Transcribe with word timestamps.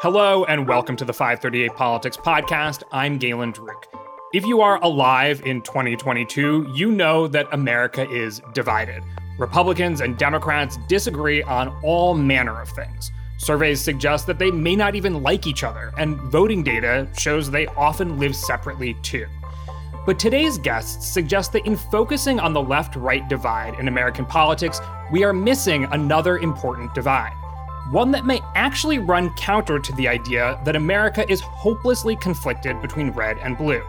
Hello, 0.00 0.44
and 0.44 0.68
welcome 0.68 0.94
to 0.96 1.06
the 1.06 1.12
538 1.14 1.74
Politics 1.74 2.18
Podcast. 2.18 2.82
I'm 2.92 3.16
Galen 3.16 3.54
Druke. 3.54 3.84
If 4.34 4.44
you 4.44 4.60
are 4.60 4.78
alive 4.82 5.40
in 5.46 5.62
2022, 5.62 6.70
you 6.74 6.90
know 6.90 7.26
that 7.28 7.48
America 7.52 8.06
is 8.10 8.42
divided. 8.52 9.02
Republicans 9.38 10.02
and 10.02 10.18
Democrats 10.18 10.76
disagree 10.86 11.42
on 11.44 11.74
all 11.82 12.12
manner 12.12 12.60
of 12.60 12.68
things. 12.68 13.10
Surveys 13.38 13.80
suggest 13.80 14.26
that 14.26 14.38
they 14.38 14.50
may 14.50 14.76
not 14.76 14.94
even 14.94 15.22
like 15.22 15.46
each 15.46 15.64
other, 15.64 15.94
and 15.96 16.20
voting 16.30 16.62
data 16.62 17.08
shows 17.16 17.50
they 17.50 17.66
often 17.68 18.18
live 18.18 18.36
separately 18.36 18.92
too. 19.00 19.24
But 20.04 20.18
today's 20.18 20.58
guests 20.58 21.08
suggest 21.08 21.54
that 21.54 21.64
in 21.64 21.74
focusing 21.74 22.38
on 22.38 22.52
the 22.52 22.62
left 22.62 22.96
right 22.96 23.26
divide 23.30 23.80
in 23.80 23.88
American 23.88 24.26
politics, 24.26 24.78
we 25.10 25.24
are 25.24 25.32
missing 25.32 25.84
another 25.84 26.36
important 26.36 26.92
divide 26.92 27.32
one 27.90 28.10
that 28.10 28.26
may 28.26 28.40
actually 28.54 28.98
run 28.98 29.32
counter 29.34 29.78
to 29.78 29.92
the 29.92 30.08
idea 30.08 30.60
that 30.64 30.76
America 30.76 31.30
is 31.30 31.40
hopelessly 31.40 32.16
conflicted 32.16 32.80
between 32.82 33.10
red 33.10 33.38
and 33.38 33.56
blue. 33.56 33.82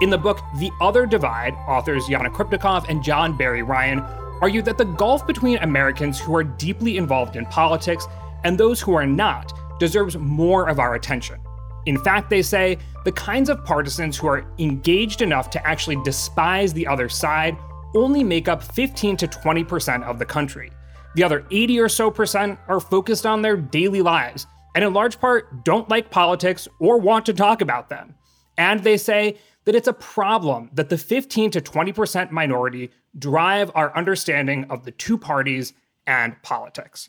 In 0.00 0.10
the 0.10 0.18
book 0.18 0.40
The 0.56 0.70
Other 0.80 1.06
Divide, 1.06 1.54
authors 1.66 2.06
Yanna 2.06 2.32
Krupnikov 2.32 2.88
and 2.88 3.02
John 3.02 3.36
Barry 3.36 3.62
Ryan 3.62 4.00
argue 4.40 4.62
that 4.62 4.78
the 4.78 4.84
gulf 4.84 5.26
between 5.26 5.58
Americans 5.58 6.20
who 6.20 6.34
are 6.36 6.44
deeply 6.44 6.96
involved 6.96 7.36
in 7.36 7.46
politics 7.46 8.06
and 8.44 8.56
those 8.56 8.80
who 8.80 8.94
are 8.94 9.06
not 9.06 9.52
deserves 9.78 10.16
more 10.16 10.68
of 10.68 10.78
our 10.78 10.94
attention. 10.94 11.40
In 11.86 11.98
fact, 11.98 12.30
they 12.30 12.42
say 12.42 12.78
the 13.04 13.12
kinds 13.12 13.48
of 13.48 13.64
partisans 13.64 14.16
who 14.16 14.26
are 14.26 14.52
engaged 14.58 15.22
enough 15.22 15.48
to 15.50 15.66
actually 15.66 15.96
despise 16.02 16.72
the 16.72 16.86
other 16.86 17.08
side 17.08 17.56
only 17.94 18.22
make 18.22 18.48
up 18.48 18.62
15 18.62 19.16
to 19.16 19.26
20% 19.26 20.02
of 20.02 20.18
the 20.18 20.26
country. 20.26 20.70
The 21.18 21.24
other 21.24 21.44
80 21.50 21.80
or 21.80 21.88
so 21.88 22.12
percent 22.12 22.60
are 22.68 22.78
focused 22.78 23.26
on 23.26 23.42
their 23.42 23.56
daily 23.56 24.02
lives, 24.02 24.46
and 24.76 24.84
in 24.84 24.92
large 24.92 25.18
part 25.18 25.64
don't 25.64 25.88
like 25.88 26.12
politics 26.12 26.68
or 26.78 27.00
want 27.00 27.26
to 27.26 27.32
talk 27.32 27.60
about 27.60 27.88
them. 27.88 28.14
And 28.56 28.84
they 28.84 28.96
say 28.96 29.36
that 29.64 29.74
it's 29.74 29.88
a 29.88 29.92
problem 29.92 30.70
that 30.74 30.90
the 30.90 30.96
15 30.96 31.50
to 31.50 31.60
20% 31.60 32.30
minority 32.30 32.92
drive 33.18 33.72
our 33.74 33.92
understanding 33.96 34.66
of 34.70 34.84
the 34.84 34.92
two 34.92 35.18
parties 35.18 35.72
and 36.06 36.40
politics. 36.44 37.08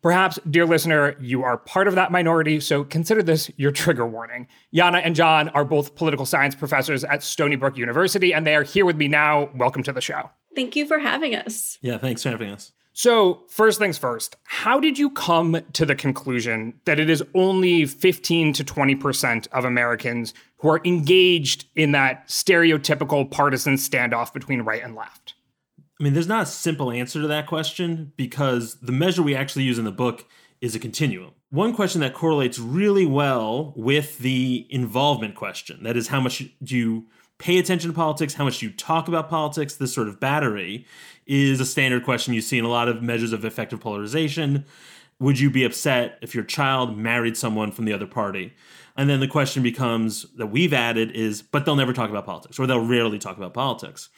Perhaps, 0.00 0.38
dear 0.48 0.64
listener, 0.64 1.16
you 1.18 1.42
are 1.42 1.58
part 1.58 1.88
of 1.88 1.96
that 1.96 2.12
minority, 2.12 2.60
so 2.60 2.84
consider 2.84 3.20
this 3.20 3.50
your 3.56 3.72
trigger 3.72 4.06
warning. 4.06 4.46
Yanna 4.72 5.02
and 5.04 5.16
John 5.16 5.48
are 5.48 5.64
both 5.64 5.96
political 5.96 6.24
science 6.24 6.54
professors 6.54 7.02
at 7.02 7.24
Stony 7.24 7.56
Brook 7.56 7.76
University, 7.76 8.32
and 8.32 8.46
they 8.46 8.54
are 8.54 8.62
here 8.62 8.86
with 8.86 8.96
me 8.96 9.08
now. 9.08 9.50
Welcome 9.56 9.82
to 9.82 9.92
the 9.92 10.00
show. 10.00 10.30
Thank 10.54 10.76
you 10.76 10.86
for 10.86 11.00
having 11.00 11.34
us. 11.34 11.78
Yeah, 11.82 11.98
thanks 11.98 12.22
for 12.22 12.30
having 12.30 12.50
us. 12.50 12.70
So, 13.02 13.44
first 13.48 13.78
things 13.78 13.96
first, 13.96 14.36
how 14.44 14.78
did 14.78 14.98
you 14.98 15.08
come 15.08 15.62
to 15.72 15.86
the 15.86 15.94
conclusion 15.94 16.74
that 16.84 17.00
it 17.00 17.08
is 17.08 17.24
only 17.34 17.86
15 17.86 18.52
to 18.52 18.62
20% 18.62 19.48
of 19.52 19.64
Americans 19.64 20.34
who 20.58 20.68
are 20.68 20.82
engaged 20.84 21.64
in 21.74 21.92
that 21.92 22.28
stereotypical 22.28 23.30
partisan 23.30 23.76
standoff 23.76 24.34
between 24.34 24.60
right 24.60 24.84
and 24.84 24.94
left? 24.94 25.32
I 25.98 26.04
mean, 26.04 26.12
there's 26.12 26.28
not 26.28 26.42
a 26.42 26.46
simple 26.46 26.90
answer 26.90 27.22
to 27.22 27.28
that 27.28 27.46
question 27.46 28.12
because 28.18 28.74
the 28.82 28.92
measure 28.92 29.22
we 29.22 29.34
actually 29.34 29.64
use 29.64 29.78
in 29.78 29.86
the 29.86 29.90
book 29.90 30.26
is 30.60 30.74
a 30.74 30.78
continuum. 30.78 31.30
One 31.48 31.74
question 31.74 32.02
that 32.02 32.12
correlates 32.12 32.58
really 32.58 33.06
well 33.06 33.72
with 33.76 34.18
the 34.18 34.66
involvement 34.68 35.36
question 35.36 35.84
that 35.84 35.96
is, 35.96 36.08
how 36.08 36.20
much 36.20 36.44
do 36.62 36.76
you 36.76 37.06
pay 37.40 37.58
attention 37.58 37.90
to 37.90 37.96
politics, 37.96 38.34
how 38.34 38.44
much 38.44 38.58
do 38.58 38.66
you 38.66 38.72
talk 38.72 39.08
about 39.08 39.30
politics, 39.30 39.74
this 39.76 39.94
sort 39.94 40.06
of 40.06 40.20
battery 40.20 40.86
is 41.26 41.60
a 41.60 41.66
standard 41.66 42.04
question 42.04 42.34
you 42.34 42.40
see 42.40 42.58
in 42.58 42.64
a 42.64 42.70
lot 42.70 42.88
of 42.88 43.02
measures 43.02 43.32
of 43.32 43.44
affective 43.44 43.80
polarization. 43.80 44.64
Would 45.18 45.38
you 45.38 45.50
be 45.50 45.64
upset 45.64 46.18
if 46.22 46.34
your 46.34 46.44
child 46.44 46.96
married 46.96 47.36
someone 47.36 47.72
from 47.72 47.84
the 47.84 47.92
other 47.92 48.06
party? 48.06 48.54
And 48.96 49.08
then 49.08 49.20
the 49.20 49.28
question 49.28 49.62
becomes 49.62 50.26
that 50.36 50.46
we've 50.46 50.72
added 50.72 51.12
is, 51.12 51.42
but 51.42 51.64
they'll 51.64 51.76
never 51.76 51.92
talk 51.92 52.10
about 52.10 52.26
politics, 52.26 52.58
or 52.58 52.66
they'll 52.66 52.84
rarely 52.84 53.18
talk 53.18 53.36
about 53.36 53.54
politics. 53.54 54.08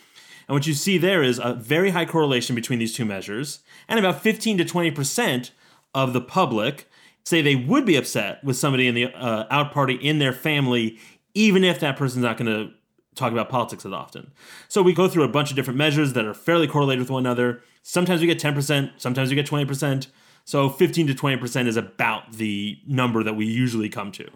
And 0.48 0.54
what 0.54 0.66
you 0.66 0.74
see 0.74 0.98
there 0.98 1.22
is 1.22 1.38
a 1.38 1.54
very 1.54 1.90
high 1.90 2.06
correlation 2.06 2.54
between 2.54 2.78
these 2.78 2.94
two 2.94 3.04
measures, 3.04 3.60
and 3.88 3.98
about 3.98 4.22
15 4.22 4.58
to 4.58 4.64
20% 4.64 5.50
of 5.94 6.12
the 6.12 6.20
public 6.20 6.88
say 7.24 7.42
they 7.42 7.56
would 7.56 7.86
be 7.86 7.96
upset 7.96 8.42
with 8.42 8.56
somebody 8.56 8.88
in 8.88 8.94
the 8.94 9.06
uh, 9.06 9.46
out 9.50 9.72
party 9.72 9.94
in 9.94 10.18
their 10.18 10.32
family, 10.32 10.98
even 11.34 11.62
if 11.64 11.80
that 11.80 11.96
person's 11.96 12.24
not 12.24 12.36
going 12.36 12.50
to 12.50 12.72
talk 13.14 13.32
about 13.32 13.48
politics 13.48 13.84
as 13.84 13.92
often. 13.92 14.32
So 14.68 14.82
we 14.82 14.92
go 14.92 15.08
through 15.08 15.24
a 15.24 15.28
bunch 15.28 15.50
of 15.50 15.56
different 15.56 15.78
measures 15.78 16.12
that 16.14 16.24
are 16.24 16.34
fairly 16.34 16.66
correlated 16.66 17.00
with 17.00 17.10
one 17.10 17.24
another. 17.24 17.62
Sometimes 17.82 18.20
we 18.20 18.26
get 18.26 18.38
10%, 18.38 18.92
sometimes 18.96 19.30
we 19.30 19.36
get 19.36 19.46
20%. 19.46 20.06
So 20.44 20.68
15 20.68 21.06
to 21.08 21.14
20% 21.14 21.66
is 21.66 21.76
about 21.76 22.32
the 22.32 22.78
number 22.86 23.22
that 23.22 23.34
we 23.34 23.46
usually 23.46 23.88
come 23.88 24.10
to. 24.12 24.28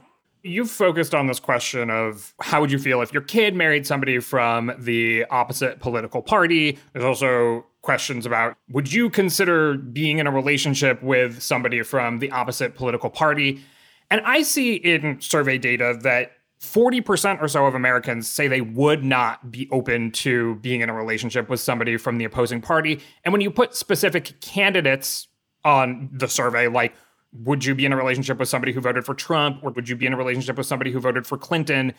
You've 0.42 0.70
focused 0.70 1.14
on 1.14 1.26
this 1.26 1.40
question 1.40 1.90
of 1.90 2.32
how 2.40 2.60
would 2.60 2.70
you 2.70 2.78
feel 2.78 3.02
if 3.02 3.12
your 3.12 3.22
kid 3.22 3.56
married 3.56 3.86
somebody 3.86 4.20
from 4.20 4.72
the 4.78 5.24
opposite 5.24 5.80
political 5.80 6.22
party? 6.22 6.78
There's 6.92 7.04
also 7.04 7.66
questions 7.82 8.26
about 8.26 8.56
would 8.68 8.92
you 8.92 9.10
consider 9.10 9.74
being 9.74 10.18
in 10.18 10.26
a 10.26 10.30
relationship 10.30 11.02
with 11.02 11.42
somebody 11.42 11.82
from 11.82 12.20
the 12.20 12.30
opposite 12.30 12.76
political 12.76 13.10
party? 13.10 13.60
And 14.08 14.20
I 14.20 14.42
see 14.42 14.74
in 14.74 15.20
survey 15.20 15.58
data 15.58 15.98
that 16.02 16.35
40% 16.60 17.42
or 17.42 17.48
so 17.48 17.66
of 17.66 17.74
Americans 17.74 18.28
say 18.28 18.48
they 18.48 18.62
would 18.62 19.04
not 19.04 19.50
be 19.50 19.68
open 19.70 20.10
to 20.10 20.56
being 20.56 20.80
in 20.80 20.88
a 20.88 20.94
relationship 20.94 21.48
with 21.48 21.60
somebody 21.60 21.96
from 21.96 22.18
the 22.18 22.24
opposing 22.24 22.60
party. 22.60 23.00
And 23.24 23.32
when 23.32 23.40
you 23.40 23.50
put 23.50 23.74
specific 23.74 24.40
candidates 24.40 25.28
on 25.64 26.08
the 26.12 26.28
survey, 26.28 26.68
like, 26.68 26.94
would 27.32 27.64
you 27.64 27.74
be 27.74 27.84
in 27.84 27.92
a 27.92 27.96
relationship 27.96 28.38
with 28.38 28.48
somebody 28.48 28.72
who 28.72 28.80
voted 28.80 29.04
for 29.04 29.14
Trump 29.14 29.62
or 29.62 29.70
would 29.72 29.88
you 29.88 29.96
be 29.96 30.06
in 30.06 30.14
a 30.14 30.16
relationship 30.16 30.56
with 30.56 30.66
somebody 30.66 30.90
who 30.90 31.00
voted 31.00 31.26
for 31.26 31.36
Clinton? 31.36 31.92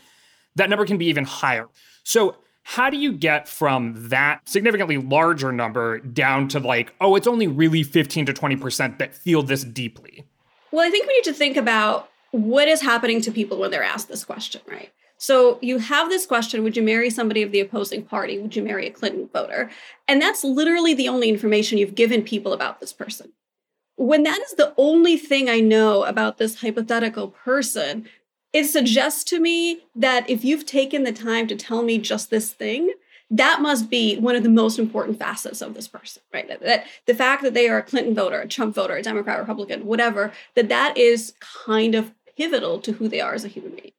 That 0.56 0.70
number 0.70 0.86
can 0.86 0.98
be 0.98 1.06
even 1.06 1.26
higher. 1.26 1.68
So, 2.04 2.38
how 2.64 2.90
do 2.90 2.98
you 2.98 3.14
get 3.14 3.48
from 3.48 4.10
that 4.10 4.42
significantly 4.50 4.98
larger 4.98 5.54
number 5.54 6.00
down 6.00 6.50
to 6.50 6.60
like, 6.60 6.94
oh, 7.00 7.16
it's 7.16 7.28
only 7.28 7.48
really 7.48 7.82
15 7.82 8.26
to 8.26 8.34
20% 8.34 8.98
that 8.98 9.16
feel 9.16 9.42
this 9.42 9.64
deeply? 9.64 10.26
Well, 10.72 10.86
I 10.86 10.90
think 10.90 11.08
we 11.08 11.14
need 11.14 11.24
to 11.24 11.34
think 11.34 11.56
about 11.56 12.10
what 12.32 12.68
is 12.68 12.82
happening 12.82 13.22
to 13.22 13.32
people 13.32 13.58
when 13.58 13.72
they're 13.72 13.84
asked 13.84 14.08
this 14.08 14.26
question, 14.26 14.62
right? 14.68 14.92
So 15.18 15.58
you 15.62 15.80
have 15.80 16.10
this 16.10 16.26
question 16.26 16.64
Would 16.64 16.78
you 16.78 16.84
marry 16.84 17.10
somebody 17.10 17.42
of 17.42 17.52
the 17.52 17.60
opposing 17.60 18.04
party? 18.04 18.38
Would 18.40 18.56
you 18.56 18.64
marry 18.64 18.88
a 18.88 18.92
Clinton 18.92 19.30
voter? 19.34 19.70
And 20.08 20.22
that's 20.22 20.44
literally 20.44 20.94
the 20.94 21.10
only 21.10 21.30
information 21.30 21.78
you've 21.78 21.96
given 21.96 22.22
people 22.22 22.54
about 22.54 22.80
this 22.80 22.94
person. 22.94 23.34
When 23.96 24.24
that 24.24 24.40
is 24.40 24.54
the 24.54 24.74
only 24.78 25.18
thing 25.18 25.50
I 25.50 25.60
know 25.60 26.04
about 26.04 26.38
this 26.38 26.62
hypothetical 26.62 27.30
person, 27.30 28.08
it 28.54 28.66
suggests 28.66 29.24
to 29.26 29.40
me 29.40 29.82
that 29.96 30.30
if 30.30 30.46
you've 30.46 30.66
taken 30.66 31.04
the 31.04 31.12
time 31.12 31.48
to 31.48 31.56
tell 31.56 31.82
me 31.82 31.98
just 31.98 32.30
this 32.30 32.54
thing, 32.54 32.94
that 33.30 33.62
must 33.62 33.90
be 33.90 34.18
one 34.18 34.36
of 34.36 34.44
the 34.44 34.50
most 34.50 34.80
important 34.80 35.20
facets 35.20 35.62
of 35.62 35.74
this 35.74 35.88
person, 35.88 36.22
right? 36.34 36.48
That, 36.48 36.62
that, 36.62 36.86
the 37.08 37.16
fact 37.16 37.44
that 37.44 37.54
they 37.54 37.68
are 37.68 37.80
a 37.80 37.84
Clinton 37.84 38.16
voter, 38.16 38.40
a 38.40 38.48
Trump 38.48 38.76
voter, 38.76 38.96
a 38.96 39.02
Democrat, 39.02 39.40
Republican, 39.40 39.86
whatever, 39.86 40.32
that 40.56 40.70
that 40.70 40.96
is 40.96 41.34
kind 41.42 41.94
of 41.94 42.14
pivotal 42.38 42.80
to 42.80 42.94
who 42.94 43.10
they 43.10 43.20
are 43.20 43.34
as 43.34 43.44
a 43.44 43.50
human 43.50 43.72
being. 43.72 43.92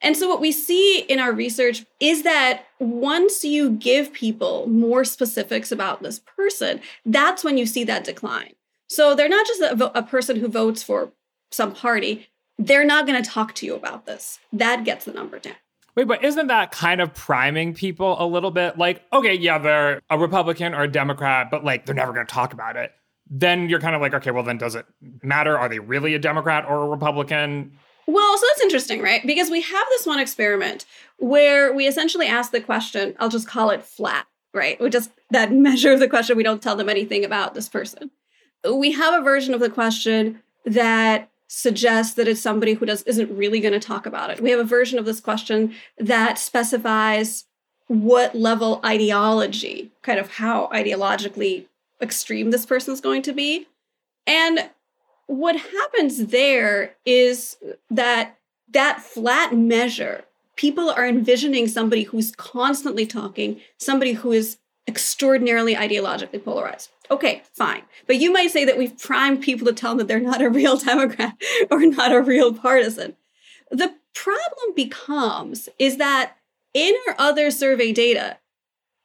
And 0.00 0.16
so, 0.16 0.28
what 0.28 0.40
we 0.40 0.50
see 0.50 1.00
in 1.00 1.20
our 1.20 1.32
research 1.32 1.84
is 2.00 2.22
that 2.22 2.64
once 2.80 3.44
you 3.44 3.70
give 3.70 4.12
people 4.12 4.66
more 4.66 5.04
specifics 5.04 5.70
about 5.70 6.02
this 6.02 6.18
person, 6.18 6.80
that's 7.06 7.44
when 7.44 7.56
you 7.56 7.66
see 7.66 7.84
that 7.84 8.04
decline. 8.04 8.54
So, 8.88 9.14
they're 9.14 9.28
not 9.28 9.46
just 9.46 9.60
a, 9.60 9.98
a 9.98 10.02
person 10.02 10.36
who 10.36 10.48
votes 10.48 10.82
for 10.82 11.12
some 11.52 11.72
party, 11.72 12.28
they're 12.58 12.84
not 12.84 13.06
going 13.06 13.22
to 13.22 13.28
talk 13.28 13.54
to 13.56 13.66
you 13.66 13.74
about 13.74 14.06
this. 14.06 14.40
That 14.52 14.84
gets 14.84 15.04
the 15.04 15.12
number 15.12 15.38
down. 15.38 15.54
Wait, 15.94 16.08
but 16.08 16.24
isn't 16.24 16.46
that 16.46 16.72
kind 16.72 17.00
of 17.00 17.12
priming 17.12 17.74
people 17.74 18.16
a 18.18 18.26
little 18.26 18.50
bit? 18.50 18.78
Like, 18.78 19.02
okay, 19.12 19.34
yeah, 19.34 19.58
they're 19.58 20.00
a 20.08 20.18
Republican 20.18 20.74
or 20.74 20.82
a 20.82 20.88
Democrat, 20.88 21.50
but 21.50 21.64
like 21.64 21.84
they're 21.84 21.94
never 21.94 22.12
going 22.12 22.26
to 22.26 22.32
talk 22.32 22.54
about 22.54 22.76
it 22.76 22.92
then 23.34 23.68
you're 23.70 23.80
kind 23.80 23.94
of 23.94 24.02
like, 24.02 24.12
okay, 24.12 24.30
well, 24.30 24.42
then 24.42 24.58
does 24.58 24.74
it 24.74 24.84
matter? 25.22 25.58
Are 25.58 25.68
they 25.68 25.78
really 25.78 26.14
a 26.14 26.18
Democrat 26.18 26.66
or 26.68 26.84
a 26.84 26.88
Republican? 26.88 27.78
Well, 28.06 28.36
so 28.36 28.46
that's 28.48 28.62
interesting, 28.62 29.00
right? 29.00 29.24
Because 29.24 29.50
we 29.50 29.62
have 29.62 29.86
this 29.90 30.06
one 30.06 30.18
experiment 30.18 30.84
where 31.18 31.72
we 31.72 31.86
essentially 31.86 32.26
ask 32.26 32.50
the 32.50 32.60
question, 32.60 33.14
I'll 33.18 33.28
just 33.28 33.46
call 33.46 33.70
it 33.70 33.84
flat, 33.84 34.26
right? 34.52 34.80
We 34.80 34.90
just 34.90 35.10
that 35.30 35.52
measure 35.52 35.92
of 35.92 36.00
the 36.00 36.08
question, 36.08 36.36
we 36.36 36.42
don't 36.42 36.62
tell 36.62 36.76
them 36.76 36.88
anything 36.88 37.24
about 37.24 37.54
this 37.54 37.68
person. 37.68 38.10
We 38.68 38.92
have 38.92 39.14
a 39.14 39.24
version 39.24 39.54
of 39.54 39.60
the 39.60 39.70
question 39.70 40.40
that 40.64 41.28
suggests 41.48 42.14
that 42.14 42.28
it's 42.28 42.40
somebody 42.40 42.74
who 42.74 42.86
does 42.86 43.02
isn't 43.02 43.36
really 43.36 43.60
going 43.60 43.74
to 43.74 43.80
talk 43.80 44.06
about 44.06 44.30
it. 44.30 44.40
We 44.40 44.50
have 44.50 44.60
a 44.60 44.64
version 44.64 44.98
of 44.98 45.04
this 45.04 45.20
question 45.20 45.74
that 45.98 46.38
specifies 46.38 47.44
what 47.88 48.34
level 48.34 48.80
ideology, 48.84 49.90
kind 50.02 50.18
of 50.18 50.32
how 50.32 50.68
ideologically 50.72 51.66
extreme 52.00 52.50
this 52.50 52.64
person's 52.64 53.00
going 53.00 53.22
to 53.22 53.32
be. 53.32 53.66
And 54.26 54.70
what 55.26 55.56
happens 55.56 56.26
there 56.26 56.94
is 57.04 57.56
that 57.90 58.38
that 58.70 59.02
flat 59.02 59.54
measure, 59.54 60.24
people 60.56 60.90
are 60.90 61.06
envisioning 61.06 61.68
somebody 61.68 62.04
who's 62.04 62.32
constantly 62.32 63.06
talking, 63.06 63.60
somebody 63.78 64.12
who 64.12 64.32
is 64.32 64.58
extraordinarily 64.86 65.74
ideologically 65.74 66.42
polarized. 66.42 66.90
Okay, 67.10 67.42
fine. 67.52 67.82
But 68.06 68.16
you 68.16 68.32
might 68.32 68.50
say 68.50 68.64
that 68.64 68.78
we've 68.78 68.98
primed 68.98 69.42
people 69.42 69.66
to 69.66 69.72
tell 69.72 69.90
them 69.90 69.98
that 69.98 70.08
they're 70.08 70.20
not 70.20 70.42
a 70.42 70.50
real 70.50 70.76
Democrat 70.76 71.34
or 71.70 71.84
not 71.84 72.12
a 72.12 72.20
real 72.20 72.52
partisan. 72.54 73.16
The 73.70 73.94
problem 74.14 74.74
becomes 74.74 75.68
is 75.78 75.98
that 75.98 76.36
in 76.74 76.94
our 77.08 77.14
other 77.18 77.50
survey 77.50 77.92
data, 77.92 78.38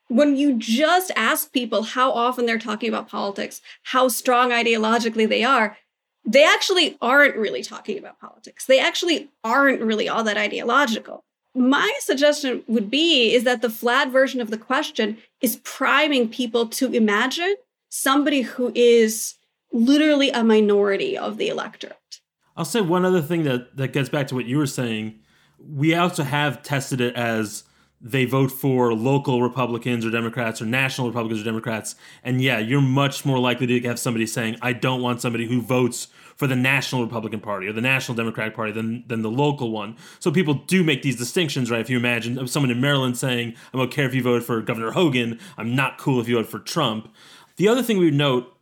when 0.08 0.38
you 0.38 0.56
just 0.58 1.12
ask 1.16 1.52
people 1.52 1.84
how 1.84 2.12
often 2.12 2.46
they're 2.46 2.58
talking 2.58 2.88
about 2.88 3.10
politics, 3.10 3.62
how 3.84 4.08
strong 4.08 4.52
ideologically 4.52 5.28
they 5.28 5.44
are, 5.44 5.78
they 6.28 6.44
actually 6.44 6.98
aren't 7.02 7.38
really 7.38 7.64
talking 7.64 7.98
about 7.98 8.20
politics. 8.20 8.66
They 8.66 8.80
actually 8.80 9.30
aren't 9.46 9.82
really 9.82 10.10
all 10.10 10.26
that 10.26 10.38
ideological. 10.38 11.24
My 11.56 11.92
suggestion 12.02 12.64
would 12.68 12.92
be 12.92 13.34
is 13.34 13.46
that 13.46 13.62
the 13.62 13.70
flat 13.70 14.12
version 14.12 14.42
of 14.42 14.52
the 14.52 14.58
question 14.58 15.18
is 15.42 15.56
priming 15.64 16.28
people 16.28 16.68
to 16.68 16.92
imagine 16.92 17.56
somebody 17.90 18.42
who 18.42 18.74
is 18.76 19.36
literally 19.72 20.30
a 20.30 20.44
minority 20.44 21.18
of 21.18 21.38
the 21.38 21.48
electorate. 21.48 22.20
I'll 22.58 22.66
say 22.66 22.82
one 22.82 23.06
other 23.06 23.22
thing 23.22 23.44
that, 23.44 23.78
that 23.78 23.94
gets 23.94 24.10
back 24.10 24.28
to 24.28 24.36
what 24.36 24.46
you 24.46 24.58
were 24.58 24.68
saying. 24.68 25.20
We 25.60 25.96
also 25.96 26.24
have 26.24 26.62
tested 26.62 27.00
it 27.00 27.16
as 27.16 27.64
they 28.00 28.26
vote 28.26 28.52
for 28.52 28.94
local 28.94 29.42
Republicans 29.42 30.06
or 30.06 30.12
Democrats 30.12 30.62
or 30.62 30.66
national 30.66 31.08
Republicans 31.08 31.42
or 31.42 31.44
Democrats. 31.44 31.96
And 32.24 32.42
yeah, 32.42 32.60
you're 32.60 32.82
much 32.82 33.26
more 33.26 33.40
likely 33.40 33.66
to 33.68 33.88
have 33.88 33.98
somebody 33.98 34.28
saying, 34.28 34.58
I 34.62 34.74
don't 34.74 35.02
want 35.02 35.22
somebody 35.22 35.48
who 35.48 35.62
votes 35.62 36.08
for 36.36 36.46
the 36.46 36.56
National 36.56 37.04
Republican 37.04 37.40
Party 37.40 37.68
or 37.68 37.74
the 37.74 37.82
National 37.82 38.16
Democratic 38.16 38.56
Party 38.56 38.72
than, 38.72 39.04
than 39.08 39.24
the 39.24 39.32
local 39.32 39.72
one. 39.72 39.98
So 40.20 40.32
people 40.32 40.54
do 40.54 40.84
make 40.84 41.02
these 41.02 41.16
distinctions, 41.16 41.72
right? 41.72 41.82
If 41.82 41.90
you 41.90 41.98
imagine 41.98 42.48
someone 42.48 42.70
in 42.70 42.80
Maryland 42.80 43.18
saying, 43.18 43.56
I 43.74 43.78
don't 43.78 43.92
care 43.92 44.06
if 44.06 44.14
you 44.14 44.22
vote 44.22 44.44
for 44.44 44.62
Governor 44.62 44.92
Hogan, 44.92 45.40
I'm 45.58 45.76
not 45.76 45.98
cool 45.98 46.22
if 46.22 46.28
you 46.28 46.36
vote 46.36 46.46
for 46.46 46.60
Trump. 46.60 47.12
The 47.56 47.68
other 47.68 47.82
thing 47.82 47.98
we 47.98 48.12
note 48.12 48.56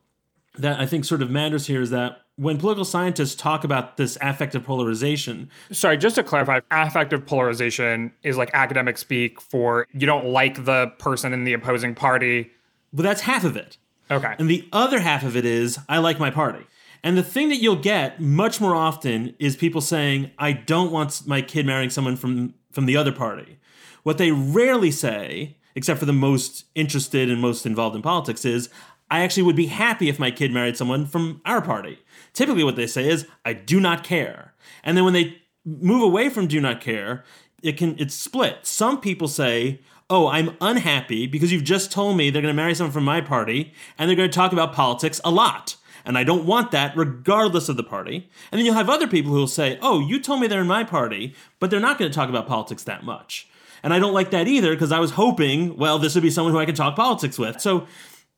that 0.57 0.79
I 0.79 0.85
think 0.85 1.03
sort 1.03 1.21
of 1.21 1.29
matters 1.29 1.67
here 1.67 1.81
is 1.81 1.89
that 1.89 2.21
when 2.37 2.57
political 2.57 2.83
scientists 2.83 3.35
talk 3.35 3.63
about 3.63 3.97
this 3.97 4.17
affective 4.21 4.63
polarization. 4.63 5.49
Sorry, 5.71 5.97
just 5.97 6.15
to 6.15 6.23
clarify, 6.23 6.59
affective 6.71 7.25
polarization 7.25 8.11
is 8.23 8.37
like 8.37 8.49
academic 8.53 8.97
speak 8.97 9.39
for 9.39 9.87
you 9.93 10.05
don't 10.05 10.25
like 10.25 10.65
the 10.65 10.87
person 10.99 11.33
in 11.33 11.45
the 11.45 11.53
opposing 11.53 11.95
party. 11.95 12.51
But 12.91 13.03
that's 13.03 13.21
half 13.21 13.43
of 13.43 13.55
it. 13.55 13.77
Okay. 14.11 14.35
And 14.37 14.49
the 14.49 14.67
other 14.71 14.99
half 14.99 15.23
of 15.23 15.35
it 15.35 15.45
is 15.45 15.79
I 15.89 15.97
like 15.99 16.19
my 16.19 16.29
party. 16.29 16.65
And 17.03 17.17
the 17.17 17.23
thing 17.23 17.49
that 17.49 17.57
you'll 17.57 17.75
get 17.75 18.19
much 18.19 18.59
more 18.59 18.75
often 18.75 19.35
is 19.39 19.55
people 19.55 19.81
saying, 19.81 20.31
I 20.39 20.53
don't 20.53 20.91
want 20.91 21.27
my 21.27 21.41
kid 21.41 21.65
marrying 21.65 21.89
someone 21.89 22.15
from, 22.15 22.55
from 22.71 22.85
the 22.85 22.97
other 22.97 23.11
party. 23.11 23.59
What 24.03 24.17
they 24.17 24.31
rarely 24.31 24.91
say, 24.91 25.57
except 25.75 25.99
for 25.99 26.05
the 26.05 26.13
most 26.13 26.65
interested 26.73 27.29
and 27.29 27.41
most 27.41 27.65
involved 27.65 27.95
in 27.95 28.01
politics, 28.01 28.43
is, 28.43 28.69
I 29.09 29.21
actually 29.21 29.43
would 29.43 29.55
be 29.55 29.67
happy 29.67 30.09
if 30.09 30.19
my 30.19 30.31
kid 30.31 30.51
married 30.51 30.77
someone 30.77 31.05
from 31.05 31.41
our 31.45 31.61
party. 31.61 31.99
Typically, 32.35 32.63
what 32.63 32.75
they 32.75 32.85
say 32.85 33.09
is, 33.09 33.25
I 33.43 33.53
do 33.53 33.79
not 33.79 34.03
care. 34.03 34.53
And 34.83 34.95
then 34.95 35.05
when 35.05 35.13
they 35.13 35.41
move 35.65 36.03
away 36.03 36.29
from 36.29 36.45
do 36.45 36.61
not 36.61 36.81
care, 36.81 37.23
it 37.63 37.77
can 37.77 37.95
it's 37.97 38.13
split. 38.13 38.59
Some 38.61 39.01
people 39.01 39.27
say, 39.27 39.81
"Oh, 40.09 40.27
I'm 40.27 40.55
unhappy 40.61 41.25
because 41.25 41.51
you've 41.51 41.63
just 41.63 41.91
told 41.91 42.17
me 42.17 42.29
they're 42.29 42.43
going 42.43 42.53
to 42.53 42.61
marry 42.61 42.75
someone 42.75 42.93
from 42.93 43.05
my 43.05 43.21
party 43.21 43.73
and 43.97 44.07
they're 44.07 44.17
going 44.17 44.29
to 44.29 44.35
talk 44.35 44.53
about 44.53 44.73
politics 44.73 45.19
a 45.25 45.31
lot." 45.31 45.77
And 46.07 46.19
I 46.19 46.23
don't 46.23 46.45
want 46.45 46.69
that 46.69 46.95
regardless 46.95 47.67
of 47.67 47.77
the 47.77 47.83
party. 47.83 48.29
And 48.51 48.59
then 48.59 48.65
you'll 48.65 48.75
have 48.75 48.91
other 48.91 49.07
people 49.07 49.31
who 49.31 49.39
will 49.39 49.47
say, 49.47 49.79
"Oh, 49.81 49.99
you 49.99 50.19
told 50.19 50.41
me 50.41 50.47
they're 50.47 50.61
in 50.61 50.67
my 50.67 50.83
party, 50.83 51.33
but 51.59 51.71
they're 51.71 51.79
not 51.79 51.97
going 51.97 52.11
to 52.11 52.15
talk 52.15 52.29
about 52.29 52.47
politics 52.47 52.83
that 52.83 53.03
much." 53.03 53.47
And 53.81 53.93
I 53.93 53.99
don't 53.99 54.13
like 54.13 54.31
that 54.31 54.47
either 54.47 54.73
because 54.73 54.91
I 54.91 54.99
was 54.99 55.11
hoping, 55.11 55.77
well, 55.77 55.99
this 55.99 56.15
would 56.15 56.23
be 56.23 56.29
someone 56.29 56.53
who 56.53 56.59
I 56.59 56.65
could 56.65 56.75
talk 56.75 56.95
politics 56.95 57.39
with. 57.39 57.61
So 57.61 57.87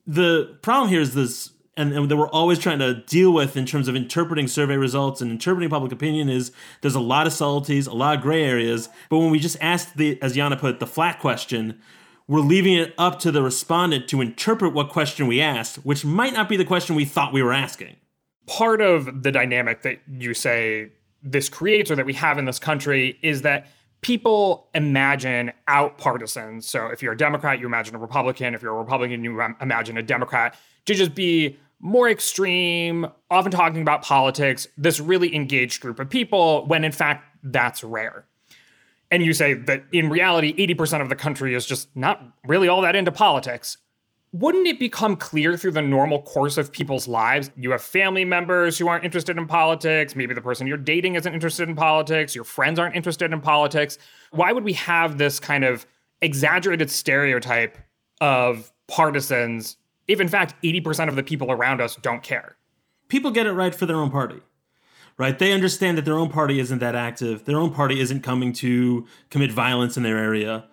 the 0.06 0.58
problem 0.62 0.88
here 0.88 1.00
is 1.00 1.14
this 1.14 1.50
and, 1.78 1.92
and 1.92 2.10
that 2.10 2.16
we're 2.16 2.28
always 2.28 2.58
trying 2.58 2.80
to 2.80 2.94
deal 2.94 3.32
with 3.32 3.56
in 3.56 3.64
terms 3.64 3.88
of 3.88 3.94
interpreting 3.94 4.48
survey 4.48 4.76
results 4.76 5.20
and 5.20 5.30
interpreting 5.30 5.70
public 5.70 5.92
opinion 5.92 6.28
is 6.28 6.52
there's 6.80 6.96
a 6.96 7.00
lot 7.00 7.26
of 7.26 7.32
subtleties, 7.32 7.86
a 7.86 7.94
lot 7.94 8.16
of 8.16 8.22
gray 8.22 8.44
areas. 8.44 8.88
But 9.08 9.18
when 9.18 9.30
we 9.30 9.38
just 9.38 9.56
ask 9.60 9.94
the, 9.94 10.20
as 10.20 10.36
Yanna 10.36 10.58
put, 10.58 10.80
the 10.80 10.86
flat 10.86 11.20
question, 11.20 11.80
we're 12.26 12.40
leaving 12.40 12.74
it 12.74 12.94
up 12.98 13.20
to 13.20 13.30
the 13.30 13.42
respondent 13.42 14.08
to 14.08 14.20
interpret 14.20 14.74
what 14.74 14.90
question 14.90 15.26
we 15.26 15.40
asked, 15.40 15.76
which 15.76 16.04
might 16.04 16.34
not 16.34 16.48
be 16.48 16.56
the 16.56 16.64
question 16.64 16.96
we 16.96 17.04
thought 17.04 17.32
we 17.32 17.42
were 17.42 17.52
asking. 17.52 17.96
Part 18.46 18.80
of 18.80 19.22
the 19.22 19.30
dynamic 19.30 19.82
that 19.82 20.00
you 20.08 20.34
say 20.34 20.90
this 21.22 21.48
creates 21.48 21.90
or 21.90 21.96
that 21.96 22.06
we 22.06 22.14
have 22.14 22.38
in 22.38 22.44
this 22.44 22.58
country 22.58 23.18
is 23.22 23.42
that 23.42 23.68
people 24.00 24.68
imagine 24.74 25.52
out 25.68 25.98
partisans. 25.98 26.68
So 26.68 26.86
if 26.86 27.02
you're 27.02 27.12
a 27.12 27.16
Democrat, 27.16 27.58
you 27.60 27.66
imagine 27.66 27.94
a 27.94 27.98
Republican. 27.98 28.54
If 28.54 28.62
you're 28.62 28.74
a 28.74 28.78
Republican, 28.78 29.24
you 29.24 29.40
imagine 29.60 29.96
a 29.96 30.02
Democrat 30.02 30.56
to 30.86 30.94
just 30.94 31.14
be 31.14 31.58
more 31.80 32.08
extreme, 32.08 33.06
often 33.30 33.52
talking 33.52 33.82
about 33.82 34.02
politics, 34.02 34.66
this 34.76 35.00
really 35.00 35.34
engaged 35.34 35.80
group 35.80 35.98
of 36.00 36.10
people, 36.10 36.66
when 36.66 36.84
in 36.84 36.92
fact 36.92 37.24
that's 37.42 37.84
rare. 37.84 38.24
And 39.10 39.22
you 39.22 39.32
say 39.32 39.54
that 39.54 39.84
in 39.92 40.10
reality, 40.10 40.54
80% 40.54 41.00
of 41.00 41.08
the 41.08 41.16
country 41.16 41.54
is 41.54 41.64
just 41.64 41.88
not 41.96 42.22
really 42.46 42.68
all 42.68 42.82
that 42.82 42.96
into 42.96 43.12
politics. 43.12 43.78
Wouldn't 44.32 44.66
it 44.66 44.78
become 44.78 45.16
clear 45.16 45.56
through 45.56 45.70
the 45.70 45.80
normal 45.80 46.20
course 46.20 46.58
of 46.58 46.70
people's 46.70 47.08
lives? 47.08 47.50
You 47.56 47.70
have 47.70 47.80
family 47.80 48.26
members 48.26 48.76
who 48.76 48.86
aren't 48.86 49.04
interested 49.04 49.38
in 49.38 49.46
politics. 49.46 50.14
Maybe 50.14 50.34
the 50.34 50.42
person 50.42 50.66
you're 50.66 50.76
dating 50.76 51.14
isn't 51.14 51.32
interested 51.32 51.66
in 51.66 51.74
politics. 51.74 52.34
Your 52.34 52.44
friends 52.44 52.78
aren't 52.78 52.94
interested 52.94 53.32
in 53.32 53.40
politics. 53.40 53.96
Why 54.30 54.52
would 54.52 54.64
we 54.64 54.74
have 54.74 55.16
this 55.16 55.40
kind 55.40 55.64
of 55.64 55.86
exaggerated 56.20 56.90
stereotype 56.90 57.78
of 58.20 58.70
partisans 58.86 59.78
if 60.08 60.20
in 60.20 60.28
fact 60.28 60.54
80% 60.64 61.08
of 61.08 61.16
the 61.16 61.22
people 61.22 61.52
around 61.52 61.80
us 61.80 61.96
don't 61.96 62.22
care. 62.22 62.56
People 63.08 63.30
get 63.30 63.46
it 63.46 63.52
right 63.52 63.74
for 63.74 63.86
their 63.86 63.96
own 63.96 64.10
party. 64.10 64.40
Right? 65.16 65.38
They 65.38 65.52
understand 65.52 65.98
that 65.98 66.04
their 66.04 66.16
own 66.16 66.30
party 66.30 66.60
isn't 66.60 66.78
that 66.78 66.94
active. 66.94 67.44
Their 67.44 67.58
own 67.58 67.72
party 67.72 67.98
isn't 68.00 68.22
coming 68.22 68.52
to 68.54 69.06
commit 69.30 69.50
violence 69.50 69.96
in 69.96 70.04
their 70.04 70.16
area. 70.16 70.66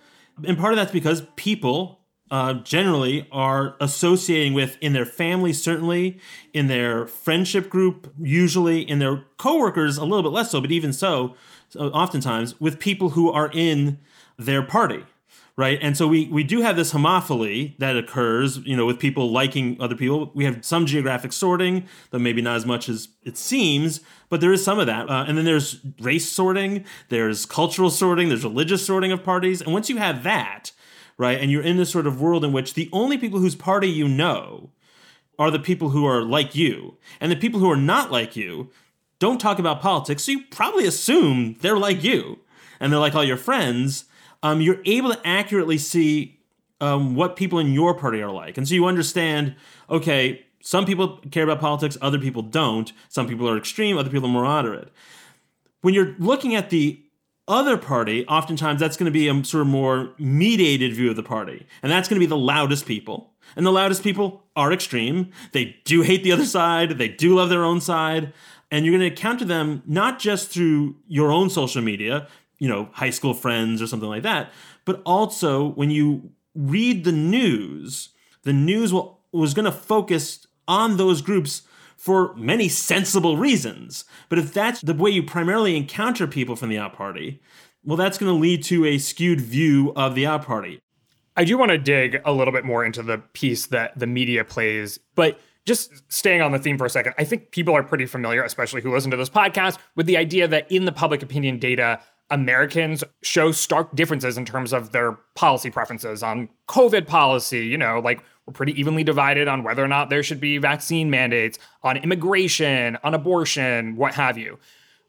And 0.46 0.58
part 0.58 0.72
of 0.72 0.78
that's 0.78 0.92
because 0.92 1.24
people 1.36 2.00
uh, 2.32 2.56
generally 2.56 3.28
are 3.32 3.76
associating 3.80 4.54
with 4.54 4.78
in 4.82 4.94
their 4.94 5.06
family 5.06 5.54
certainly 5.54 6.20
in 6.54 6.68
their 6.68 7.06
friendship 7.06 7.70
group 7.70 8.12
usually 8.20 8.82
in 8.82 8.98
their 8.98 9.24
coworkers 9.38 9.98
a 9.98 10.04
little 10.04 10.24
bit 10.24 10.32
less 10.32 10.50
so 10.50 10.60
but 10.60 10.72
even 10.72 10.92
so, 10.92 11.36
so 11.70 11.90
oftentimes 11.90 12.60
with 12.60 12.80
people 12.80 13.10
who 13.10 13.32
are 13.32 13.52
in 13.54 14.00
their 14.40 14.64
party 14.64 15.04
right? 15.58 15.80
And 15.82 15.96
so 15.96 16.08
we 16.08 16.28
we 16.28 16.44
do 16.44 16.62
have 16.62 16.76
this 16.76 16.94
homophily 16.94 17.78
that 17.78 17.96
occurs, 17.96 18.58
you 18.60 18.76
know, 18.76 18.86
with 18.86 19.00
people 19.00 19.32
liking 19.32 19.78
other 19.80 19.96
people. 19.96 20.32
We 20.34 20.46
have 20.46 20.66
some 20.66 20.86
geographic 20.86 21.32
sorting, 21.32 21.88
though 22.12 22.20
maybe 22.20 22.42
not 22.42 22.58
as 22.58 22.66
much 22.66 22.90
as 22.90 23.10
it 23.24 23.38
seems, 23.38 24.02
but 24.30 24.42
there 24.42 24.52
is 24.52 24.64
some 24.64 24.80
of 24.80 24.88
that. 24.88 25.10
Uh, 25.10 25.26
and 25.28 25.38
then 25.38 25.46
there's 25.46 25.80
race 26.00 26.30
sorting, 26.30 26.84
there's 27.10 27.46
cultural 27.46 27.90
sorting, 27.90 28.30
there's 28.30 28.44
religious 28.44 28.86
sorting 28.86 29.12
of 29.12 29.24
parties. 29.24 29.62
And 29.62 29.72
once 29.72 29.90
you 29.90 29.98
have 29.98 30.24
that, 30.24 30.72
right, 31.18 31.40
and 31.40 31.52
you're 31.52 31.64
in 31.64 31.78
this 31.78 31.90
sort 31.90 32.08
of 32.08 32.20
world 32.20 32.44
in 32.44 32.52
which 32.52 32.74
the 32.74 32.90
only 32.92 33.18
people 33.18 33.40
whose 33.40 33.56
party 33.56 33.88
you 33.88 34.08
know 34.08 34.72
are 35.40 35.52
the 35.52 35.60
people 35.60 35.90
who 35.90 36.06
are 36.06 36.22
like 36.22 36.56
you, 36.56 36.98
and 37.20 37.32
the 37.32 37.36
people 37.36 37.60
who 37.60 37.72
are 37.72 37.78
not 37.78 38.12
like 38.12 38.36
you 38.36 38.72
don't 39.20 39.40
talk 39.40 39.60
about 39.60 39.82
politics, 39.82 40.24
so 40.24 40.34
you 40.34 40.44
probably 40.52 40.86
assume 40.86 41.56
they're 41.62 41.78
like 41.78 42.04
you 42.04 42.40
and 42.80 42.92
they're 42.92 43.00
like 43.00 43.16
all 43.16 43.24
your 43.24 43.38
friends 43.38 44.06
um, 44.46 44.62
you're 44.62 44.82
able 44.86 45.12
to 45.12 45.20
accurately 45.28 45.80
see 45.80 46.40
um, 46.80 47.16
what 47.16 47.36
people 47.36 47.58
in 47.58 47.74
your 47.74 47.96
party 47.96 48.22
are 48.22 48.30
like. 48.30 48.60
And 48.60 48.68
so 48.68 48.76
you 48.76 48.86
understand, 48.86 49.56
okay, 49.90 50.46
some 50.62 50.86
people 50.86 51.18
care 51.32 51.44
about 51.44 51.60
politics, 51.60 51.98
other 52.00 52.20
people 52.20 52.44
don't. 52.44 52.94
Some 53.10 53.28
people 53.28 53.50
are 53.50 53.58
extreme, 53.58 53.98
other 53.98 54.12
people 54.12 54.30
are 54.30 54.32
more 54.32 54.44
moderate. 54.44 54.92
When 55.82 55.96
you're 55.96 56.16
looking 56.20 56.54
at 56.54 56.70
the 56.70 57.02
other 57.48 57.76
party, 57.76 58.24
oftentimes 58.28 58.80
that's 58.80 58.98
going 58.98 59.12
to 59.12 59.12
be 59.12 59.28
a 59.28 59.44
sort 59.44 59.62
of 59.62 59.68
more 59.68 60.14
mediated 60.20 60.94
view 60.94 61.10
of 61.10 61.16
the 61.16 61.24
party. 61.24 61.66
And 61.82 61.92
that's 61.92 62.08
going 62.08 62.20
to 62.20 62.24
be 62.24 62.30
the 62.30 62.38
loudest 62.38 62.86
people. 62.86 63.34
And 63.56 63.66
the 63.66 63.72
loudest 63.72 64.04
people 64.04 64.44
are 64.56 64.72
extreme. 64.72 65.32
They 65.54 65.76
do 65.86 66.04
hate 66.04 66.24
the 66.24 66.32
other 66.32 66.46
side, 66.46 67.00
they 67.00 67.08
do 67.08 67.34
love 67.34 67.50
their 67.50 67.64
own 67.64 67.82
side. 67.82 68.32
And 68.70 68.86
you're 68.86 68.94
going 68.94 69.10
to 69.10 69.16
encounter 69.16 69.46
them 69.46 69.82
not 69.88 70.20
just 70.20 70.50
through 70.50 70.98
your 71.08 71.32
own 71.32 71.50
social 71.50 71.82
media, 71.82 72.28
you 72.66 72.72
know, 72.72 72.90
high 72.94 73.12
school 73.12 73.36
friends 73.36 73.80
or 73.80 73.86
something 73.86 74.10
like 74.10 74.24
that. 74.24 74.52
But 74.86 75.04
also 75.06 75.68
when 75.74 75.92
you 75.92 76.32
read 76.56 77.04
the 77.04 77.12
news, 77.12 78.10
the 78.42 78.54
news 78.54 78.92
will, 78.92 79.20
was 79.32 79.54
going 79.54 79.66
to 79.66 79.72
focus 79.72 80.48
on 80.68 80.98
those 80.98 81.22
groups 81.22 81.62
for 81.96 82.34
many 82.38 82.68
sensible 82.68 83.38
reasons. 83.38 84.04
But 84.30 84.40
if 84.40 84.52
that's 84.52 84.82
the 84.82 84.96
way 84.96 85.12
you 85.12 85.22
primarily 85.22 85.78
encounter 85.78 86.26
people 86.26 86.56
from 86.56 86.70
the 86.70 86.80
out 86.80 86.94
party, 86.94 87.40
well, 87.84 87.98
that's 87.98 88.18
going 88.18 88.34
to 88.34 88.42
lead 88.42 88.64
to 88.64 88.84
a 88.84 88.98
skewed 88.98 89.42
view 89.42 89.94
of 89.96 90.16
the 90.16 90.26
out 90.26 90.44
party. 90.44 90.80
I 91.38 91.44
do 91.44 91.60
want 91.60 91.70
to 91.70 91.78
dig 91.78 92.20
a 92.26 92.32
little 92.32 92.52
bit 92.52 92.66
more 92.66 92.84
into 92.84 93.04
the 93.04 93.20
piece 93.34 93.68
that 93.68 94.00
the 94.00 94.08
media 94.08 94.44
plays, 94.44 94.98
but 95.14 95.40
just 95.68 95.92
staying 96.12 96.42
on 96.42 96.52
the 96.52 96.58
theme 96.58 96.80
for 96.80 96.86
a 96.86 96.90
second, 96.90 97.14
I 97.20 97.26
think 97.26 97.52
people 97.52 97.76
are 97.76 97.84
pretty 97.84 98.08
familiar, 98.08 98.44
especially 98.44 98.82
who 98.82 98.92
listen 98.92 99.12
to 99.12 99.18
this 99.18 99.30
podcast, 99.30 99.78
with 99.96 100.08
the 100.08 100.18
idea 100.18 100.48
that 100.48 100.72
in 100.72 100.86
the 100.86 100.92
public 100.92 101.22
opinion 101.22 101.60
data, 101.60 102.00
Americans 102.30 103.04
show 103.22 103.52
stark 103.52 103.96
differences 103.96 104.38
in 104.38 104.46
terms 104.46 104.74
of 104.74 104.92
their 104.92 105.14
policy 105.36 105.70
preferences 105.70 106.24
on 106.24 106.50
COVID 106.68 107.08
policy. 107.08 107.68
You 107.68 107.78
know, 107.78 108.00
like 108.00 108.24
we're 108.46 108.54
pretty 108.54 108.80
evenly 108.80 109.04
divided 109.04 109.48
on 109.48 109.64
whether 109.64 109.84
or 109.84 109.88
not 109.88 110.10
there 110.10 110.24
should 110.24 110.40
be 110.40 110.58
vaccine 110.58 111.10
mandates, 111.10 111.60
on 111.84 111.98
immigration, 111.98 112.98
on 113.04 113.14
abortion, 113.14 113.96
what 113.96 114.14
have 114.16 114.38
you. 114.38 114.60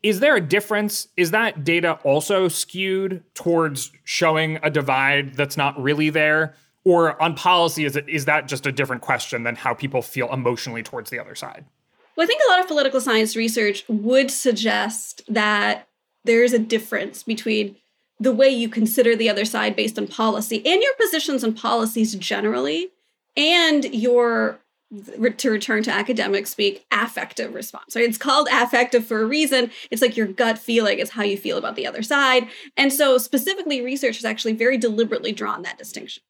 Is 0.02 0.20
there 0.20 0.36
a 0.36 0.40
difference? 0.40 1.08
Is 1.16 1.32
that 1.32 1.64
data 1.64 1.98
also 2.04 2.48
skewed 2.48 3.24
towards 3.34 3.90
showing 4.04 4.58
a 4.62 4.70
divide 4.70 5.34
that's 5.34 5.56
not 5.56 5.80
really 5.82 6.10
there? 6.10 6.54
Or 6.84 7.20
on 7.20 7.34
policy, 7.34 7.84
is 7.84 7.96
it 7.96 8.08
is 8.08 8.26
that 8.26 8.46
just 8.46 8.66
a 8.66 8.72
different 8.72 9.02
question 9.02 9.42
than 9.42 9.56
how 9.56 9.74
people 9.74 10.02
feel 10.02 10.32
emotionally 10.32 10.84
towards 10.84 11.10
the 11.10 11.18
other 11.18 11.34
side? 11.34 11.64
Well, 12.14 12.24
I 12.24 12.26
think 12.28 12.40
a 12.46 12.50
lot 12.50 12.60
of 12.60 12.68
political 12.68 13.00
science 13.00 13.36
research 13.36 13.84
would 13.88 14.30
suggest 14.30 15.22
that 15.28 15.85
there's 16.26 16.52
a 16.52 16.58
difference 16.58 17.22
between 17.22 17.76
the 18.18 18.32
way 18.32 18.48
you 18.48 18.68
consider 18.68 19.14
the 19.14 19.28
other 19.28 19.44
side 19.44 19.76
based 19.76 19.98
on 19.98 20.06
policy 20.06 20.64
and 20.66 20.82
your 20.82 20.94
positions 20.94 21.44
on 21.44 21.52
policies 21.52 22.14
generally 22.14 22.90
and 23.36 23.84
your 23.94 24.58
to 25.38 25.50
return 25.50 25.82
to 25.82 25.90
academic 25.90 26.46
speak, 26.46 26.86
affective 26.92 27.54
response. 27.54 27.96
Right? 27.96 28.08
It's 28.08 28.18
called 28.18 28.48
affective 28.50 29.04
for 29.04 29.20
a 29.20 29.26
reason. 29.26 29.70
It's 29.90 30.00
like 30.00 30.16
your 30.16 30.28
gut 30.28 30.58
feeling 30.58 31.00
is 31.00 31.10
how 31.10 31.24
you 31.24 31.36
feel 31.36 31.58
about 31.58 31.74
the 31.74 31.86
other 31.86 32.02
side. 32.02 32.48
And 32.76 32.92
so, 32.92 33.18
specifically, 33.18 33.80
research 33.80 34.16
has 34.16 34.24
actually 34.24 34.52
very 34.52 34.78
deliberately 34.78 35.32
drawn 35.32 35.62
that 35.62 35.78
distinction. 35.78 36.22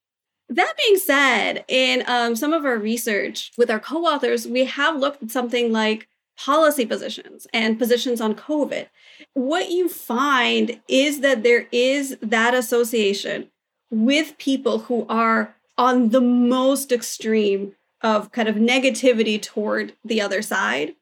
That 0.49 0.73
being 0.79 0.97
said, 0.97 1.65
in 1.69 2.05
um, 2.07 2.35
some 2.37 2.53
of 2.53 2.65
our 2.65 2.79
research 2.79 3.53
with 3.59 3.71
our 3.71 3.81
co 3.81 4.05
authors, 4.05 4.47
we 4.47 4.65
have 4.65 4.97
looked 4.97 5.23
at 5.23 5.31
something 5.31 5.71
like 5.71 6.09
policy 6.37 6.87
positions 6.87 7.47
and 7.52 7.78
positions 7.78 8.21
on 8.21 8.35
COVID. 8.35 8.88
What 9.35 9.71
you 9.71 9.88
find 9.88 10.81
is 10.88 11.21
that 11.21 11.43
there 11.43 11.66
is 11.73 12.19
that 12.21 12.55
association 12.55 13.50
with 13.90 14.38
people 14.38 14.81
who 14.81 15.07
are 15.09 15.57
on 15.78 16.11
the 16.11 16.21
most 16.21 16.93
extreme 16.93 17.75
of 18.02 18.33
kind 18.33 18.49
of 18.49 18.57
negativity 18.57 19.40
toward 19.40 19.95
the 20.05 20.21
other 20.21 20.43
side 20.43 20.95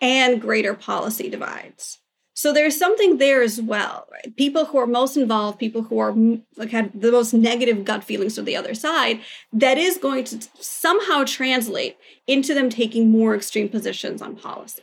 and 0.00 0.40
greater 0.40 0.74
policy 0.74 1.28
divides. 1.28 1.98
So 2.38 2.52
there's 2.52 2.78
something 2.78 3.18
there 3.18 3.42
as 3.42 3.60
well, 3.60 4.06
right? 4.12 4.36
People 4.36 4.66
who 4.66 4.78
are 4.78 4.86
most 4.86 5.16
involved, 5.16 5.58
people 5.58 5.82
who 5.82 5.98
are 5.98 6.14
like 6.56 6.70
had 6.70 6.92
the 6.94 7.10
most 7.10 7.34
negative 7.34 7.84
gut 7.84 8.04
feelings 8.04 8.36
to 8.36 8.42
the 8.42 8.54
other 8.54 8.74
side, 8.74 9.18
that 9.52 9.76
is 9.76 9.98
going 9.98 10.22
to 10.22 10.46
somehow 10.60 11.24
translate 11.24 11.96
into 12.28 12.54
them 12.54 12.70
taking 12.70 13.10
more 13.10 13.34
extreme 13.34 13.68
positions 13.68 14.22
on 14.22 14.36
policy. 14.36 14.82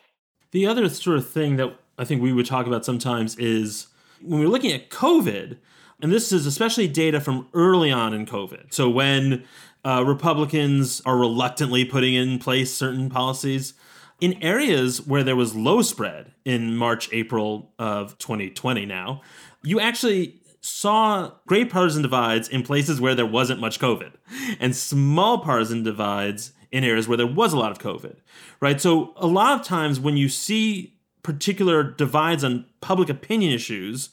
The 0.52 0.68
other 0.68 0.90
sort 0.90 1.18
of 1.18 1.30
thing 1.30 1.56
that 1.56 1.74
I 1.98 2.04
think 2.04 2.22
we 2.22 2.34
would 2.34 2.46
talk 2.46 2.68
about 2.68 2.84
sometimes 2.84 3.38
is 3.38 3.88
when 4.22 4.42
we're 4.42 4.50
looking 4.50 4.74
at 4.74 4.90
COVID, 4.90 5.58
and 6.02 6.12
this 6.12 6.34
is 6.34 6.46
especially 6.46 6.90
data 6.90 7.22
from 7.22 7.48
early 7.54 7.90
on 7.90 8.14
in 8.14 8.26
COVID. 8.26 8.74
So 8.74 8.90
when 8.90 9.46
uh, 9.86 10.04
Republicans 10.06 11.02
are 11.06 11.18
reluctantly 11.18 11.86
putting 11.86 12.16
in 12.16 12.38
place 12.38 12.74
certain 12.74 13.10
policies 13.10 13.76
in 14.22 14.42
areas 14.42 15.06
where 15.06 15.24
there 15.24 15.36
was 15.36 15.56
low 15.56 15.82
spread 15.82 16.32
in 16.46 16.76
March, 16.76 17.10
April 17.12 17.74
of 17.78 18.18
2020 18.18 18.86
now, 18.86 19.22
you 19.64 19.80
actually 19.80 20.40
saw 20.62 21.32
great 21.46 21.70
partisan 21.70 22.02
divides 22.02 22.48
in 22.48 22.64
places 22.64 23.00
where 23.00 23.14
there 23.14 23.26
wasn't 23.26 23.60
much 23.60 23.80
COVID 23.80 24.14
and 24.60 24.76
small 24.76 25.40
partisan 25.40 25.84
divides 25.84 26.54
in 26.72 26.84
areas 26.84 27.08
where 27.08 27.18
there 27.18 27.28
was 27.28 27.54
a 27.54 27.58
lot 27.58 27.72
of 27.72 27.78
COVID, 27.78 28.16
right? 28.60 28.82
So 28.82 29.14
a 29.18 29.28
lot 29.28 29.60
of 29.60 29.66
times 29.66 30.00
when 30.00 30.18
you 30.18 30.28
see 30.28 30.98
particular 31.24 31.84
divides 31.84 32.44
on 32.44 32.66
public 32.82 33.10
opinion 33.10 33.54
issues, 33.54 34.10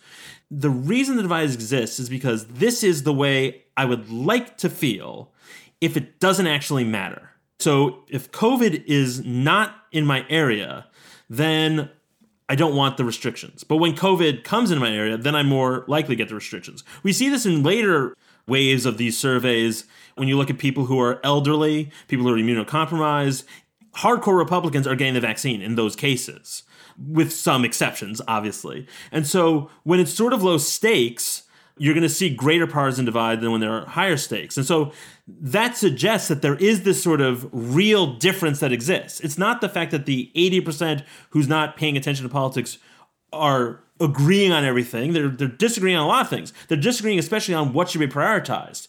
the 0.51 0.71
reason 0.71 1.17
the 1.17 1.23
divides 1.23 1.55
exist 1.55 1.99
is 1.99 2.11
because 2.11 2.47
this 2.47 2.85
is 2.85 3.03
the 3.03 3.13
way 3.15 3.63
I 3.77 3.87
would 3.87 4.11
like 4.11 4.59
to 4.59 4.69
feel 4.69 5.33
if 5.81 5.97
it 5.97 6.21
doesn't 6.21 6.47
actually 6.47 6.85
matter. 6.85 7.32
So 7.61 8.05
if 8.09 8.33
COVID 8.33 8.85
is 8.87 9.25
not 9.25 9.75
in 9.93 10.05
my 10.05 10.27
area, 10.29 10.87
then 11.29 11.91
I 12.49 12.55
don't 12.55 12.75
want 12.75 12.97
the 12.97 13.05
restrictions. 13.05 13.65
But 13.65 13.77
when 13.77 13.95
COVID 13.95 14.45
comes 14.45 14.71
into 14.71 14.81
my 14.81 14.93
area, 14.93 15.17
then 15.17 15.35
I'm 15.35 15.49
more 15.49 15.85
likely 15.89 16.15
to 16.15 16.19
get 16.19 16.29
the 16.29 16.35
restrictions. 16.35 16.85
We 17.03 17.13
see 17.13 17.29
this 17.29 17.47
in 17.47 17.63
later 17.63 18.15
waves 18.47 18.85
of 18.85 18.99
these 18.99 19.17
surveys 19.17 19.85
when 20.17 20.29
you 20.29 20.37
look 20.37 20.51
at 20.51 20.59
people 20.59 20.87
who 20.87 21.01
are 21.01 21.21
elderly, 21.25 21.91
people 22.09 22.27
who 22.27 22.35
are 22.35 22.37
immunocompromised. 22.37 23.45
Hardcore 23.97 24.37
Republicans 24.37 24.87
are 24.87 24.97
getting 24.97 25.15
the 25.15 25.21
vaccine 25.21 25.63
in 25.63 25.77
those 25.77 25.95
cases, 25.95 26.63
with 26.99 27.33
some 27.33 27.65
exceptions, 27.65 28.21
obviously. 28.27 28.87
And 29.11 29.27
so 29.27 29.71
when 29.85 30.01
it's 30.01 30.13
sort 30.13 30.33
of 30.33 30.43
low 30.43 30.59
stakes, 30.59 31.42
you're 31.79 31.95
going 31.95 32.02
to 32.02 32.09
see 32.09 32.29
greater 32.29 32.67
partisan 32.67 33.05
divide 33.05 33.41
than 33.41 33.50
when 33.50 33.61
there 33.61 33.73
are 33.73 33.87
higher 33.87 34.17
stakes. 34.17 34.57
And 34.57 34.67
so 34.67 34.93
that 35.26 35.76
suggests 35.76 36.29
that 36.29 36.43
there 36.43 36.57
is 36.57 36.83
this 36.83 37.02
sort 37.02 37.21
of 37.21 37.49
real 37.52 38.14
difference 38.14 38.61
that 38.61 38.73
exists. 38.73 39.21
It's 39.21 39.38
not 39.38 39.61
the 39.61 39.69
fact 39.69 39.91
that 39.91 40.07
the 40.07 40.31
80% 40.35 41.05
who's 41.31 41.49
not 41.49 41.76
paying 41.76 41.97
attention 41.97 42.25
to 42.25 42.33
politics 42.33 42.79
are 43.33 43.83
agreeing 44.00 44.52
on 44.52 44.64
everything. 44.64 45.12
They're, 45.12 45.29
they're 45.29 45.49
disagreeing 45.49 45.97
on 45.97 46.05
a 46.05 46.09
lot 46.09 46.23
of 46.23 46.31
things. 46.31 46.52
They're 46.69 46.76
disagreeing 46.76 47.19
especially 47.19 47.55
on 47.55 47.73
what 47.73 47.91
should 47.91 48.00
be 48.00 48.07
prioritized. 48.07 48.88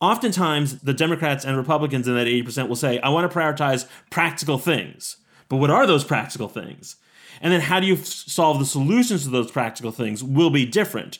Oftentimes, 0.00 0.80
the 0.80 0.92
Democrats 0.92 1.44
and 1.44 1.56
Republicans 1.56 2.06
in 2.06 2.14
that 2.14 2.26
80% 2.26 2.68
will 2.68 2.76
say, 2.76 2.98
I 3.00 3.08
want 3.08 3.30
to 3.30 3.38
prioritize 3.38 3.88
practical 4.10 4.58
things. 4.58 5.16
But 5.48 5.56
what 5.56 5.70
are 5.70 5.86
those 5.86 6.04
practical 6.04 6.48
things? 6.48 6.96
And 7.40 7.52
then 7.52 7.60
how 7.60 7.80
do 7.80 7.86
you 7.86 7.94
f- 7.94 8.04
solve 8.04 8.58
the 8.58 8.66
solutions 8.66 9.24
to 9.24 9.30
those 9.30 9.50
practical 9.50 9.92
things 9.92 10.22
will 10.22 10.50
be 10.50 10.66
different. 10.66 11.18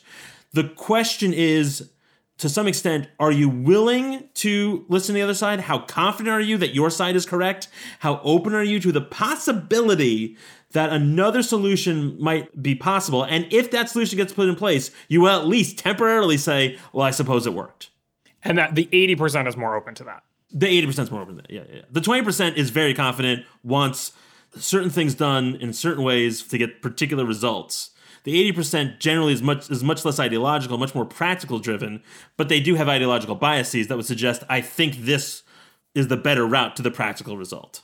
The 0.57 0.69
question 0.69 1.33
is, 1.33 1.91
to 2.39 2.49
some 2.49 2.65
extent, 2.65 3.09
are 3.19 3.31
you 3.31 3.47
willing 3.47 4.27
to 4.33 4.85
listen 4.89 5.13
to 5.13 5.19
the 5.19 5.21
other 5.21 5.35
side? 5.35 5.59
How 5.59 5.77
confident 5.77 6.29
are 6.29 6.41
you 6.41 6.57
that 6.57 6.73
your 6.73 6.89
side 6.89 7.15
is 7.15 7.27
correct? 7.27 7.67
How 7.99 8.19
open 8.23 8.55
are 8.55 8.63
you 8.63 8.79
to 8.79 8.91
the 8.91 9.01
possibility 9.01 10.35
that 10.71 10.89
another 10.89 11.43
solution 11.43 12.19
might 12.19 12.59
be 12.59 12.73
possible? 12.73 13.21
And 13.21 13.45
if 13.53 13.69
that 13.69 13.91
solution 13.91 14.17
gets 14.17 14.33
put 14.33 14.49
in 14.49 14.55
place, 14.55 14.89
you 15.07 15.21
will 15.21 15.39
at 15.39 15.45
least 15.45 15.77
temporarily 15.77 16.37
say, 16.37 16.79
well, 16.91 17.05
I 17.05 17.11
suppose 17.11 17.45
it 17.45 17.53
worked. 17.53 17.91
And 18.43 18.57
that 18.57 18.73
the 18.73 18.89
80% 18.91 19.47
is 19.47 19.55
more 19.55 19.75
open 19.75 19.93
to 19.93 20.05
that. 20.05 20.23
The 20.51 20.65
80% 20.87 20.99
is 21.03 21.11
more 21.11 21.21
open 21.21 21.35
to 21.35 21.43
that. 21.43 21.51
Yeah, 21.51 21.65
yeah. 21.71 21.81
The 21.91 22.01
20% 22.01 22.55
is 22.55 22.71
very 22.71 22.95
confident, 22.95 23.45
wants 23.63 24.11
certain 24.55 24.89
things 24.89 25.13
done 25.13 25.53
in 25.61 25.71
certain 25.71 26.03
ways 26.03 26.41
to 26.47 26.57
get 26.57 26.81
particular 26.81 27.25
results 27.25 27.91
the 28.27 28.51
80% 28.51 28.99
generally 28.99 29.31
is 29.31 29.41
much 29.41 29.71
is 29.71 29.85
much 29.85 30.03
less 30.03 30.19
ideological, 30.19 30.77
much 30.77 30.93
more 30.93 31.05
practical 31.05 31.59
driven, 31.59 32.03
but 32.35 32.49
they 32.49 32.59
do 32.59 32.75
have 32.75 32.89
ideological 32.89 33.35
biases 33.35 33.87
that 33.87 33.95
would 33.95 34.05
suggest 34.05 34.43
I 34.49 34.59
think 34.59 34.97
this 35.05 35.43
is 35.95 36.09
the 36.09 36.17
better 36.17 36.45
route 36.45 36.75
to 36.75 36.81
the 36.81 36.91
practical 36.91 37.37
result. 37.37 37.83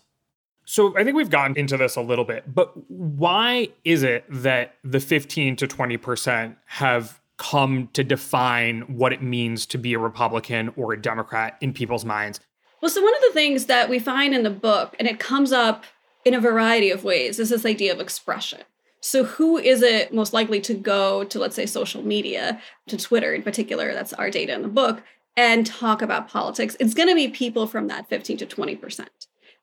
So 0.65 0.97
I 0.97 1.05
think 1.05 1.15
we've 1.15 1.29
gotten 1.29 1.57
into 1.57 1.77
this 1.77 1.95
a 1.95 2.01
little 2.01 2.25
bit, 2.25 2.53
but 2.53 2.73
why 2.89 3.69
is 3.85 4.03
it 4.03 4.25
that 4.29 4.75
the 4.83 4.99
15 4.99 5.55
to 5.55 5.65
20% 5.65 6.57
have 6.65 7.21
come 7.37 7.87
to 7.93 8.03
define 8.03 8.81
what 8.97 9.13
it 9.13 9.23
means 9.23 9.65
to 9.67 9.77
be 9.77 9.93
a 9.93 9.99
Republican 9.99 10.73
or 10.75 10.91
a 10.91 11.01
Democrat 11.01 11.57
in 11.61 11.71
people's 11.71 12.03
minds? 12.03 12.41
Well, 12.81 12.91
so 12.91 13.01
one 13.01 13.15
of 13.15 13.21
the 13.21 13.31
things 13.31 13.67
that 13.67 13.87
we 13.87 13.97
find 13.97 14.35
in 14.35 14.43
the 14.43 14.49
book, 14.49 14.93
and 14.99 15.07
it 15.07 15.19
comes 15.19 15.53
up 15.53 15.85
in 16.25 16.33
a 16.33 16.41
variety 16.41 16.89
of 16.91 17.05
ways, 17.05 17.39
is 17.39 17.49
this 17.49 17.65
idea 17.65 17.93
of 17.93 18.01
expression. 18.01 18.59
So, 19.03 19.25
who 19.25 19.57
is 19.57 19.81
it 19.81 20.13
most 20.13 20.31
likely 20.31 20.61
to 20.61 20.73
go 20.73 21.25
to, 21.25 21.37
let's 21.37 21.57
say, 21.57 21.65
social 21.65 22.01
media, 22.01 22.61
to 22.87 22.95
Twitter 22.95 23.33
in 23.33 23.43
particular? 23.43 23.93
That's 23.93 24.13
our 24.13 24.31
data 24.31 24.53
in 24.53 24.61
the 24.61 24.69
book, 24.69 25.03
and 25.35 25.65
talk 25.65 26.01
about 26.01 26.29
politics. 26.29 26.77
It's 26.79 26.93
going 26.93 27.09
to 27.09 27.15
be 27.15 27.27
people 27.27 27.67
from 27.67 27.87
that 27.87 28.07
15 28.07 28.37
to 28.37 28.45
20%. 28.45 29.07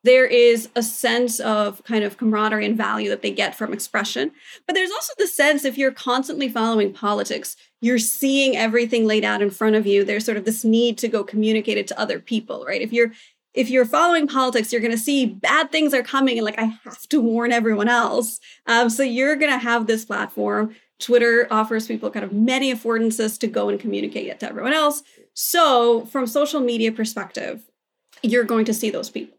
There 0.03 0.27
is 0.27 0.69
a 0.75 0.83
sense 0.83 1.39
of 1.39 1.83
kind 1.83 2.03
of 2.03 2.17
camaraderie 2.17 2.67
and 2.67 2.77
value 2.77 3.09
that 3.09 3.23
they 3.23 3.31
get 3.31 3.55
from 3.55 3.73
expression. 3.73 4.31
But 4.67 4.75
there's 4.75 4.91
also 4.91 5.13
the 5.17 5.27
sense 5.27 5.65
if 5.65 5.77
you're 5.77 5.91
constantly 5.91 6.47
following 6.47 6.93
politics, 6.93 7.55
you're 7.81 7.99
seeing 7.99 8.55
everything 8.55 9.05
laid 9.05 9.25
out 9.25 9.41
in 9.41 9.49
front 9.49 9.75
of 9.75 9.87
you. 9.87 10.03
There's 10.03 10.25
sort 10.25 10.37
of 10.37 10.45
this 10.45 10.63
need 10.63 10.99
to 10.99 11.07
go 11.07 11.23
communicate 11.23 11.79
it 11.79 11.87
to 11.87 11.99
other 11.99 12.19
people, 12.19 12.63
right? 12.65 12.81
If 12.81 12.93
you're 12.93 13.11
if 13.53 13.69
you're 13.69 13.85
following 13.85 14.27
politics, 14.27 14.71
you're 14.71 14.81
going 14.81 14.91
to 14.91 14.97
see 14.97 15.25
bad 15.25 15.71
things 15.71 15.93
are 15.93 16.03
coming, 16.03 16.37
and 16.37 16.45
like 16.45 16.59
I 16.59 16.65
have 16.83 17.07
to 17.09 17.19
warn 17.19 17.51
everyone 17.51 17.89
else. 17.89 18.39
Um, 18.65 18.89
so 18.89 19.03
you're 19.03 19.35
going 19.35 19.51
to 19.51 19.57
have 19.57 19.87
this 19.87 20.05
platform. 20.05 20.75
Twitter 20.99 21.47
offers 21.51 21.87
people 21.87 22.11
kind 22.11 22.23
of 22.23 22.31
many 22.31 22.73
affordances 22.73 23.39
to 23.39 23.47
go 23.47 23.69
and 23.69 23.79
communicate 23.79 24.27
it 24.27 24.39
to 24.39 24.49
everyone 24.49 24.73
else. 24.73 25.03
So 25.33 26.05
from 26.05 26.27
social 26.27 26.59
media 26.59 26.91
perspective, 26.91 27.63
you're 28.21 28.43
going 28.43 28.65
to 28.65 28.73
see 28.73 28.89
those 28.89 29.09
people. 29.09 29.37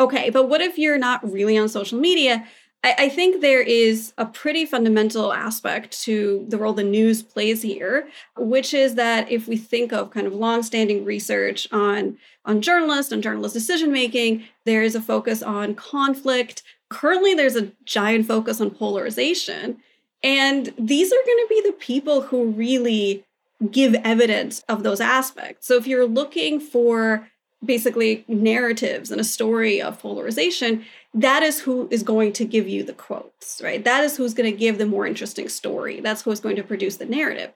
Okay, 0.00 0.28
but 0.30 0.48
what 0.48 0.60
if 0.60 0.76
you're 0.76 0.98
not 0.98 1.24
really 1.30 1.56
on 1.56 1.68
social 1.68 1.98
media? 1.98 2.46
I, 2.84 2.94
I 2.98 3.08
think 3.08 3.40
there 3.40 3.62
is 3.62 4.12
a 4.18 4.26
pretty 4.26 4.66
fundamental 4.66 5.32
aspect 5.32 6.00
to 6.02 6.44
the 6.48 6.58
role 6.58 6.74
the 6.74 6.84
news 6.84 7.22
plays 7.22 7.62
here, 7.62 8.06
which 8.36 8.74
is 8.74 8.94
that 8.94 9.30
if 9.30 9.48
we 9.48 9.56
think 9.56 9.92
of 9.92 10.10
kind 10.10 10.26
of 10.26 10.34
longstanding 10.34 11.04
research 11.04 11.66
on 11.72 12.18
on 12.44 12.60
journalists 12.60 13.10
and 13.10 13.22
journalist 13.22 13.54
decision 13.54 13.90
making, 13.90 14.44
there 14.66 14.82
is 14.82 14.94
a 14.94 15.00
focus 15.00 15.42
on 15.42 15.74
conflict. 15.74 16.62
Currently, 16.90 17.32
there's 17.34 17.56
a 17.56 17.72
giant 17.86 18.26
focus 18.26 18.60
on 18.60 18.70
polarization. 18.70 19.78
And 20.22 20.72
these 20.78 21.10
are 21.10 21.24
going 21.24 21.38
to 21.38 21.46
be 21.48 21.62
the 21.64 21.72
people 21.72 22.22
who 22.22 22.46
really 22.46 23.24
give 23.70 23.94
evidence 24.04 24.62
of 24.68 24.82
those 24.82 25.00
aspects. 25.00 25.66
So 25.66 25.76
if 25.76 25.86
you're 25.86 26.06
looking 26.06 26.60
for 26.60 27.28
basically 27.64 28.24
narratives 28.28 29.10
and 29.10 29.20
a 29.20 29.24
story 29.24 29.80
of 29.80 29.98
polarization, 29.98 30.84
that 31.14 31.44
is 31.44 31.60
who 31.60 31.88
is 31.90 32.02
going 32.02 32.32
to 32.32 32.44
give 32.44 32.68
you 32.68 32.82
the 32.82 32.92
quotes, 32.92 33.60
right? 33.62 33.84
That 33.84 34.02
is 34.02 34.16
who's 34.16 34.34
going 34.34 34.50
to 34.50 34.58
give 34.58 34.78
the 34.78 34.86
more 34.86 35.06
interesting 35.06 35.48
story. 35.48 36.00
That's 36.00 36.22
who's 36.22 36.40
going 36.40 36.56
to 36.56 36.64
produce 36.64 36.96
the 36.96 37.06
narrative. 37.06 37.52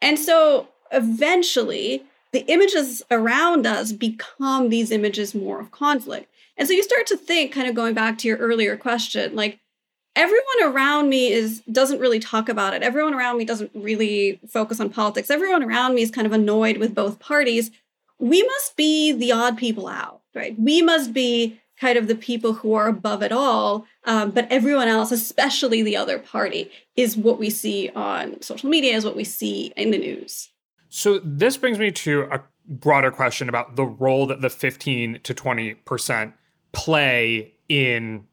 And 0.00 0.18
so 0.18 0.68
eventually, 0.90 2.02
the 2.32 2.44
images 2.50 3.02
around 3.10 3.66
us 3.66 3.92
become 3.92 4.70
these 4.70 4.90
images 4.90 5.34
more 5.34 5.60
of 5.60 5.70
conflict. 5.70 6.28
And 6.56 6.66
so 6.66 6.74
you 6.74 6.82
start 6.82 7.06
to 7.08 7.16
think, 7.16 7.52
kind 7.52 7.68
of 7.68 7.74
going 7.74 7.94
back 7.94 8.16
to 8.18 8.28
your 8.28 8.38
earlier 8.38 8.76
question, 8.76 9.36
like 9.36 9.60
everyone 10.16 10.62
around 10.62 11.10
me 11.10 11.30
is 11.30 11.60
doesn't 11.70 12.00
really 12.00 12.20
talk 12.20 12.48
about 12.48 12.72
it. 12.72 12.82
Everyone 12.82 13.14
around 13.14 13.36
me 13.36 13.44
doesn't 13.44 13.70
really 13.74 14.40
focus 14.48 14.80
on 14.80 14.88
politics. 14.88 15.30
Everyone 15.30 15.62
around 15.62 15.94
me 15.94 16.02
is 16.02 16.10
kind 16.10 16.26
of 16.26 16.32
annoyed 16.32 16.78
with 16.78 16.94
both 16.94 17.18
parties. 17.18 17.70
We 18.18 18.42
must 18.42 18.76
be 18.76 19.12
the 19.12 19.32
odd 19.32 19.58
people 19.58 19.88
out, 19.88 20.22
right? 20.34 20.58
We 20.58 20.80
must 20.80 21.12
be 21.12 21.60
kind 21.84 21.98
of 21.98 22.08
the 22.08 22.14
people 22.14 22.54
who 22.54 22.72
are 22.72 22.88
above 22.88 23.22
it 23.22 23.30
all. 23.30 23.84
Um, 24.04 24.30
but 24.30 24.46
everyone 24.50 24.88
else, 24.88 25.12
especially 25.12 25.82
the 25.82 25.98
other 25.98 26.18
party, 26.18 26.70
is 26.96 27.14
what 27.14 27.38
we 27.38 27.50
see 27.50 27.90
on 27.90 28.40
social 28.40 28.70
media, 28.70 28.94
is 28.94 29.04
what 29.04 29.16
we 29.16 29.24
see 29.24 29.70
in 29.76 29.90
the 29.90 29.98
news. 29.98 30.48
So 30.88 31.20
this 31.22 31.58
brings 31.58 31.78
me 31.78 31.90
to 31.90 32.22
a 32.32 32.42
broader 32.66 33.10
question 33.10 33.50
about 33.50 33.76
the 33.76 33.84
role 33.84 34.26
that 34.28 34.40
the 34.40 34.48
15 34.48 35.20
to 35.24 35.34
20% 35.34 36.32
play 36.72 37.52
in 37.68 38.24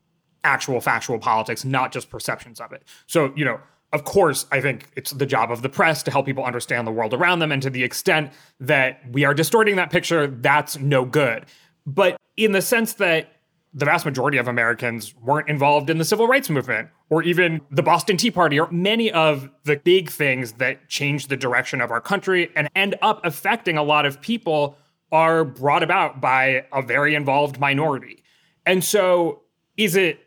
actual 0.45 0.79
factual 0.79 1.19
politics, 1.19 1.65
not 1.65 1.91
just 1.91 2.09
perceptions 2.09 2.61
of 2.61 2.71
it. 2.71 2.83
So, 3.05 3.33
you 3.35 3.43
know, 3.43 3.59
of 3.91 4.05
course, 4.05 4.45
I 4.53 4.61
think 4.61 4.87
it's 4.95 5.11
the 5.11 5.25
job 5.25 5.51
of 5.51 5.61
the 5.61 5.67
press 5.67 6.03
to 6.03 6.11
help 6.11 6.25
people 6.25 6.45
understand 6.45 6.87
the 6.87 6.91
world 6.91 7.13
around 7.13 7.39
them. 7.39 7.51
And 7.51 7.61
to 7.63 7.69
the 7.69 7.83
extent 7.83 8.31
that 8.61 9.01
we 9.11 9.25
are 9.25 9.33
distorting 9.33 9.75
that 9.75 9.89
picture, 9.89 10.27
that's 10.27 10.79
no 10.79 11.03
good. 11.03 11.47
But 11.85 12.15
in 12.37 12.53
the 12.53 12.61
sense 12.61 12.93
that 12.93 13.40
the 13.73 13.85
vast 13.85 14.05
majority 14.05 14.37
of 14.37 14.47
Americans 14.47 15.15
weren't 15.15 15.47
involved 15.47 15.89
in 15.89 15.97
the 15.97 16.05
civil 16.05 16.27
rights 16.27 16.49
movement 16.49 16.89
or 17.09 17.23
even 17.23 17.61
the 17.71 17.81
Boston 17.81 18.17
Tea 18.17 18.31
Party 18.31 18.59
or 18.59 18.69
many 18.71 19.11
of 19.11 19.49
the 19.63 19.77
big 19.77 20.09
things 20.09 20.53
that 20.53 20.89
changed 20.89 21.29
the 21.29 21.37
direction 21.37 21.79
of 21.79 21.89
our 21.89 22.01
country 22.01 22.49
and 22.55 22.69
end 22.75 22.95
up 23.01 23.21
affecting 23.23 23.77
a 23.77 23.83
lot 23.83 24.05
of 24.05 24.21
people 24.21 24.77
are 25.11 25.45
brought 25.45 25.83
about 25.83 26.19
by 26.19 26.65
a 26.73 26.81
very 26.81 27.15
involved 27.15 27.59
minority. 27.59 28.23
And 28.65 28.83
so 28.83 29.41
is 29.77 29.95
it 29.95 30.19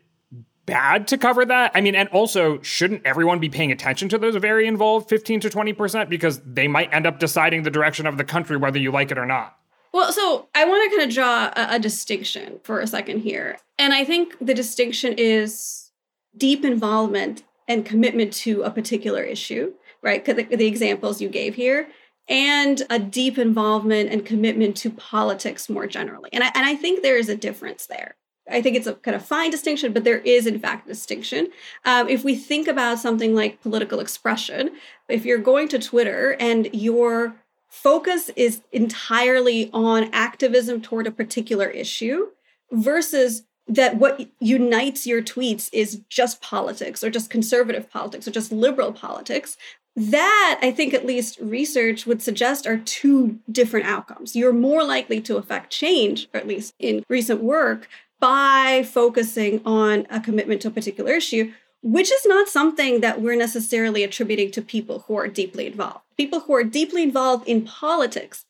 bad 0.65 1.07
to 1.09 1.17
cover 1.17 1.45
that? 1.45 1.71
I 1.75 1.81
mean, 1.81 1.95
and 1.95 2.09
also, 2.09 2.59
shouldn't 2.61 3.05
everyone 3.05 3.39
be 3.39 3.49
paying 3.49 3.71
attention 3.71 4.09
to 4.09 4.17
those 4.17 4.35
very 4.35 4.67
involved 4.67 5.09
15 5.09 5.39
to 5.41 5.49
20% 5.49 6.09
because 6.09 6.41
they 6.41 6.67
might 6.67 6.93
end 6.93 7.05
up 7.05 7.19
deciding 7.19 7.63
the 7.63 7.69
direction 7.69 8.07
of 8.07 8.17
the 8.17 8.23
country 8.23 8.57
whether 8.57 8.79
you 8.79 8.91
like 8.91 9.11
it 9.11 9.17
or 9.17 9.25
not? 9.25 9.57
Well, 9.95 10.11
so 10.11 10.49
I 10.53 10.65
want 10.65 10.91
to 10.91 10.97
kind 10.97 11.09
of 11.09 11.15
draw 11.15 11.45
a, 11.55 11.75
a, 11.75 11.79
distinction 11.79 12.59
for 12.63 12.81
a 12.81 12.87
second 12.87 13.21
here. 13.21 13.59
And 13.79 13.93
I 13.93 14.03
think 14.03 14.35
the 14.41 14.53
distinction 14.53 15.13
is 15.17 15.89
deep 16.35 16.65
involvement 16.65 17.43
and 17.65 17.85
commitment 17.85 18.33
to 18.33 18.63
a 18.63 18.71
particular 18.71 19.23
issue, 19.23 19.71
right? 20.01 20.25
The, 20.25 20.33
the 20.33 20.65
examples 20.65 21.21
you 21.21 21.29
gave 21.29 21.55
here, 21.55 21.87
and 22.27 22.81
a 22.89 22.99
deep 22.99 23.37
involvement 23.37 24.09
and 24.09 24.25
commitment 24.25 24.75
to 24.77 24.89
politics 24.89 25.69
more 25.69 25.87
generally. 25.87 26.29
And 26.33 26.43
I, 26.43 26.51
and 26.53 26.65
I 26.65 26.75
think 26.75 27.01
there 27.01 27.17
is 27.17 27.29
a 27.29 27.37
difference 27.37 27.85
there. 27.85 28.15
I 28.51 28.61
think 28.61 28.75
it's 28.75 28.87
a 28.87 28.95
kind 28.95 29.15
of 29.15 29.25
fine 29.25 29.49
distinction, 29.49 29.93
but 29.93 30.03
there 30.03 30.19
is, 30.19 30.45
in 30.45 30.59
fact, 30.59 30.87
a 30.87 30.89
distinction. 30.89 31.47
Um, 31.85 32.09
if 32.09 32.25
we 32.25 32.35
think 32.35 32.67
about 32.67 32.99
something 32.99 33.33
like 33.33 33.61
political 33.61 34.01
expression, 34.01 34.71
if 35.07 35.23
you're 35.23 35.37
going 35.37 35.69
to 35.69 35.79
Twitter 35.79 36.35
and 36.37 36.67
you're 36.73 37.37
focus 37.75 38.29
is 38.37 38.61
entirely 38.71 39.69
on 39.73 40.09
activism 40.13 40.81
toward 40.81 41.05
a 41.05 41.11
particular 41.11 41.67
issue 41.67 42.27
versus 42.71 43.43
that 43.67 43.97
what 43.97 44.29
unites 44.39 45.05
your 45.05 45.21
tweets 45.21 45.69
is 45.73 46.01
just 46.09 46.41
politics 46.41 47.03
or 47.03 47.09
just 47.09 47.29
conservative 47.29 47.89
politics 47.89 48.27
or 48.27 48.31
just 48.31 48.51
liberal 48.51 48.93
politics 48.93 49.57
that 49.95 50.59
i 50.61 50.71
think 50.71 50.93
at 50.93 51.05
least 51.05 51.37
research 51.41 52.05
would 52.05 52.21
suggest 52.21 52.65
are 52.65 52.77
two 52.77 53.39
different 53.51 53.85
outcomes 53.85 54.35
you're 54.35 54.53
more 54.53 54.83
likely 54.83 55.19
to 55.19 55.37
affect 55.37 55.69
change 55.69 56.29
or 56.33 56.39
at 56.39 56.47
least 56.47 56.73
in 56.79 57.03
recent 57.09 57.43
work 57.43 57.89
by 58.19 58.87
focusing 58.87 59.61
on 59.65 60.07
a 60.09 60.19
commitment 60.19 60.61
to 60.61 60.69
a 60.69 60.71
particular 60.71 61.11
issue 61.11 61.51
which 61.81 62.11
is 62.11 62.25
not 62.25 62.47
something 62.47 63.01
that 63.01 63.21
we're 63.21 63.35
necessarily 63.35 64.03
attributing 64.03 64.49
to 64.49 64.61
people 64.61 65.03
who 65.07 65.15
are 65.15 65.27
deeply 65.27 65.67
involved. 65.67 66.04
People 66.17 66.41
who 66.41 66.53
are 66.53 66.63
deeply 66.63 67.03
involved 67.03 67.47
in 67.47 67.63
politics, 67.63 68.45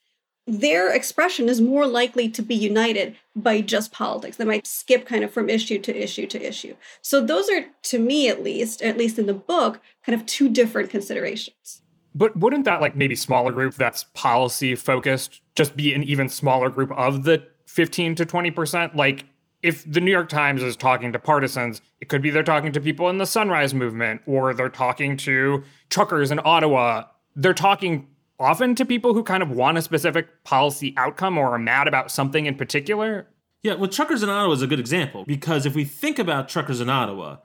their 0.47 0.93
expression 0.93 1.49
is 1.49 1.60
more 1.60 1.88
likely 1.88 2.30
to 2.30 2.41
be 2.41 2.54
united 2.54 3.15
by 3.36 3.62
just 3.62 3.91
politics. 3.91 4.38
They 4.38 4.45
might 4.45 4.67
skip 4.67 5.06
kind 5.06 5.23
of 5.23 5.32
from 5.32 5.49
issue 5.49 5.80
to 5.80 5.95
issue 5.95 6.28
to 6.28 6.47
issue. 6.47 6.75
So 7.01 7.19
those 7.19 7.49
are, 7.49 7.65
to 7.84 7.99
me 7.99 8.30
at 8.30 8.43
least, 8.43 8.82
at 8.82 8.97
least 8.97 9.17
in 9.17 9.25
the 9.25 9.34
book, 9.34 9.82
kind 10.06 10.19
of 10.19 10.25
two 10.28 10.49
different 10.49 10.89
considerations. 10.91 11.82
But 12.13 12.38
wouldn't 12.38 12.65
that 12.65 12.80
like 12.80 12.95
maybe 12.95 13.15
smaller 13.15 13.51
group 13.51 13.73
that's 13.73 14.06
policy 14.13 14.75
focused 14.75 15.41
just 15.56 15.75
be 15.75 15.93
an 15.93 16.04
even 16.04 16.30
smaller 16.30 16.69
group 16.69 16.91
of 16.91 17.23
the 17.23 17.45
15 17.65 18.15
to 18.15 18.25
20%? 18.25 18.95
Like 18.95 19.25
if 19.62 19.84
the 19.91 19.99
New 19.99 20.12
York 20.12 20.30
Times 20.30 20.62
is 20.62 20.75
talking 20.78 21.12
to 21.12 21.19
partisans, 21.19 21.82
it 21.99 22.08
could 22.08 22.21
be 22.21 22.30
they're 22.30 22.43
talking 22.43 22.71
to 22.71 22.80
people 22.80 23.10
in 23.10 23.17
the 23.17 23.25
Sunrise 23.25 23.73
Movement 23.73 24.21
or 24.28 24.54
they're 24.54 24.69
talking 24.69 25.17
to 25.17 25.63
truckers 25.89 26.32
in 26.32 26.39
Ottawa. 26.45 27.06
They're 27.36 27.54
talking 27.54 28.08
often 28.39 28.76
to 28.76 28.86
people 28.86 29.13
who 29.13 29.24
kind 29.24 29.43
of 29.43 29.52
want 29.52 29.78
a 29.78 29.82
specific 29.82 30.43
policy 30.43 30.93
outcome 30.98 31.38
or 31.38 31.50
are 31.52 31.60
mad 31.60 31.88
about 31.88 32.12
something 32.12 32.45
in 32.45 32.56
particular. 32.56 33.28
Yeah, 33.63 33.76
well, 33.76 33.89
truckers 33.89 34.21
in 34.21 34.30
Ottawa 34.30 34.54
is 34.54 34.62
a 34.62 34.67
good 34.67 34.80
example 34.80 35.26
because 35.26 35.65
if 35.65 35.74
we 35.74 35.86
think 35.86 36.19
about 36.19 36.50
truckers 36.50 36.82
in 36.82 36.89
Ottawa, 36.89 37.38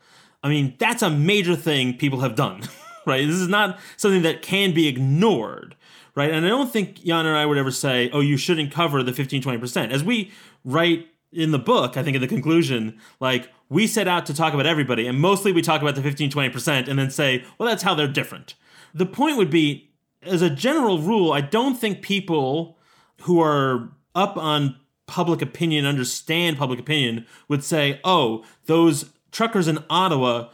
I 0.43 0.49
mean, 0.49 0.75
that's 0.79 1.03
a 1.03 1.11
major 1.11 1.57
thing 1.57 1.97
people 1.97 2.21
have 2.21 2.35
done, 2.35 2.63
right? 3.07 3.27
This 3.27 3.37
is 3.37 3.49
not 3.49 3.79
something 3.97 4.23
that 4.23 4.43
can 4.43 4.75
be 4.75 4.89
ignored, 4.89 5.77
right? 6.15 6.31
And 6.31 6.45
I 6.45 6.49
don't 6.49 6.71
think 6.71 7.03
Jan 7.05 7.27
and 7.27 7.37
I 7.37 7.47
would 7.47 7.59
ever 7.59 7.71
say, 7.71 8.11
oh, 8.13 8.21
you 8.21 8.37
shouldn't 8.37 8.73
cover 8.73 9.03
the 9.03 9.13
15, 9.13 9.43
20%. 9.43 9.91
As 9.91 10.05
we 10.05 10.31
write 10.65 11.09
in 11.33 11.53
the 11.53 11.59
book, 11.59 11.97
I 11.97 12.03
think 12.03 12.17
in 12.17 12.21
the 12.21 12.29
conclusion, 12.29 12.99
like 13.21 13.51
we 13.69 13.87
set 13.87 14.09
out 14.09 14.27
to 14.27 14.35
talk 14.35 14.53
about 14.53 14.67
everybody, 14.67 15.07
and 15.07 15.21
mostly 15.21 15.53
we 15.53 15.63
talk 15.63 15.81
about 15.81 15.95
the 15.95 16.03
15, 16.03 16.31
20%, 16.31 16.89
and 16.89 16.99
then 16.99 17.11
say, 17.11 17.45
well, 17.59 17.69
that's 17.69 17.83
how 17.83 17.95
they're 17.95 18.09
different. 18.09 18.55
The 18.95 19.07
point 19.07 19.37
would 19.37 19.51
be, 19.51 19.91
as 20.23 20.43
a 20.43 20.51
general 20.51 21.01
rule, 21.01 21.33
I 21.33 21.41
don't 21.41 21.77
think 21.77 22.03
people 22.03 22.79
who 23.23 23.41
are 23.41 23.91
up 24.15 24.37
on 24.37 24.77
public 25.07 25.43
opinion, 25.43 25.87
understand 25.87 26.57
public 26.57 26.79
opinion, 26.79 27.27
would 27.49 27.65
say, 27.65 28.01
oh, 28.05 28.45
those 28.67 29.11
truckers 29.33 29.69
in 29.69 29.79
Ottawa 29.91 30.49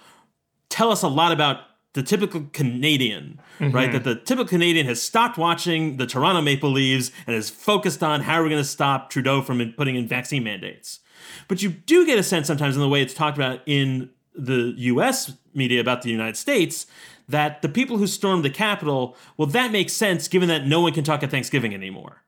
tell 0.69 0.91
us 0.91 1.03
a 1.03 1.09
lot 1.09 1.33
about 1.33 1.61
the 1.93 2.03
typical 2.03 2.47
Canadian, 2.53 3.41
mm-hmm. 3.59 3.75
right? 3.75 3.91
That 3.91 4.05
the 4.05 4.15
typical 4.15 4.47
Canadian 4.47 4.87
has 4.87 5.01
stopped 5.01 5.39
watching 5.39 5.97
the 5.97 6.07
Toronto 6.07 6.43
Maple 6.43 6.71
Leafs 6.71 7.11
and 7.27 7.35
is 7.35 7.49
focused 7.49 8.03
on 8.03 8.21
how 8.21 8.39
we're 8.39 8.45
we 8.45 8.51
going 8.51 8.63
to 8.63 8.69
stop 8.69 9.09
Trudeau 9.09 9.41
from 9.41 9.73
putting 9.79 9.97
in 9.97 10.07
vaccine 10.07 10.45
mandates. 10.45 11.01
But 11.49 11.63
you 11.63 11.71
do 11.71 12.05
get 12.05 12.19
a 12.19 12.23
sense 12.23 12.47
sometimes 12.47 12.77
in 12.77 12.83
the 12.83 12.89
way 12.89 13.01
it's 13.01 13.15
talked 13.15 13.39
about 13.39 13.61
in 13.65 14.11
the 14.35 14.75
US 14.77 15.33
media 15.55 15.81
about 15.81 16.03
the 16.03 16.11
United 16.11 16.37
States 16.37 16.87
that 17.29 17.63
the 17.63 17.69
people 17.69 17.99
who 17.99 18.07
stormed 18.07 18.45
the 18.45 18.51
Capitol, 18.51 19.17
well, 19.37 19.47
that 19.49 19.73
makes 19.73 19.93
sense 19.93 20.29
given 20.29 20.49
that 20.49 20.67
no 20.67 20.81
one 20.81 20.93
can 20.93 21.05
talk 21.05 21.23
at 21.23 21.31
Thanksgiving 21.31 21.75
anymore. 21.75 22.23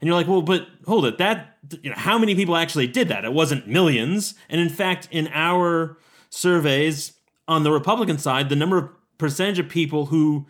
And 0.00 0.08
you're 0.08 0.16
like, 0.16 0.28
well, 0.28 0.42
but 0.42 0.66
hold 0.86 1.06
it, 1.06 1.18
that, 1.18 1.56
you 1.82 1.90
know, 1.90 1.96
how 1.96 2.18
many 2.18 2.34
people 2.34 2.56
actually 2.56 2.86
did 2.86 3.08
that? 3.08 3.24
It 3.24 3.32
wasn't 3.32 3.68
millions. 3.68 4.34
And 4.50 4.60
in 4.60 4.68
fact, 4.68 5.08
in 5.10 5.28
our 5.32 5.96
surveys 6.28 7.12
on 7.48 7.62
the 7.62 7.70
Republican 7.70 8.18
side, 8.18 8.48
the 8.48 8.56
number 8.56 8.76
of 8.76 8.88
percentage 9.16 9.58
of 9.58 9.68
people 9.68 10.06
who 10.06 10.46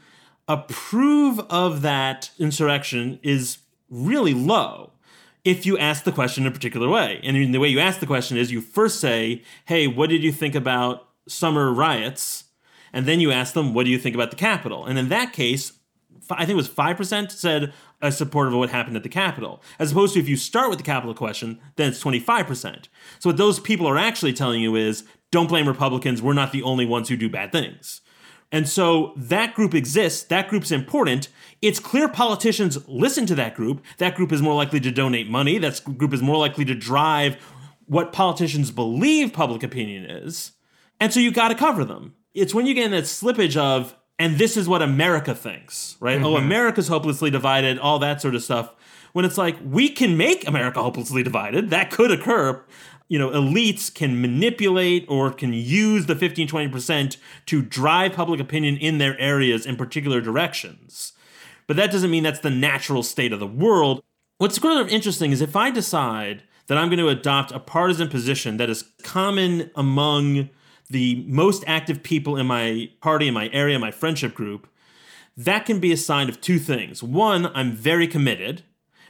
approve 0.48 1.38
of 1.50 1.82
that 1.82 2.30
insurrection 2.38 3.20
is 3.22 3.58
really 3.90 4.34
low 4.34 4.92
if 5.44 5.66
you 5.66 5.76
ask 5.78 6.04
the 6.04 6.12
question 6.12 6.44
in 6.44 6.48
a 6.48 6.54
particular 6.54 6.88
way. 6.88 7.20
And 7.22 7.54
the 7.54 7.58
way 7.58 7.68
you 7.68 7.78
ask 7.78 8.00
the 8.00 8.06
question 8.06 8.36
is 8.36 8.50
you 8.50 8.60
first 8.60 8.98
say, 8.98 9.42
hey, 9.66 9.86
what 9.86 10.08
did 10.08 10.24
you 10.24 10.32
think 10.32 10.54
about 10.54 11.06
summer 11.28 11.72
riots? 11.72 12.43
And 12.94 13.06
then 13.06 13.18
you 13.18 13.32
ask 13.32 13.54
them, 13.54 13.74
what 13.74 13.84
do 13.84 13.90
you 13.90 13.98
think 13.98 14.14
about 14.14 14.30
the 14.30 14.36
Capitol? 14.36 14.86
And 14.86 14.98
in 14.98 15.08
that 15.08 15.32
case, 15.32 15.72
I 16.30 16.46
think 16.46 16.50
it 16.50 16.56
was 16.56 16.68
5% 16.68 17.30
said 17.32 17.74
a 18.00 18.12
supportive 18.12 18.54
of 18.54 18.60
what 18.60 18.70
happened 18.70 18.96
at 18.96 19.02
the 19.02 19.08
Capitol. 19.08 19.60
As 19.80 19.90
opposed 19.90 20.14
to 20.14 20.20
if 20.20 20.28
you 20.28 20.36
start 20.36 20.70
with 20.70 20.78
the 20.78 20.84
Capitol 20.84 21.12
question, 21.12 21.58
then 21.74 21.88
it's 21.88 22.02
25%. 22.02 22.86
So 23.18 23.30
what 23.30 23.36
those 23.36 23.58
people 23.58 23.88
are 23.88 23.98
actually 23.98 24.32
telling 24.32 24.60
you 24.60 24.76
is 24.76 25.04
don't 25.32 25.48
blame 25.48 25.66
Republicans. 25.66 26.22
We're 26.22 26.34
not 26.34 26.52
the 26.52 26.62
only 26.62 26.86
ones 26.86 27.08
who 27.08 27.16
do 27.16 27.28
bad 27.28 27.50
things. 27.50 28.00
And 28.52 28.68
so 28.68 29.12
that 29.16 29.54
group 29.54 29.74
exists. 29.74 30.22
That 30.22 30.46
group's 30.46 30.70
important. 30.70 31.28
It's 31.60 31.80
clear 31.80 32.08
politicians 32.08 32.78
listen 32.86 33.26
to 33.26 33.34
that 33.34 33.56
group. 33.56 33.82
That 33.98 34.14
group 34.14 34.30
is 34.30 34.40
more 34.40 34.54
likely 34.54 34.78
to 34.78 34.92
donate 34.92 35.28
money. 35.28 35.58
That 35.58 35.80
group 35.98 36.14
is 36.14 36.22
more 36.22 36.38
likely 36.38 36.64
to 36.66 36.74
drive 36.76 37.36
what 37.86 38.12
politicians 38.12 38.70
believe 38.70 39.32
public 39.32 39.64
opinion 39.64 40.04
is. 40.04 40.52
And 41.00 41.12
so 41.12 41.18
you 41.18 41.32
got 41.32 41.48
to 41.48 41.56
cover 41.56 41.84
them. 41.84 42.14
It's 42.34 42.52
when 42.52 42.66
you 42.66 42.74
get 42.74 42.86
in 42.86 42.90
that 42.90 43.04
slippage 43.04 43.56
of, 43.56 43.94
and 44.18 44.38
this 44.38 44.56
is 44.56 44.68
what 44.68 44.82
America 44.82 45.34
thinks, 45.34 45.96
right? 46.00 46.20
Oh, 46.20 46.34
mm-hmm. 46.34 46.44
America's 46.44 46.88
hopelessly 46.88 47.30
divided, 47.30 47.78
all 47.78 47.98
that 48.00 48.20
sort 48.20 48.34
of 48.34 48.42
stuff. 48.42 48.72
When 49.12 49.24
it's 49.24 49.38
like, 49.38 49.56
we 49.64 49.88
can 49.88 50.16
make 50.16 50.46
America 50.46 50.82
hopelessly 50.82 51.22
divided. 51.22 51.70
That 51.70 51.90
could 51.90 52.10
occur. 52.10 52.64
You 53.08 53.18
know, 53.18 53.30
elites 53.30 53.92
can 53.94 54.20
manipulate 54.20 55.04
or 55.08 55.32
can 55.32 55.52
use 55.52 56.06
the 56.06 56.16
15, 56.16 56.48
20% 56.48 57.16
to 57.46 57.62
drive 57.62 58.12
public 58.14 58.40
opinion 58.40 58.76
in 58.78 58.98
their 58.98 59.18
areas 59.20 59.66
in 59.66 59.76
particular 59.76 60.20
directions. 60.20 61.12
But 61.66 61.76
that 61.76 61.92
doesn't 61.92 62.10
mean 62.10 62.24
that's 62.24 62.40
the 62.40 62.50
natural 62.50 63.02
state 63.02 63.32
of 63.32 63.40
the 63.40 63.46
world. 63.46 64.02
What's 64.38 64.60
sort 64.60 64.80
of 64.80 64.88
interesting 64.88 65.30
is 65.30 65.40
if 65.40 65.54
I 65.54 65.70
decide 65.70 66.42
that 66.66 66.78
I'm 66.78 66.88
going 66.88 66.98
to 66.98 67.08
adopt 67.08 67.52
a 67.52 67.60
partisan 67.60 68.08
position 68.08 68.56
that 68.56 68.70
is 68.70 68.90
common 69.02 69.70
among 69.76 70.50
the 70.88 71.24
most 71.26 71.64
active 71.66 72.02
people 72.02 72.36
in 72.36 72.46
my 72.46 72.90
party, 73.00 73.28
in 73.28 73.34
my 73.34 73.48
area, 73.52 73.78
my 73.78 73.90
friendship 73.90 74.34
group, 74.34 74.68
that 75.36 75.66
can 75.66 75.80
be 75.80 75.92
a 75.92 75.96
sign 75.96 76.28
of 76.28 76.40
two 76.40 76.58
things. 76.58 77.02
One, 77.02 77.46
I'm 77.54 77.72
very 77.72 78.06
committed, 78.06 78.62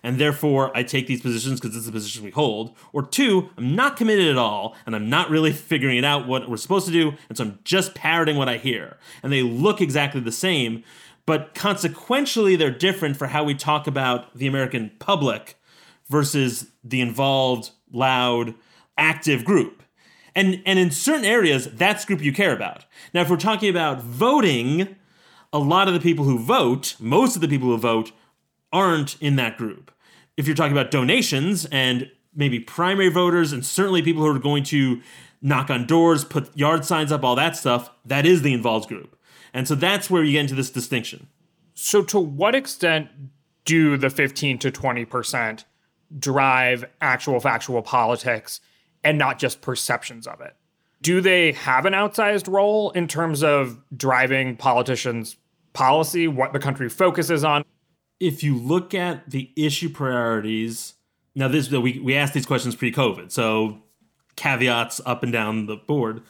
and 0.02 0.18
therefore 0.18 0.74
I 0.76 0.82
take 0.82 1.06
these 1.06 1.20
positions 1.20 1.60
because 1.60 1.76
it's 1.76 1.86
the 1.86 1.92
position 1.92 2.24
we 2.24 2.30
hold. 2.30 2.76
Or 2.92 3.02
two, 3.02 3.50
I'm 3.56 3.74
not 3.74 3.96
committed 3.96 4.28
at 4.28 4.38
all, 4.38 4.74
and 4.86 4.94
I'm 4.94 5.10
not 5.10 5.30
really 5.30 5.52
figuring 5.70 5.98
it 5.98 6.04
out 6.04 6.26
what 6.26 6.48
we're 6.48 6.56
supposed 6.56 6.86
to 6.86 6.92
do, 6.92 7.14
and 7.28 7.36
so 7.36 7.44
I'm 7.44 7.58
just 7.64 7.94
parroting 7.94 8.36
what 8.36 8.48
I 8.48 8.56
hear. 8.56 8.98
And 9.22 9.32
they 9.32 9.42
look 9.42 9.80
exactly 9.80 10.20
the 10.20 10.32
same, 10.32 10.84
but 11.26 11.54
consequentially, 11.54 12.56
they're 12.56 12.70
different 12.70 13.16
for 13.16 13.28
how 13.28 13.44
we 13.44 13.54
talk 13.54 13.86
about 13.86 14.36
the 14.36 14.46
American 14.46 14.92
public 14.98 15.58
versus 16.08 16.70
the 16.82 17.00
involved, 17.00 17.70
loud, 17.90 18.54
active 18.98 19.44
group. 19.44 19.83
And, 20.34 20.62
and 20.66 20.78
in 20.78 20.90
certain 20.90 21.24
areas, 21.24 21.68
that's 21.72 22.04
group 22.04 22.22
you 22.22 22.32
care 22.32 22.52
about. 22.52 22.84
Now, 23.12 23.22
if 23.22 23.30
we're 23.30 23.36
talking 23.36 23.68
about 23.68 24.02
voting, 24.02 24.96
a 25.52 25.58
lot 25.58 25.86
of 25.86 25.94
the 25.94 26.00
people 26.00 26.24
who 26.24 26.38
vote, 26.38 26.96
most 26.98 27.36
of 27.36 27.40
the 27.40 27.48
people 27.48 27.68
who 27.68 27.78
vote, 27.78 28.12
aren't 28.72 29.20
in 29.22 29.36
that 29.36 29.56
group. 29.56 29.92
If 30.36 30.46
you're 30.46 30.56
talking 30.56 30.72
about 30.72 30.90
donations 30.90 31.64
and 31.66 32.10
maybe 32.34 32.58
primary 32.58 33.08
voters, 33.08 33.52
and 33.52 33.64
certainly 33.64 34.02
people 34.02 34.22
who 34.22 34.34
are 34.34 34.38
going 34.40 34.64
to 34.64 35.00
knock 35.40 35.70
on 35.70 35.86
doors, 35.86 36.24
put 36.24 36.56
yard 36.56 36.84
signs 36.84 37.12
up, 37.12 37.22
all 37.22 37.36
that 37.36 37.56
stuff, 37.56 37.90
that 38.04 38.26
is 38.26 38.42
the 38.42 38.52
involved 38.52 38.88
group. 38.88 39.16
And 39.52 39.68
so 39.68 39.76
that's 39.76 40.10
where 40.10 40.24
you 40.24 40.32
get 40.32 40.40
into 40.40 40.56
this 40.56 40.70
distinction. 40.70 41.28
So, 41.74 42.02
to 42.04 42.18
what 42.18 42.54
extent 42.54 43.08
do 43.64 43.96
the 43.96 44.10
15 44.10 44.58
to 44.58 44.72
20% 44.72 45.64
drive 46.18 46.84
actual 47.00 47.40
factual 47.40 47.82
politics 47.82 48.60
and 49.04 49.18
not 49.18 49.38
just 49.38 49.60
perceptions 49.60 50.26
of 50.26 50.40
it? 50.40 50.56
Do 51.02 51.20
they 51.20 51.52
have 51.52 51.84
an 51.84 51.92
outsized 51.92 52.50
role 52.50 52.90
in 52.92 53.06
terms 53.06 53.42
of 53.44 53.78
driving 53.94 54.56
politicians' 54.56 55.36
policy, 55.74 56.26
what 56.26 56.52
the 56.54 56.58
country 56.58 56.88
focuses 56.88 57.44
on? 57.44 57.64
If 58.18 58.42
you 58.42 58.56
look 58.56 58.94
at 58.94 59.30
the 59.30 59.52
issue 59.54 59.90
priorities, 59.90 60.94
now 61.34 61.48
this 61.48 61.70
we, 61.70 61.98
we 61.98 62.14
asked 62.14 62.32
these 62.32 62.46
questions 62.46 62.74
pre-COVID, 62.74 63.30
so 63.30 63.82
caveats 64.36 65.00
up 65.04 65.22
and 65.22 65.32
down 65.32 65.66
the 65.66 65.76
board. 65.76 66.22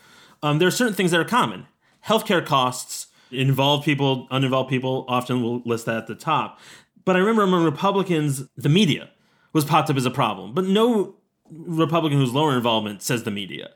Um, 0.43 0.59
there 0.59 0.69
are 0.69 0.73
certain 0.73 0.95
things 0.95 1.13
that 1.13 1.21
are 1.21 1.25
common. 1.25 1.67
Healthcare 2.07 2.45
costs, 2.45 3.07
involved 3.31 3.85
people, 3.85 4.27
uninvolved 4.31 4.71
people, 4.71 5.05
often 5.09 5.43
will 5.43 5.63
list 5.65 5.87
that 5.87 5.97
at 5.97 6.07
the 6.07 6.15
top. 6.15 6.59
But 7.05 7.17
I 7.17 7.21
remember 7.21 7.43
among 7.43 7.65
Republicans, 7.65 8.49
the 8.57 8.69
media 8.69 9.11
was 9.53 9.65
popped 9.65 9.89
up 9.89 9.97
as 9.97 10.05
a 10.05 10.11
problem. 10.11 10.53
But 10.53 10.65
no 10.65 11.17
Republican 11.57 12.19
who's 12.19 12.33
lower 12.33 12.55
involvement 12.57 13.03
says 13.03 13.25
the 13.25 13.31
media. 13.31 13.71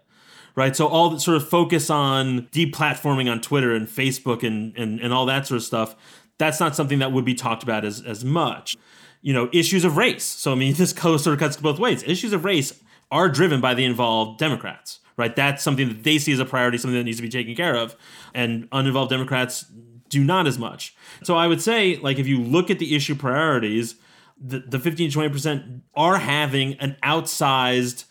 Right. 0.55 0.75
So 0.75 0.89
all 0.89 1.19
sort 1.21 1.37
of 1.37 1.49
focus 1.49 1.89
on 1.89 2.49
deplatforming 2.49 3.31
on 3.31 3.41
Twitter 3.41 3.75
and 3.75 3.87
Facebook 3.87 4.43
and, 4.43 4.77
and, 4.77 4.99
and 4.99 5.13
all 5.13 5.25
that 5.27 5.47
sort 5.47 5.59
of 5.59 5.63
stuff, 5.63 5.95
that's 6.37 6.59
not 6.59 6.75
something 6.75 6.99
that 6.99 7.13
would 7.13 7.25
be 7.25 7.35
talked 7.35 7.63
about 7.63 7.85
as, 7.85 8.03
as 8.03 8.25
much. 8.25 8.77
You 9.23 9.33
know, 9.33 9.49
issues 9.53 9.85
of 9.85 9.97
race. 9.97 10.25
So 10.25 10.51
I 10.51 10.55
mean, 10.57 10.75
this 10.77 10.91
sort 10.91 11.27
of 11.27 11.39
cuts 11.39 11.57
both 11.57 11.79
ways. 11.79 12.03
Issues 12.03 12.33
of 12.33 12.45
race 12.45 12.83
are 13.11 13.29
driven 13.29 13.61
by 13.61 13.75
the 13.75 13.85
involved 13.85 14.39
Democrats, 14.39 14.99
right? 15.17 15.35
That's 15.35 15.63
something 15.63 15.89
that 15.89 16.03
they 16.03 16.19
see 16.19 16.33
as 16.33 16.41
a 16.41 16.45
priority, 16.45 16.79
something 16.79 16.99
that 16.99 17.05
needs 17.05 17.19
to 17.19 17.23
be 17.23 17.29
taken 17.29 17.55
care 17.55 17.77
of. 17.77 17.97
And 18.35 18.69
uninvolved 18.73 19.11
Democrats 19.11 19.65
do 20.09 20.25
not 20.25 20.47
as 20.47 20.59
much. 20.59 20.95
So 21.23 21.37
I 21.37 21.47
would 21.47 21.61
say, 21.61 21.97
like, 21.97 22.19
if 22.19 22.27
you 22.27 22.39
look 22.39 22.71
at 22.71 22.79
the 22.79 22.95
issue 22.95 23.15
priorities, 23.15 23.95
the, 24.41 24.61
the 24.61 24.79
15 24.79 25.11
to 25.11 25.19
20% 25.19 25.83
are 25.95 26.19
having 26.19 26.75
an 26.75 26.97
outsized 27.03 28.05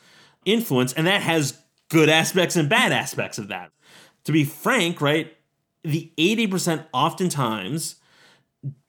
influence, 0.45 0.93
and 0.93 1.07
that 1.07 1.21
has 1.21 1.61
good 1.89 2.09
aspects 2.09 2.55
and 2.55 2.69
bad 2.69 2.91
aspects 2.91 3.37
of 3.37 3.47
that. 3.47 3.71
To 4.25 4.31
be 4.31 4.43
frank, 4.43 5.01
right, 5.01 5.35
the 5.83 6.11
80% 6.17 6.85
oftentimes 6.93 7.95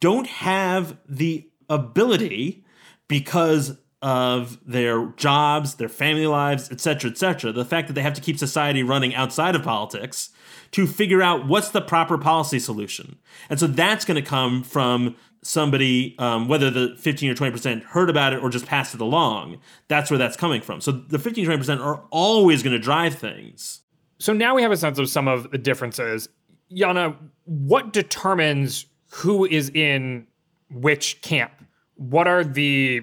don't 0.01 0.27
have 0.27 0.97
the 1.09 1.49
ability 1.69 2.65
because 3.07 3.79
of 4.01 4.59
their 4.65 5.07
jobs, 5.17 5.75
their 5.75 5.89
family 5.89 6.27
lives, 6.27 6.71
etc., 6.71 7.11
etc. 7.11 7.53
The 7.53 7.65
fact 7.65 7.89
that 7.89 7.95
they 7.95 8.03
have 8.03 8.15
to 8.15 8.21
keep 8.21 8.39
society 8.39 8.83
running 8.83 9.15
outside 9.15 9.57
of 9.57 9.63
politics 9.63 10.31
to 10.73 10.87
figure 10.87 11.23
out 11.23 11.47
what's 11.47 11.71
the 11.71 11.81
proper 11.81 12.19
policy 12.19 12.59
solution. 12.59 13.19
And 13.51 13.59
so 13.59 13.67
that's 13.67 14.05
going 14.05 14.23
to 14.23 14.29
come 14.29 14.63
from 14.63 15.17
somebody, 15.43 16.17
um, 16.19 16.49
whether 16.49 16.71
the 16.71 16.97
15 16.99 17.31
or 17.31 17.35
20% 17.35 17.83
heard 17.85 18.11
about 18.11 18.33
it 18.33 18.43
or 18.43 18.51
just 18.51 18.67
passed 18.67 18.95
it 18.95 19.01
along. 19.01 19.59
That's 19.89 20.11
where 20.11 20.19
that's 20.19 20.37
coming 20.37 20.61
from. 20.61 20.81
So 20.81 20.93
the 20.93 21.19
15 21.19 21.47
20% 21.47 21.81
are 21.81 22.05
always 22.11 22.63
going 22.63 22.73
to 22.75 22.79
drive 22.79 23.15
things. 23.15 23.83
So 24.19 24.33
now 24.33 24.55
we 24.55 24.63
have 24.63 24.73
a 24.73 24.77
sense 24.77 24.99
of 24.99 25.09
some 25.09 25.29
of 25.29 25.51
the 25.51 25.59
differences. 25.59 26.29
Yanna, 26.75 27.17
what 27.45 27.93
determines 27.93 28.87
who 29.11 29.45
is 29.45 29.71
in 29.71 30.27
which 30.71 31.21
camp? 31.23 31.53
What 31.95 32.27
are 32.29 32.45
the 32.45 33.03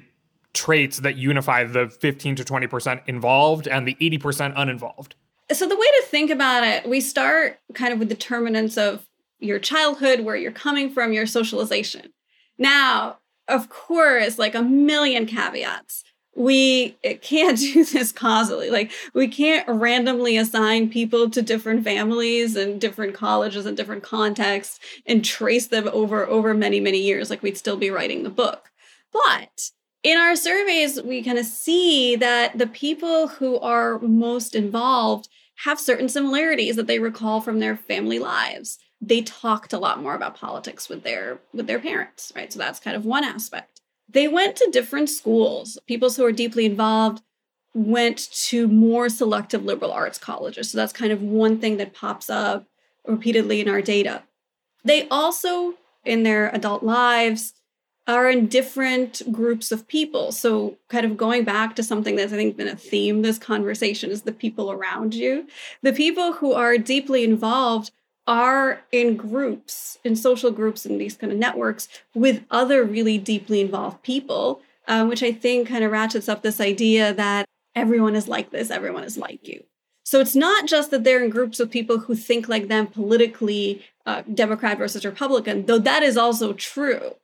traits 0.54 1.00
that 1.00 1.18
unify 1.18 1.64
the 1.64 1.90
15 1.90 2.36
to 2.38 2.44
20% 2.44 3.02
involved 3.08 3.68
and 3.68 3.88
the 3.88 3.96
80% 3.96 4.54
uninvolved? 4.56 5.16
So 5.52 5.68
the 5.68 5.76
way 5.76 5.86
to 5.86 6.04
think 6.08 6.32
about 6.32 6.64
it, 6.64 6.88
we 6.88 7.02
start 7.02 7.60
kind 7.74 7.94
of 7.94 8.00
with 8.00 8.10
determinants 8.10 8.78
of 8.78 9.06
your 9.40 9.60
childhood, 9.60 10.22
where 10.22 10.36
you're 10.36 10.52
coming 10.52 10.90
from, 10.90 11.14
your 11.14 11.28
socialization. 11.28 12.12
Now, 12.58 13.18
of 13.48 13.70
course, 13.70 14.40
like 14.40 14.56
a 14.56 14.64
million 14.64 15.26
caveats. 15.26 16.04
We 16.36 16.98
can't 17.22 17.58
do 17.74 17.86
this 17.86 18.12
causally. 18.12 18.70
Like, 18.70 18.92
we 19.14 19.28
can't 19.28 19.68
randomly 19.68 20.38
assign 20.38 20.90
people 20.90 21.30
to 21.30 21.42
different 21.42 21.84
families 21.84 22.56
and 22.56 22.82
different 22.82 23.14
colleges 23.14 23.66
and 23.66 23.78
different 23.78 24.04
contexts 24.04 24.80
and 25.06 25.24
trace 25.24 25.68
them 25.68 25.90
over 25.94 26.26
over 26.28 26.54
many 26.54 26.80
many 26.80 27.00
years. 27.00 27.30
Like, 27.30 27.44
we'd 27.44 27.58
still 27.58 27.78
be 27.78 27.90
writing 27.90 28.24
the 28.24 28.30
book. 28.30 28.72
But 29.14 29.72
in 30.04 30.18
our 30.18 30.36
surveys, 30.36 31.02
we 31.02 31.24
kind 31.24 31.40
of 31.40 31.46
see 31.46 32.16
that 32.18 32.58
the 32.58 32.68
people 32.68 33.28
who 33.28 33.58
are 33.60 34.00
most 34.00 34.56
involved 34.56 35.30
have 35.64 35.80
certain 35.80 36.10
similarities 36.10 36.76
that 36.76 36.88
they 36.88 37.00
recall 37.00 37.40
from 37.40 37.60
their 37.60 37.78
family 37.78 38.20
lives 38.20 38.78
they 39.06 39.22
talked 39.22 39.72
a 39.72 39.78
lot 39.78 40.02
more 40.02 40.16
about 40.16 40.36
politics 40.36 40.90
with 40.90 41.04
their 41.04 41.40
with 41.54 41.68
their 41.68 41.80
parents 41.80 42.34
right? 42.36 42.52
So 42.52 42.60
that's 42.60 42.80
kind 42.80 42.96
of 42.96 43.06
one 43.06 43.24
aspect. 43.24 43.82
They 44.10 44.28
went 44.28 44.56
to 44.58 44.70
different 44.72 45.10
schools. 45.10 45.78
People 45.88 46.10
who 46.10 46.26
are 46.26 46.32
deeply 46.32 46.66
involved 46.66 47.22
went 47.74 48.32
to 48.32 48.68
more 48.68 49.10
selective 49.10 49.66
liberal 49.66 49.92
arts 49.92 50.18
colleges. 50.18 50.72
So 50.72 50.78
that's 50.78 50.94
kind 50.94 51.12
of 51.12 51.22
one 51.22 51.60
thing 51.60 51.78
that 51.78 51.94
pops 51.94 52.30
up 52.30 52.66
repeatedly 53.06 53.62
in 53.62 53.70
our 53.70 53.82
data. 53.82 54.24
They 54.84 55.08
also 55.10 55.76
in 56.06 56.24
their 56.24 56.54
adult 56.56 56.84
lives 56.84 57.54
are 58.08 58.30
in 58.30 58.48
different 58.48 59.22
groups 59.32 59.72
of 59.72 59.88
people. 59.88 60.32
So, 60.32 60.78
kind 60.90 61.06
of 61.06 61.18
going 61.18 61.44
back 61.44 61.76
to 61.76 61.84
something 61.84 62.16
that's, 62.16 62.32
I 62.32 62.36
think, 62.36 62.56
been 62.56 62.68
a 62.68 62.76
theme 62.76 63.24
this 63.24 63.40
conversation 63.40 64.12
is 64.12 64.22
the 64.22 64.32
people 64.32 64.72
around 64.72 65.16
you. 65.16 65.48
The 65.82 65.94
people 65.94 66.34
who 66.34 66.54
are 66.54 66.78
deeply 66.78 67.24
involved 67.24 67.92
are 68.28 68.82
in 68.92 69.16
groups, 69.16 70.00
in 70.04 70.16
social 70.16 70.52
groups, 70.52 70.86
in 70.86 70.98
these 70.98 71.16
kind 71.16 71.32
of 71.32 71.38
networks 71.38 71.88
with 72.14 72.44
other 72.50 72.84
really 72.84 73.18
deeply 73.18 73.62
involved 73.62 74.02
people, 74.04 74.62
um, 74.88 75.08
which 75.08 75.24
I 75.24 75.32
think 75.32 75.68
kind 75.68 75.84
of 75.84 75.92
ratchets 75.92 76.28
up 76.28 76.42
this 76.42 76.60
idea 76.60 77.14
that 77.14 77.46
everyone 77.76 78.16
is 78.16 78.28
like 78.28 78.50
this, 78.50 78.72
everyone 78.72 79.04
is 79.04 79.18
like 79.18 79.48
you. 79.48 79.64
So 80.04 80.20
it's 80.20 80.36
not 80.36 80.68
just 80.68 80.92
that 80.92 81.04
they're 81.04 81.24
in 81.24 81.30
groups 81.30 81.60
of 81.60 81.72
people 81.72 82.00
who 82.00 82.16
think 82.16 82.48
like 82.48 82.68
them 82.68 82.88
politically, 82.88 83.84
uh, 84.06 84.22
Democrat 84.32 84.78
versus 84.78 85.06
Republican, 85.06 85.66
though 85.66 85.80
that 85.80 86.04
is 86.04 86.16
also 86.16 86.54
true. 86.54 87.16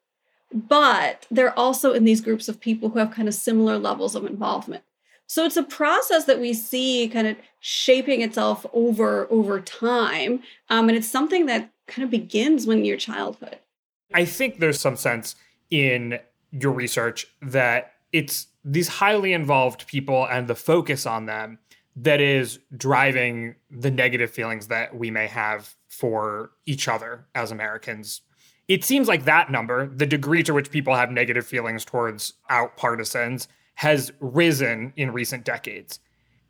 But 0.53 1.27
they're 1.31 1.57
also 1.57 1.93
in 1.93 2.03
these 2.03 2.21
groups 2.21 2.49
of 2.49 2.59
people 2.59 2.89
who 2.89 2.99
have 2.99 3.11
kind 3.11 3.27
of 3.27 3.33
similar 3.33 3.77
levels 3.77 4.15
of 4.15 4.25
involvement. 4.25 4.83
So 5.31 5.45
it's 5.45 5.55
a 5.55 5.63
process 5.63 6.25
that 6.25 6.41
we 6.41 6.53
see 6.53 7.07
kind 7.07 7.25
of 7.25 7.37
shaping 7.61 8.21
itself 8.21 8.65
over 8.73 9.27
over 9.31 9.61
time, 9.61 10.43
um, 10.69 10.89
and 10.89 10.97
it's 10.97 11.07
something 11.07 11.45
that 11.45 11.71
kind 11.87 12.03
of 12.03 12.11
begins 12.11 12.67
when 12.67 12.83
you're 12.83 12.97
childhood. 12.97 13.59
I 14.13 14.25
think 14.25 14.59
there's 14.59 14.81
some 14.81 14.97
sense 14.97 15.37
in 15.69 16.19
your 16.51 16.73
research 16.73 17.27
that 17.41 17.93
it's 18.11 18.47
these 18.65 18.89
highly 18.89 19.31
involved 19.31 19.87
people 19.87 20.27
and 20.29 20.49
the 20.49 20.55
focus 20.55 21.05
on 21.05 21.27
them 21.27 21.59
that 21.95 22.19
is 22.19 22.59
driving 22.75 23.55
the 23.69 23.89
negative 23.89 24.31
feelings 24.31 24.67
that 24.67 24.97
we 24.97 25.11
may 25.11 25.27
have 25.27 25.75
for 25.87 26.51
each 26.65 26.89
other 26.89 27.25
as 27.35 27.53
Americans. 27.53 28.19
It 28.67 28.83
seems 28.83 29.07
like 29.07 29.23
that 29.23 29.49
number, 29.49 29.87
the 29.87 30.05
degree 30.05 30.43
to 30.43 30.53
which 30.53 30.71
people 30.71 30.93
have 30.93 31.09
negative 31.09 31.47
feelings 31.47 31.85
towards 31.85 32.33
out 32.49 32.75
partisans, 32.75 33.47
has 33.75 34.11
risen 34.19 34.93
in 34.95 35.11
recent 35.11 35.45
decades. 35.45 35.99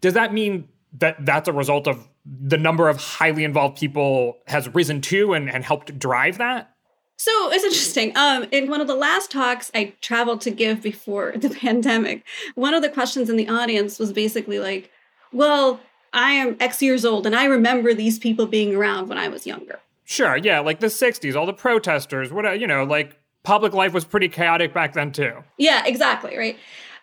Does 0.01 0.13
that 0.15 0.33
mean 0.33 0.67
that 0.99 1.25
that's 1.25 1.47
a 1.47 1.53
result 1.53 1.87
of 1.87 2.07
the 2.25 2.57
number 2.57 2.89
of 2.89 2.97
highly 2.97 3.43
involved 3.43 3.77
people 3.77 4.37
has 4.47 4.67
risen 4.73 5.01
too 5.01 5.33
and, 5.33 5.49
and 5.49 5.63
helped 5.63 5.97
drive 5.97 6.37
that? 6.37 6.71
So 7.17 7.31
it's 7.51 7.63
interesting. 7.63 8.17
Um, 8.17 8.47
in 8.51 8.69
one 8.69 8.81
of 8.81 8.87
the 8.87 8.95
last 8.95 9.29
talks 9.31 9.69
I 9.75 9.93
traveled 10.01 10.41
to 10.41 10.51
give 10.51 10.81
before 10.81 11.33
the 11.35 11.49
pandemic, 11.49 12.23
one 12.55 12.73
of 12.73 12.81
the 12.81 12.89
questions 12.89 13.29
in 13.29 13.37
the 13.37 13.47
audience 13.47 13.99
was 13.99 14.11
basically 14.11 14.59
like, 14.59 14.89
well, 15.31 15.79
I 16.13 16.31
am 16.31 16.57
X 16.59 16.81
years 16.81 17.05
old 17.05 17.25
and 17.25 17.35
I 17.35 17.45
remember 17.45 17.93
these 17.93 18.19
people 18.19 18.47
being 18.47 18.75
around 18.75 19.07
when 19.07 19.17
I 19.17 19.27
was 19.27 19.45
younger. 19.45 19.79
Sure, 20.03 20.35
yeah, 20.35 20.59
like 20.59 20.79
the 20.79 20.87
60s, 20.87 21.35
all 21.35 21.45
the 21.45 21.53
protesters, 21.53 22.33
what 22.33 22.59
you 22.59 22.67
know, 22.67 22.83
like 22.83 23.17
public 23.43 23.73
life 23.73 23.93
was 23.93 24.03
pretty 24.03 24.27
chaotic 24.27 24.73
back 24.73 24.93
then 24.93 25.11
too. 25.11 25.43
Yeah, 25.57 25.85
exactly, 25.85 26.37
right? 26.37 26.57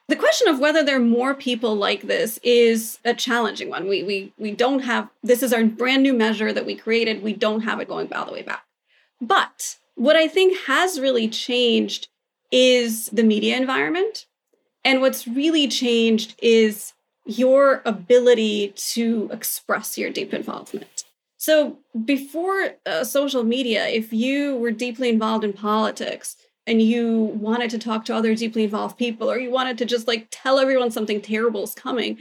The 0.09 0.17
question 0.17 0.49
of 0.49 0.59
whether 0.59 0.83
there 0.83 0.97
are 0.97 1.01
more 1.01 1.35
people 1.35 1.77
like 1.77 2.03
this 2.03 2.39
is 2.43 2.99
a 3.05 3.13
challenging 3.13 3.69
one. 3.69 3.87
We 3.87 4.03
we 4.03 4.33
we 4.39 4.53
don't 4.53 4.81
have 4.81 5.11
this 5.23 5.43
is 5.43 5.53
our 5.53 5.65
brand 5.65 6.03
new 6.03 6.15
measure 6.15 6.51
that 6.53 6.65
we 6.65 6.75
created. 6.75 7.23
We 7.23 7.35
don't 7.35 7.61
have 7.61 7.79
it 7.79 7.89
going 7.89 8.11
all 8.13 8.25
the 8.25 8.33
way 8.33 8.43
back. 8.43 8.65
But 9.21 9.77
what 9.97 10.17
I 10.17 10.27
think 10.27 10.57
has 10.67 10.99
really 10.99 11.29
changed 11.29 12.09
is 12.51 13.07
the 13.07 13.23
media 13.23 13.57
environment. 13.57 14.25
And 14.83 15.03
what's 15.03 15.29
really 15.29 15.69
changed 15.69 16.35
is 16.41 16.95
your 17.27 17.83
ability 17.85 18.73
to 18.77 19.29
express 19.31 19.99
your 19.99 20.09
deep 20.09 20.33
involvement. 20.33 21.05
So 21.37 21.79
before 22.05 22.71
uh, 22.87 23.05
social 23.05 23.45
media, 23.45 23.87
if 23.89 24.13
you 24.13 24.57
were 24.57 24.71
deeply 24.71 25.11
involved 25.11 25.45
in 25.45 25.53
politics 25.53 26.37
and 26.69 26.83
you 26.83 27.17
wanted 27.41 27.71
to 27.71 27.79
talk 27.79 28.05
to 28.05 28.15
other 28.15 28.35
deeply 28.35 28.65
involved 28.65 28.99
people, 28.99 29.31
or 29.31 29.39
you 29.39 29.51
wanted 29.51 29.79
to 29.79 29.85
just 29.85 30.07
like 30.07 30.29
tell 30.31 30.59
everyone 30.59 30.91
something 30.91 31.21
terrible 31.21 31.65
is 31.65 31.75
coming, 31.75 32.19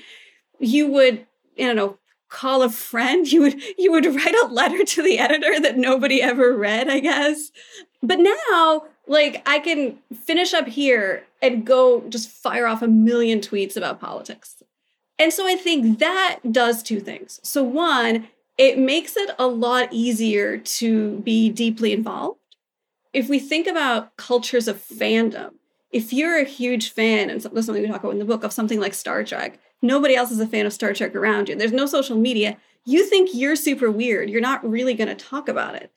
you 0.59 0.87
would, 0.87 1.25
I 1.59 1.63
don't 1.63 1.75
know, 1.75 1.97
call 2.29 2.63
a 2.63 2.69
friend. 2.69 3.27
You 3.31 3.41
would 3.41 3.61
you 3.77 3.91
would 3.91 4.05
write 4.05 4.35
a 4.35 4.47
letter 4.47 4.83
to 4.83 5.03
the 5.03 5.19
editor 5.19 5.59
that 5.59 5.77
nobody 5.77 6.21
ever 6.21 6.55
read, 6.55 6.89
I 6.89 6.99
guess. 6.99 7.51
But 8.01 8.19
now, 8.19 8.85
like 9.07 9.43
I 9.45 9.59
can 9.59 9.99
finish 10.13 10.53
up 10.53 10.67
here 10.67 11.25
and 11.41 11.65
go 11.65 12.01
just 12.09 12.29
fire 12.29 12.67
off 12.67 12.81
a 12.81 12.87
million 12.87 13.39
tweets 13.39 13.75
about 13.77 13.99
politics. 13.99 14.63
And 15.19 15.33
so 15.33 15.47
I 15.47 15.55
think 15.55 15.99
that 15.99 16.39
does 16.51 16.83
two 16.83 16.99
things. 16.99 17.39
So, 17.43 17.63
one, 17.63 18.27
it 18.57 18.77
makes 18.77 19.17
it 19.17 19.31
a 19.39 19.47
lot 19.47 19.89
easier 19.91 20.57
to 20.57 21.19
be 21.19 21.49
deeply 21.49 21.91
involved. 21.91 22.39
If 23.17 23.29
we 23.29 23.39
think 23.39 23.65
about 23.65 24.15
cultures 24.17 24.67
of 24.67 24.77
fandom, 24.77 25.53
if 25.91 26.13
you're 26.13 26.37
a 26.37 26.43
huge 26.43 26.91
fan, 26.91 27.31
and 27.31 27.41
that's 27.41 27.65
something 27.65 27.81
we 27.81 27.87
talk 27.87 28.03
about 28.03 28.11
in 28.13 28.19
the 28.19 28.25
book, 28.25 28.43
of 28.43 28.53
something 28.53 28.79
like 28.79 28.93
Star 28.93 29.23
Trek, 29.23 29.59
nobody 29.81 30.15
else 30.15 30.29
is 30.29 30.39
a 30.39 30.45
fan 30.45 30.67
of 30.67 30.73
Star 30.73 30.93
Trek 30.93 31.15
around 31.15 31.49
you, 31.49 31.55
there's 31.55 31.71
no 31.71 31.87
social 31.87 32.15
media, 32.15 32.57
you 32.85 33.07
think 33.09 33.31
you're 33.33 33.55
super 33.55 33.89
weird. 33.89 34.29
You're 34.29 34.39
not 34.39 34.63
really 34.69 34.93
going 34.93 35.07
to 35.07 35.15
talk 35.15 35.49
about 35.49 35.73
it. 35.73 35.91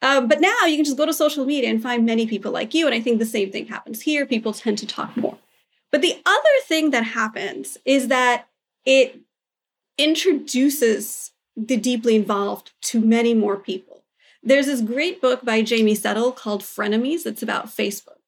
Um, 0.00 0.28
but 0.28 0.40
now 0.40 0.64
you 0.66 0.76
can 0.76 0.86
just 0.86 0.96
go 0.96 1.04
to 1.04 1.12
social 1.12 1.44
media 1.44 1.68
and 1.68 1.82
find 1.82 2.06
many 2.06 2.26
people 2.26 2.50
like 2.50 2.72
you. 2.72 2.86
And 2.86 2.94
I 2.94 3.00
think 3.00 3.18
the 3.18 3.26
same 3.26 3.52
thing 3.52 3.66
happens 3.66 4.00
here. 4.00 4.24
People 4.24 4.54
tend 4.54 4.78
to 4.78 4.86
talk 4.86 5.14
more. 5.14 5.36
But 5.90 6.00
the 6.00 6.20
other 6.24 6.56
thing 6.64 6.90
that 6.90 7.04
happens 7.04 7.76
is 7.84 8.08
that 8.08 8.48
it 8.86 9.20
introduces 9.98 11.32
the 11.54 11.76
deeply 11.76 12.16
involved 12.16 12.72
to 12.80 13.00
many 13.00 13.34
more 13.34 13.58
people. 13.58 13.91
There's 14.42 14.66
this 14.66 14.80
great 14.80 15.20
book 15.20 15.44
by 15.44 15.64
Jaime 15.66 15.94
Settle 15.94 16.32
called 16.32 16.62
Frenemies. 16.62 17.26
It's 17.26 17.42
about 17.42 17.66
Facebook. 17.66 18.18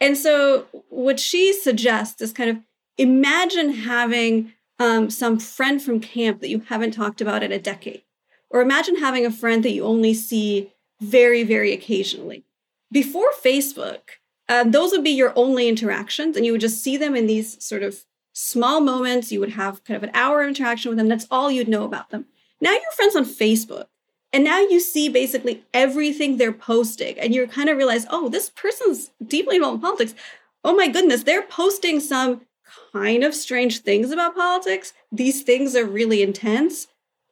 And 0.00 0.16
so, 0.16 0.66
what 0.88 1.20
she 1.20 1.52
suggests 1.52 2.20
is 2.20 2.32
kind 2.32 2.50
of 2.50 2.58
imagine 2.98 3.70
having 3.70 4.52
um, 4.80 5.10
some 5.10 5.38
friend 5.38 5.80
from 5.80 6.00
camp 6.00 6.40
that 6.40 6.48
you 6.48 6.60
haven't 6.68 6.92
talked 6.92 7.20
about 7.20 7.44
in 7.44 7.52
a 7.52 7.58
decade, 7.58 8.02
or 8.50 8.60
imagine 8.60 8.96
having 8.96 9.24
a 9.24 9.30
friend 9.30 9.64
that 9.64 9.70
you 9.70 9.84
only 9.84 10.14
see 10.14 10.72
very, 11.00 11.44
very 11.44 11.72
occasionally. 11.72 12.44
Before 12.90 13.30
Facebook, 13.32 14.00
um, 14.48 14.72
those 14.72 14.90
would 14.90 15.04
be 15.04 15.10
your 15.10 15.32
only 15.36 15.68
interactions, 15.68 16.36
and 16.36 16.44
you 16.44 16.52
would 16.52 16.60
just 16.60 16.82
see 16.82 16.96
them 16.96 17.14
in 17.14 17.28
these 17.28 17.62
sort 17.64 17.84
of 17.84 18.04
small 18.32 18.80
moments. 18.80 19.30
You 19.30 19.38
would 19.38 19.50
have 19.50 19.84
kind 19.84 19.96
of 19.96 20.02
an 20.02 20.14
hour 20.14 20.42
interaction 20.42 20.88
with 20.88 20.98
them. 20.98 21.08
That's 21.08 21.28
all 21.30 21.52
you'd 21.52 21.68
know 21.68 21.84
about 21.84 22.10
them. 22.10 22.26
Now 22.60 22.72
you're 22.72 22.92
friends 22.96 23.14
on 23.14 23.24
Facebook. 23.24 23.86
And 24.32 24.44
now 24.44 24.60
you 24.60 24.80
see 24.80 25.08
basically 25.08 25.62
everything 25.74 26.36
they're 26.36 26.52
posting, 26.52 27.18
and 27.18 27.34
you 27.34 27.46
kind 27.46 27.68
of 27.68 27.76
realize, 27.76 28.06
oh, 28.10 28.28
this 28.28 28.50
person's 28.50 29.10
deeply 29.24 29.56
involved 29.56 29.76
in 29.76 29.80
politics. 29.82 30.14
Oh 30.64 30.74
my 30.74 30.88
goodness, 30.88 31.24
they're 31.24 31.42
posting 31.42 32.00
some 32.00 32.42
kind 32.92 33.24
of 33.24 33.34
strange 33.34 33.80
things 33.80 34.10
about 34.10 34.34
politics. 34.34 34.94
These 35.10 35.42
things 35.42 35.76
are 35.76 35.84
really 35.84 36.22
intense. 36.22 36.86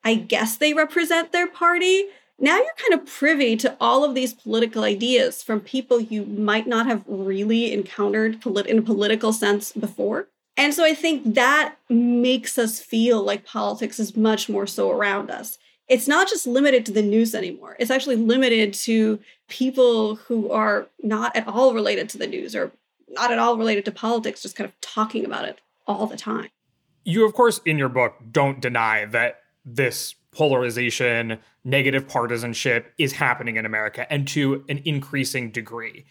I 0.05 0.15
guess 0.15 0.57
they 0.57 0.75
represent 0.75 1.33
their 1.33 1.47
party. 1.47 2.05
Now 2.39 2.57
you're 2.57 2.67
kind 2.77 3.01
of 3.01 3.07
privy 3.07 3.57
to 3.57 3.77
all 3.81 4.03
of 4.03 4.15
these 4.15 4.33
political 4.33 4.83
ideas 4.83 5.43
from 5.43 5.61
people 5.61 6.01
you 6.01 6.25
might 6.25 6.67
not 6.67 6.87
have 6.87 7.05
really 7.07 7.73
encountered 7.73 8.45
in 8.67 8.79
a 8.79 8.83
political 8.83 9.33
sense 9.33 9.73
before. 9.73 10.29
And 10.57 10.75
so 10.75 10.85
I 10.85 10.95
think 10.95 11.35
that 11.35 11.77
makes 11.89 12.59
us 12.59 12.81
feel 12.81 13.23
like 13.23 13.47
politics 13.47 13.99
is 13.99 14.17
much 14.17 14.49
more 14.49 14.67
so 14.67 14.91
around 14.91 15.31
us. 15.31 15.59
It's 15.91 16.07
not 16.07 16.29
just 16.29 16.47
limited 16.47 16.87
to 16.87 16.93
the 16.93 17.03
news 17.03 17.35
anymore. 17.35 17.77
It's 17.81 17.91
actually 17.91 18.15
limited 18.15 18.73
to 18.75 19.19
people 19.49 20.15
who 20.15 20.51
are 20.53 20.87
not 21.03 21.35
at 21.37 21.49
all 21.49 21.75
related 21.75 22.09
to 22.11 22.19
the 22.19 22.29
news 22.29 22.55
or 22.55 22.71
not 23.09 23.33
at 23.33 23.41
all 23.41 23.59
related 23.59 23.85
to 23.87 23.93
politics, 23.93 24.41
just 24.41 24.55
kind 24.55 24.69
of 24.69 24.81
talking 24.81 25.25
about 25.25 25.47
it 25.47 25.61
all 25.89 26.07
the 26.07 26.17
time. 26.17 26.49
You, 27.05 27.27
of 27.27 27.35
course, 27.35 27.61
in 27.67 27.77
your 27.77 27.89
book, 27.89 28.15
don't 28.31 28.61
deny 28.61 29.05
that 29.07 29.41
this 29.65 30.15
polarization, 30.31 31.39
negative 31.65 32.07
partisanship 32.07 32.95
is 32.97 33.13
happening 33.13 33.57
in 33.57 33.67
America 33.67 34.11
and 34.13 34.29
to 34.29 34.65
an 34.69 34.81
increasing 34.85 35.51
degree. 35.51 36.07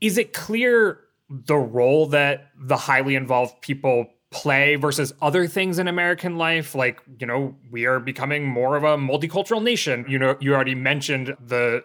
Is 0.00 0.18
it 0.18 0.32
clear 0.32 1.00
the 1.28 1.56
role 1.56 2.06
that 2.06 2.50
the 2.56 2.76
highly 2.76 3.16
involved 3.16 3.60
people 3.60 4.06
play 4.36 4.76
versus 4.76 5.12
other 5.22 5.46
things 5.46 5.78
in 5.78 5.88
American 5.88 6.36
life. 6.36 6.74
Like, 6.74 7.00
you 7.18 7.26
know, 7.26 7.56
we 7.70 7.86
are 7.86 7.98
becoming 7.98 8.46
more 8.46 8.76
of 8.76 8.84
a 8.84 8.96
multicultural 8.96 9.62
nation. 9.62 10.04
You 10.08 10.18
know, 10.18 10.36
you 10.40 10.54
already 10.54 10.74
mentioned 10.74 11.36
the 11.40 11.82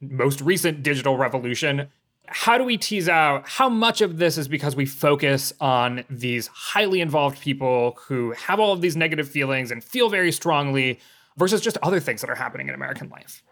most 0.00 0.40
recent 0.40 0.82
digital 0.82 1.16
revolution. 1.16 1.88
How 2.26 2.56
do 2.58 2.64
we 2.64 2.76
tease 2.76 3.08
out 3.08 3.48
how 3.48 3.68
much 3.68 4.00
of 4.00 4.18
this 4.18 4.38
is 4.38 4.48
because 4.48 4.76
we 4.76 4.86
focus 4.86 5.52
on 5.60 6.04
these 6.08 6.46
highly 6.46 7.00
involved 7.00 7.40
people 7.40 7.98
who 8.06 8.32
have 8.32 8.60
all 8.60 8.72
of 8.72 8.80
these 8.80 8.96
negative 8.96 9.28
feelings 9.28 9.70
and 9.70 9.82
feel 9.82 10.08
very 10.08 10.32
strongly 10.32 11.00
versus 11.36 11.60
just 11.60 11.76
other 11.82 12.00
things 12.00 12.20
that 12.20 12.30
are 12.30 12.36
happening 12.36 12.68
in 12.68 12.74
American 12.74 13.08
life? 13.08 13.42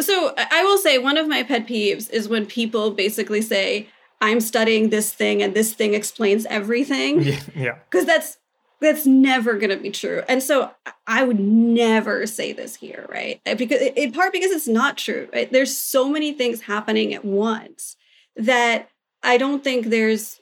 So, 0.00 0.32
I 0.36 0.62
will 0.62 0.78
say 0.78 0.98
one 0.98 1.18
of 1.18 1.26
my 1.26 1.42
pet 1.42 1.66
peeves 1.66 2.08
is 2.10 2.28
when 2.28 2.46
people 2.46 2.92
basically 2.92 3.42
say, 3.42 3.88
I'm 4.20 4.40
studying 4.40 4.90
this 4.90 5.12
thing 5.12 5.42
and 5.42 5.54
this 5.54 5.72
thing 5.72 5.94
explains 5.94 6.46
everything. 6.46 7.22
Yeah. 7.54 7.78
Because 7.90 8.06
that's 8.06 8.38
that's 8.80 9.06
never 9.06 9.54
going 9.54 9.70
to 9.70 9.76
be 9.76 9.90
true. 9.90 10.22
And 10.28 10.40
so 10.42 10.70
I 11.06 11.24
would 11.24 11.40
never 11.40 12.26
say 12.26 12.52
this 12.52 12.76
here, 12.76 13.06
right? 13.08 13.40
Because 13.56 13.80
in 13.80 14.12
part 14.12 14.32
because 14.32 14.52
it's 14.52 14.68
not 14.68 14.96
true. 14.96 15.28
Right? 15.32 15.50
There's 15.50 15.76
so 15.76 16.08
many 16.08 16.32
things 16.32 16.62
happening 16.62 17.12
at 17.12 17.24
once 17.24 17.96
that 18.36 18.88
I 19.22 19.36
don't 19.36 19.64
think 19.64 19.86
there's 19.86 20.40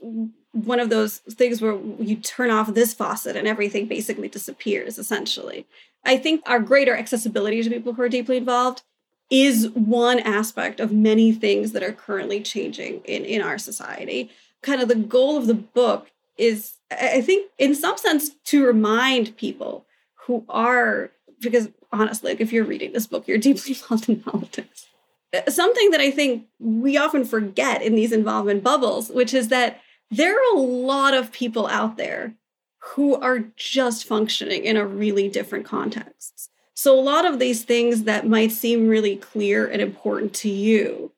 one 0.53 0.81
of 0.81 0.91
those 0.91 1.19
things 1.19 1.61
where 1.61 1.79
you 1.99 2.17
turn 2.17 2.51
off 2.51 2.75
this 2.75 2.95
faucet 2.95 3.37
and 3.37 3.47
everything 3.47 3.87
basically 3.87 4.29
disappears 4.29 4.99
essentially. 4.99 5.67
I 6.05 6.17
think 6.17 6.43
our 6.47 6.61
greater 6.61 6.97
accessibility 6.97 7.63
to 7.63 7.71
people 7.71 7.95
who 7.95 8.03
are 8.03 8.09
deeply 8.09 8.37
involved 8.37 8.83
is 9.31 9.69
one 9.71 10.21
aspect 10.21 10.81
of 10.81 10.93
many 10.93 11.33
things 11.33 11.73
that 11.73 11.83
are 11.83 11.93
currently 11.93 12.41
changing 12.41 13.01
in, 13.05 13.25
in 13.25 13.43
our 13.43 13.59
society. 13.59 14.31
Kind 14.63 14.81
of 14.81 14.89
the 14.89 14.95
goal 14.95 15.37
of 15.37 15.47
the 15.47 15.55
book 15.55 16.11
is, 16.39 16.75
I 16.91 17.21
think, 17.21 17.51
in 17.59 17.75
some 17.75 17.97
sense, 17.97 18.31
to 18.45 18.65
remind 18.65 19.37
people 19.37 19.87
who 20.27 20.45
are, 20.49 21.11
because 21.41 21.69
honestly, 21.93 22.33
like 22.33 22.41
if 22.41 22.53
you're 22.53 22.65
reading 22.65 22.93
this 22.93 23.07
book, 23.07 23.27
you're 23.27 23.39
deeply 23.39 23.73
involved 23.75 24.09
in 24.09 24.21
politics. 24.21 24.87
Uh, 25.35 25.51
something 25.51 25.91
that 25.91 26.01
I 26.01 26.11
think 26.11 26.47
we 26.59 26.97
often 26.97 27.25
forget 27.25 27.83
in 27.83 27.95
these 27.95 28.13
involvement 28.13 28.63
bubbles, 28.63 29.11
which 29.11 29.35
is 29.35 29.49
that 29.49 29.81
there 30.11 30.37
are 30.37 30.57
a 30.57 30.61
lot 30.61 31.15
of 31.15 31.33
people 31.33 31.67
out 31.67 31.97
there 31.97 32.35
who 32.79 33.17
are 33.17 33.41
just 33.57 34.05
functioning 34.05 34.65
in 34.65 34.77
a 34.77 34.87
really 34.87 35.29
different 35.29 35.65
context. 35.65 36.51
So, 36.77 36.99
a 36.99 37.01
lot 37.01 37.25
of 37.25 37.39
these 37.39 37.65
things 37.65 38.05
that 38.05 38.29
might 38.29 38.53
seem 38.53 38.87
really 38.87 39.17
clear 39.17 39.67
and 39.67 39.81
important 39.81 40.35
to 40.35 40.51
you 40.51 41.11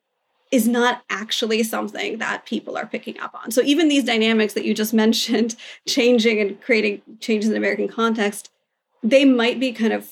is 0.51 0.67
not 0.67 1.03
actually 1.09 1.61
something 1.63 2.17
that 2.17 2.45
people 2.45 2.77
are 2.77 2.85
picking 2.85 3.19
up 3.19 3.35
on. 3.35 3.51
So, 3.51 3.61
even 3.63 3.89
these 3.89 4.05
dynamics 4.05 4.53
that 4.53 4.63
you 4.63 4.73
just 4.73 4.93
mentioned, 5.05 5.57
changing 5.85 6.39
and 6.39 6.61
creating 6.61 7.01
changes 7.19 7.49
in 7.49 7.57
American 7.57 7.89
context, 7.89 8.49
they 9.03 9.25
might 9.25 9.59
be 9.59 9.73
kind 9.73 9.91
of 9.91 10.09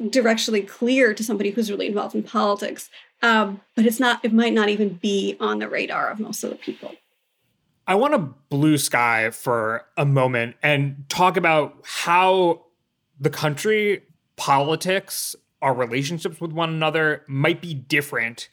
directionally 0.00 0.66
clear 0.66 1.12
to 1.12 1.22
somebody 1.22 1.50
who's 1.50 1.70
really 1.70 1.86
involved 1.86 2.14
in 2.14 2.22
politics. 2.22 2.88
Um, 3.20 3.60
but 3.74 3.84
it's 3.84 4.00
not, 4.00 4.24
it 4.24 4.32
might 4.32 4.54
not 4.54 4.70
even 4.70 4.94
be 4.94 5.36
on 5.38 5.58
the 5.58 5.68
radar 5.68 6.08
of 6.08 6.18
most 6.18 6.42
of 6.44 6.50
the 6.50 6.56
people. 6.56 6.94
I 7.86 7.94
want 7.94 8.14
to 8.14 8.18
blue 8.18 8.78
sky 8.78 9.30
for 9.30 9.86
a 9.96 10.06
moment 10.06 10.56
and 10.62 11.04
talk 11.08 11.36
about 11.36 11.74
how 11.82 12.64
the 13.18 13.30
country, 13.30 14.02
politics, 14.38 15.36
our 15.60 15.74
relationships 15.74 16.40
with 16.40 16.52
one 16.52 16.70
another 16.70 17.24
might 17.26 17.60
be 17.60 17.74
different 17.74 18.48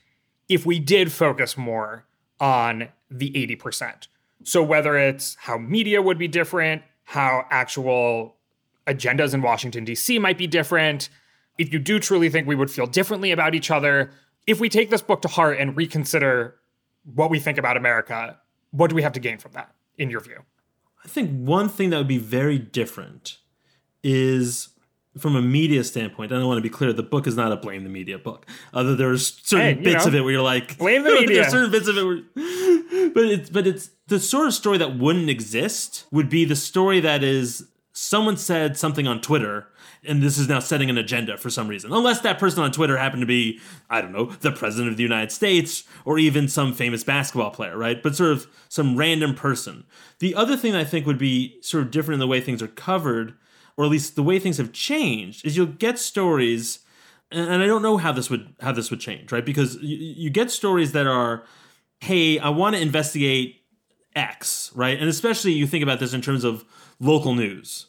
if 0.49 0.65
we 0.65 0.79
did 0.79 1.11
focus 1.11 1.55
more 1.55 2.05
on 2.39 2.89
the 3.09 3.31
80%. 3.31 4.07
So, 4.43 4.61
whether 4.61 4.97
it's 4.97 5.35
how 5.35 5.57
media 5.57 6.01
would 6.01 6.17
be 6.17 6.27
different, 6.27 6.81
how 7.05 7.45
actual 7.49 8.35
agendas 8.85 9.33
in 9.33 9.41
Washington, 9.41 9.85
D.C. 9.85 10.19
might 10.19 10.37
be 10.37 10.47
different, 10.47 11.09
if 11.57 11.71
you 11.71 11.79
do 11.79 11.99
truly 11.99 12.29
think 12.29 12.47
we 12.47 12.55
would 12.55 12.69
feel 12.69 12.85
differently 12.85 13.31
about 13.31 13.55
each 13.55 13.71
other, 13.71 14.11
if 14.45 14.59
we 14.59 14.69
take 14.69 14.89
this 14.89 15.01
book 15.01 15.21
to 15.21 15.27
heart 15.27 15.57
and 15.59 15.77
reconsider 15.77 16.55
what 17.13 17.29
we 17.29 17.39
think 17.39 17.57
about 17.57 17.77
America, 17.77 18.37
what 18.71 18.89
do 18.89 18.95
we 18.95 19.01
have 19.01 19.13
to 19.13 19.19
gain 19.19 19.37
from 19.37 19.53
that, 19.53 19.73
in 19.97 20.09
your 20.09 20.19
view? 20.19 20.41
I 21.03 21.07
think 21.07 21.31
one 21.31 21.69
thing 21.69 21.91
that 21.91 21.97
would 21.97 22.07
be 22.07 22.17
very 22.17 22.59
different 22.59 23.37
is 24.03 24.69
from 25.17 25.35
a 25.35 25.41
media 25.41 25.83
standpoint, 25.83 26.31
I 26.31 26.35
don't 26.35 26.47
want 26.47 26.57
to 26.57 26.61
be 26.61 26.69
clear. 26.69 26.93
The 26.93 27.03
book 27.03 27.27
is 27.27 27.35
not 27.35 27.51
a 27.51 27.55
blame 27.55 27.83
the 27.83 27.89
media 27.89 28.17
book. 28.17 28.45
Other 28.73 28.95
there's 28.95 29.39
certain 29.43 29.77
hey, 29.77 29.83
bits 29.83 30.05
know, 30.05 30.09
of 30.09 30.15
it 30.15 30.21
where 30.21 30.31
you're 30.31 30.41
like 30.41 30.77
blame 30.77 31.03
the 31.03 31.11
media. 31.19 31.41
there's 31.41 31.51
certain 31.51 31.71
bits 31.71 31.87
of 31.87 31.97
it, 31.97 32.03
where, 32.03 33.09
but 33.13 33.25
it's 33.25 33.49
but 33.49 33.67
it's 33.67 33.89
the 34.07 34.19
sort 34.19 34.47
of 34.47 34.53
story 34.53 34.77
that 34.77 34.97
wouldn't 34.97 35.29
exist 35.29 36.05
would 36.11 36.29
be 36.29 36.45
the 36.45 36.55
story 36.55 36.99
that 36.99 37.23
is 37.23 37.67
someone 37.93 38.37
said 38.37 38.77
something 38.77 39.07
on 39.07 39.21
Twitter 39.21 39.67
and 40.07 40.21
this 40.21 40.37
is 40.37 40.47
now 40.47 40.59
setting 40.59 40.89
an 40.89 40.97
agenda 40.97 41.37
for 41.37 41.49
some 41.49 41.67
reason. 41.67 41.91
Unless 41.91 42.21
that 42.21 42.39
person 42.39 42.63
on 42.63 42.71
Twitter 42.71 42.97
happened 42.97 43.21
to 43.21 43.27
be, 43.27 43.59
I 43.89 44.01
don't 44.01 44.11
know, 44.11 44.25
the 44.25 44.51
president 44.51 44.89
of 44.91 44.97
the 44.97 45.03
United 45.03 45.31
States 45.31 45.83
or 46.05 46.19
even 46.19 46.47
some 46.47 46.73
famous 46.73 47.03
basketball 47.03 47.51
player, 47.51 47.77
right? 47.77 48.01
But 48.01 48.15
sort 48.15 48.31
of 48.31 48.47
some 48.69 48.95
random 48.95 49.35
person. 49.35 49.85
The 50.19 50.35
other 50.35 50.55
thing 50.57 50.75
I 50.75 50.83
think 50.83 51.05
would 51.05 51.17
be 51.17 51.57
sort 51.61 51.83
of 51.83 51.91
different 51.91 52.15
in 52.15 52.19
the 52.19 52.27
way 52.27 52.41
things 52.41 52.61
are 52.61 52.67
covered, 52.67 53.33
or 53.77 53.85
at 53.85 53.91
least 53.91 54.15
the 54.15 54.23
way 54.23 54.39
things 54.39 54.57
have 54.57 54.71
changed, 54.71 55.45
is 55.45 55.57
you'll 55.57 55.67
get 55.67 55.99
stories, 55.99 56.79
and 57.31 57.61
I 57.61 57.67
don't 57.67 57.81
know 57.81 57.97
how 57.97 58.11
this 58.11 58.29
would 58.29 58.55
how 58.61 58.71
this 58.71 58.89
would 58.89 58.99
change, 58.99 59.31
right? 59.31 59.45
Because 59.45 59.75
you, 59.81 59.97
you 59.97 60.29
get 60.29 60.51
stories 60.51 60.91
that 60.93 61.07
are, 61.07 61.43
hey, 61.99 62.39
I 62.39 62.49
want 62.49 62.75
to 62.75 62.81
investigate 62.81 63.61
X, 64.15 64.71
right? 64.75 64.99
And 64.99 65.09
especially 65.09 65.51
you 65.51 65.67
think 65.67 65.83
about 65.83 65.99
this 65.99 66.13
in 66.13 66.21
terms 66.21 66.43
of 66.43 66.63
local 66.99 67.35
news 67.35 67.87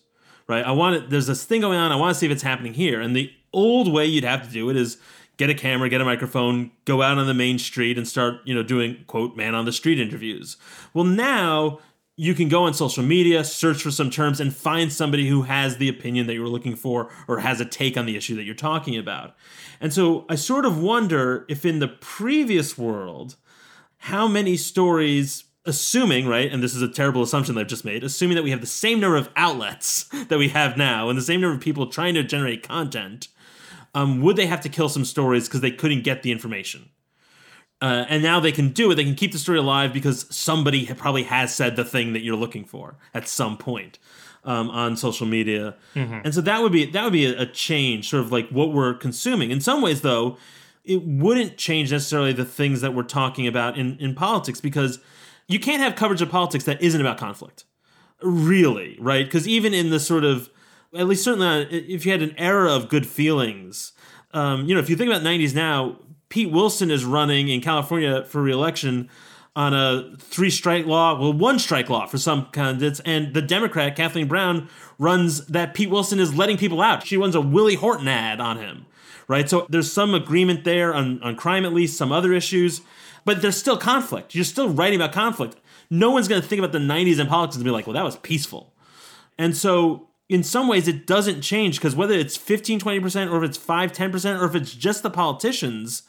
right? 0.48 0.64
I 0.64 0.72
want 0.72 0.96
it, 0.96 1.10
there's 1.10 1.26
this 1.26 1.44
thing 1.44 1.60
going 1.60 1.78
on. 1.78 1.92
I 1.92 1.96
want 1.96 2.14
to 2.14 2.18
see 2.18 2.26
if 2.26 2.32
it's 2.32 2.42
happening 2.42 2.74
here. 2.74 3.00
And 3.00 3.14
the 3.14 3.32
old 3.52 3.92
way 3.92 4.06
you'd 4.06 4.24
have 4.24 4.46
to 4.46 4.52
do 4.52 4.70
it 4.70 4.76
is 4.76 4.98
get 5.36 5.50
a 5.50 5.54
camera, 5.54 5.88
get 5.88 6.00
a 6.00 6.04
microphone, 6.04 6.70
go 6.84 7.02
out 7.02 7.18
on 7.18 7.26
the 7.26 7.34
main 7.34 7.58
street 7.58 7.98
and 7.98 8.06
start, 8.06 8.36
you 8.44 8.54
know, 8.54 8.62
doing 8.62 9.04
quote 9.06 9.36
man 9.36 9.54
on 9.54 9.64
the 9.64 9.72
street 9.72 10.00
interviews. 10.00 10.56
Well, 10.94 11.04
now 11.04 11.80
you 12.16 12.34
can 12.34 12.48
go 12.48 12.64
on 12.64 12.72
social 12.72 13.02
media, 13.02 13.44
search 13.44 13.82
for 13.82 13.90
some 13.90 14.10
terms, 14.10 14.40
and 14.40 14.54
find 14.54 14.90
somebody 14.90 15.28
who 15.28 15.42
has 15.42 15.76
the 15.76 15.88
opinion 15.88 16.26
that 16.26 16.34
you 16.34 16.40
were 16.40 16.48
looking 16.48 16.74
for 16.74 17.10
or 17.28 17.40
has 17.40 17.60
a 17.60 17.64
take 17.64 17.96
on 17.96 18.06
the 18.06 18.16
issue 18.16 18.34
that 18.36 18.44
you're 18.44 18.54
talking 18.54 18.96
about. 18.96 19.34
And 19.80 19.92
so 19.92 20.24
I 20.28 20.36
sort 20.36 20.64
of 20.64 20.80
wonder 20.80 21.44
if 21.48 21.66
in 21.66 21.78
the 21.78 21.88
previous 21.88 22.78
world, 22.78 23.36
how 23.98 24.26
many 24.26 24.56
stories 24.56 25.44
assuming, 25.66 26.26
right, 26.26 26.50
and 26.50 26.62
this 26.62 26.74
is 26.74 26.80
a 26.80 26.88
terrible 26.88 27.22
assumption 27.22 27.54
that 27.54 27.62
I've 27.62 27.66
just 27.66 27.84
made, 27.84 28.04
assuming 28.04 28.36
that 28.36 28.44
we 28.44 28.50
have 28.50 28.60
the 28.60 28.66
same 28.66 29.00
number 29.00 29.16
of 29.16 29.28
outlets 29.36 30.04
that 30.28 30.38
we 30.38 30.48
have 30.48 30.76
now 30.76 31.10
and 31.10 31.18
the 31.18 31.22
same 31.22 31.40
number 31.40 31.56
of 31.56 31.60
people 31.60 31.86
trying 31.88 32.14
to 32.14 32.22
generate 32.22 32.66
content, 32.66 33.28
um, 33.94 34.22
would 34.22 34.36
they 34.36 34.46
have 34.46 34.60
to 34.62 34.68
kill 34.68 34.88
some 34.88 35.04
stories 35.04 35.48
because 35.48 35.60
they 35.60 35.70
couldn't 35.70 36.02
get 36.02 36.22
the 36.22 36.32
information? 36.32 36.88
Uh, 37.82 38.06
and 38.08 38.22
now 38.22 38.40
they 38.40 38.52
can 38.52 38.70
do 38.70 38.90
it. 38.90 38.94
They 38.94 39.04
can 39.04 39.14
keep 39.14 39.32
the 39.32 39.38
story 39.38 39.58
alive 39.58 39.92
because 39.92 40.26
somebody 40.34 40.86
probably 40.94 41.24
has 41.24 41.54
said 41.54 41.76
the 41.76 41.84
thing 41.84 42.14
that 42.14 42.22
you're 42.22 42.36
looking 42.36 42.64
for 42.64 42.96
at 43.12 43.28
some 43.28 43.58
point 43.58 43.98
um, 44.44 44.70
on 44.70 44.96
social 44.96 45.26
media, 45.26 45.76
mm-hmm. 45.94 46.20
and 46.24 46.34
so 46.34 46.40
that 46.40 46.62
would 46.62 46.72
be 46.72 46.86
that 46.86 47.04
would 47.04 47.12
be 47.12 47.26
a, 47.26 47.42
a 47.42 47.46
change, 47.46 48.08
sort 48.08 48.22
of 48.24 48.32
like 48.32 48.48
what 48.48 48.72
we're 48.72 48.94
consuming. 48.94 49.50
In 49.50 49.60
some 49.60 49.82
ways, 49.82 50.00
though, 50.00 50.38
it 50.84 51.02
wouldn't 51.02 51.58
change 51.58 51.92
necessarily 51.92 52.32
the 52.32 52.44
things 52.46 52.80
that 52.80 52.94
we're 52.94 53.02
talking 53.02 53.46
about 53.46 53.76
in 53.76 53.98
in 53.98 54.14
politics 54.14 54.60
because 54.60 55.00
you 55.48 55.60
can't 55.60 55.82
have 55.82 55.96
coverage 55.96 56.22
of 56.22 56.30
politics 56.30 56.64
that 56.64 56.80
isn't 56.80 57.00
about 57.00 57.18
conflict. 57.18 57.64
Really, 58.22 58.96
right? 58.98 59.26
Because 59.26 59.46
even 59.46 59.74
in 59.74 59.90
the 59.90 60.00
sort 60.00 60.24
of, 60.24 60.48
at 60.94 61.06
least 61.06 61.22
certainly 61.22 61.64
if 61.70 62.06
you 62.06 62.12
had 62.12 62.22
an 62.22 62.34
era 62.38 62.72
of 62.72 62.88
good 62.88 63.06
feelings, 63.06 63.92
um, 64.32 64.66
you 64.66 64.74
know, 64.74 64.80
if 64.80 64.88
you 64.88 64.96
think 64.96 65.10
about 65.10 65.22
90s 65.22 65.54
now, 65.54 65.98
Pete 66.28 66.50
Wilson 66.50 66.90
is 66.90 67.04
running 67.04 67.48
in 67.48 67.60
California 67.60 68.24
for 68.24 68.42
reelection 68.42 69.08
on 69.54 69.72
a 69.72 70.14
three 70.18 70.50
strike 70.50 70.84
law, 70.84 71.18
well, 71.18 71.32
one 71.32 71.58
strike 71.58 71.88
law 71.88 72.06
for 72.06 72.18
some 72.18 72.46
candidates. 72.52 73.00
And 73.06 73.32
the 73.32 73.40
Democrat, 73.40 73.96
Kathleen 73.96 74.28
Brown, 74.28 74.68
runs 74.98 75.46
that 75.46 75.72
Pete 75.72 75.88
Wilson 75.88 76.20
is 76.20 76.36
letting 76.36 76.58
people 76.58 76.82
out. 76.82 77.06
She 77.06 77.16
runs 77.16 77.34
a 77.34 77.40
Willie 77.40 77.76
Horton 77.76 78.08
ad 78.08 78.40
on 78.40 78.58
him, 78.58 78.84
right? 79.28 79.48
So 79.48 79.66
there's 79.70 79.90
some 79.90 80.14
agreement 80.14 80.64
there 80.64 80.94
on, 80.94 81.22
on 81.22 81.36
crime, 81.36 81.64
at 81.64 81.72
least, 81.72 81.96
some 81.96 82.12
other 82.12 82.32
issues 82.34 82.82
but 83.26 83.42
there's 83.42 83.56
still 83.56 83.76
conflict. 83.76 84.34
You're 84.34 84.44
still 84.44 84.70
writing 84.70 84.98
about 84.98 85.12
conflict. 85.12 85.56
No 85.90 86.12
one's 86.12 86.28
going 86.28 86.40
to 86.40 86.48
think 86.48 86.60
about 86.60 86.72
the 86.72 86.78
90s 86.78 87.18
and 87.18 87.28
politics 87.28 87.56
and 87.56 87.64
be 87.64 87.70
like, 87.70 87.86
well, 87.86 87.94
that 87.94 88.04
was 88.04 88.16
peaceful. 88.16 88.72
And 89.36 89.54
so, 89.54 90.08
in 90.28 90.42
some 90.42 90.68
ways, 90.68 90.88
it 90.88 91.06
doesn't 91.06 91.42
change 91.42 91.76
because 91.76 91.94
whether 91.94 92.14
it's 92.14 92.36
15, 92.36 92.80
20%, 92.80 93.30
or 93.30 93.42
if 93.42 93.50
it's 93.50 93.58
5, 93.58 93.92
10%, 93.92 94.40
or 94.40 94.44
if 94.44 94.54
it's 94.54 94.72
just 94.72 95.02
the 95.02 95.10
politicians, 95.10 96.04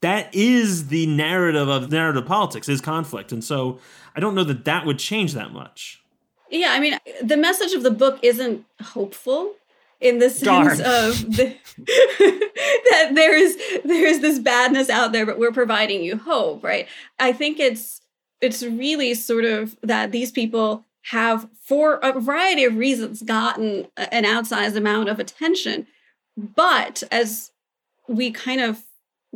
that 0.00 0.34
is 0.34 0.88
the 0.88 1.06
narrative 1.06 1.68
of 1.68 1.90
narrative 1.90 2.26
politics 2.26 2.68
is 2.68 2.80
conflict. 2.80 3.32
And 3.32 3.42
so, 3.42 3.78
I 4.14 4.20
don't 4.20 4.34
know 4.34 4.44
that 4.44 4.64
that 4.64 4.86
would 4.86 4.98
change 4.98 5.34
that 5.34 5.52
much. 5.52 6.02
Yeah, 6.50 6.72
I 6.72 6.80
mean, 6.80 6.98
the 7.22 7.36
message 7.36 7.72
of 7.72 7.82
the 7.82 7.90
book 7.90 8.18
isn't 8.22 8.64
hopeful 8.80 9.54
in 10.00 10.18
the 10.18 10.30
sense 10.30 10.78
Darn. 10.78 10.80
of 10.80 11.36
the, 11.36 11.56
that 12.90 13.10
there 13.14 13.36
is 13.36 13.56
there 13.84 14.06
is 14.06 14.20
this 14.20 14.38
badness 14.38 14.88
out 14.88 15.12
there 15.12 15.26
but 15.26 15.38
we're 15.38 15.52
providing 15.52 16.02
you 16.02 16.16
hope 16.16 16.62
right 16.62 16.86
i 17.18 17.32
think 17.32 17.58
it's 17.58 18.00
it's 18.40 18.62
really 18.62 19.14
sort 19.14 19.44
of 19.44 19.76
that 19.82 20.12
these 20.12 20.30
people 20.30 20.84
have 21.02 21.48
for 21.60 21.94
a 21.96 22.20
variety 22.20 22.64
of 22.64 22.76
reasons 22.76 23.22
gotten 23.22 23.86
an 23.96 24.24
outsized 24.24 24.76
amount 24.76 25.08
of 25.08 25.18
attention 25.18 25.86
but 26.36 27.02
as 27.10 27.50
we 28.06 28.30
kind 28.30 28.60
of 28.60 28.84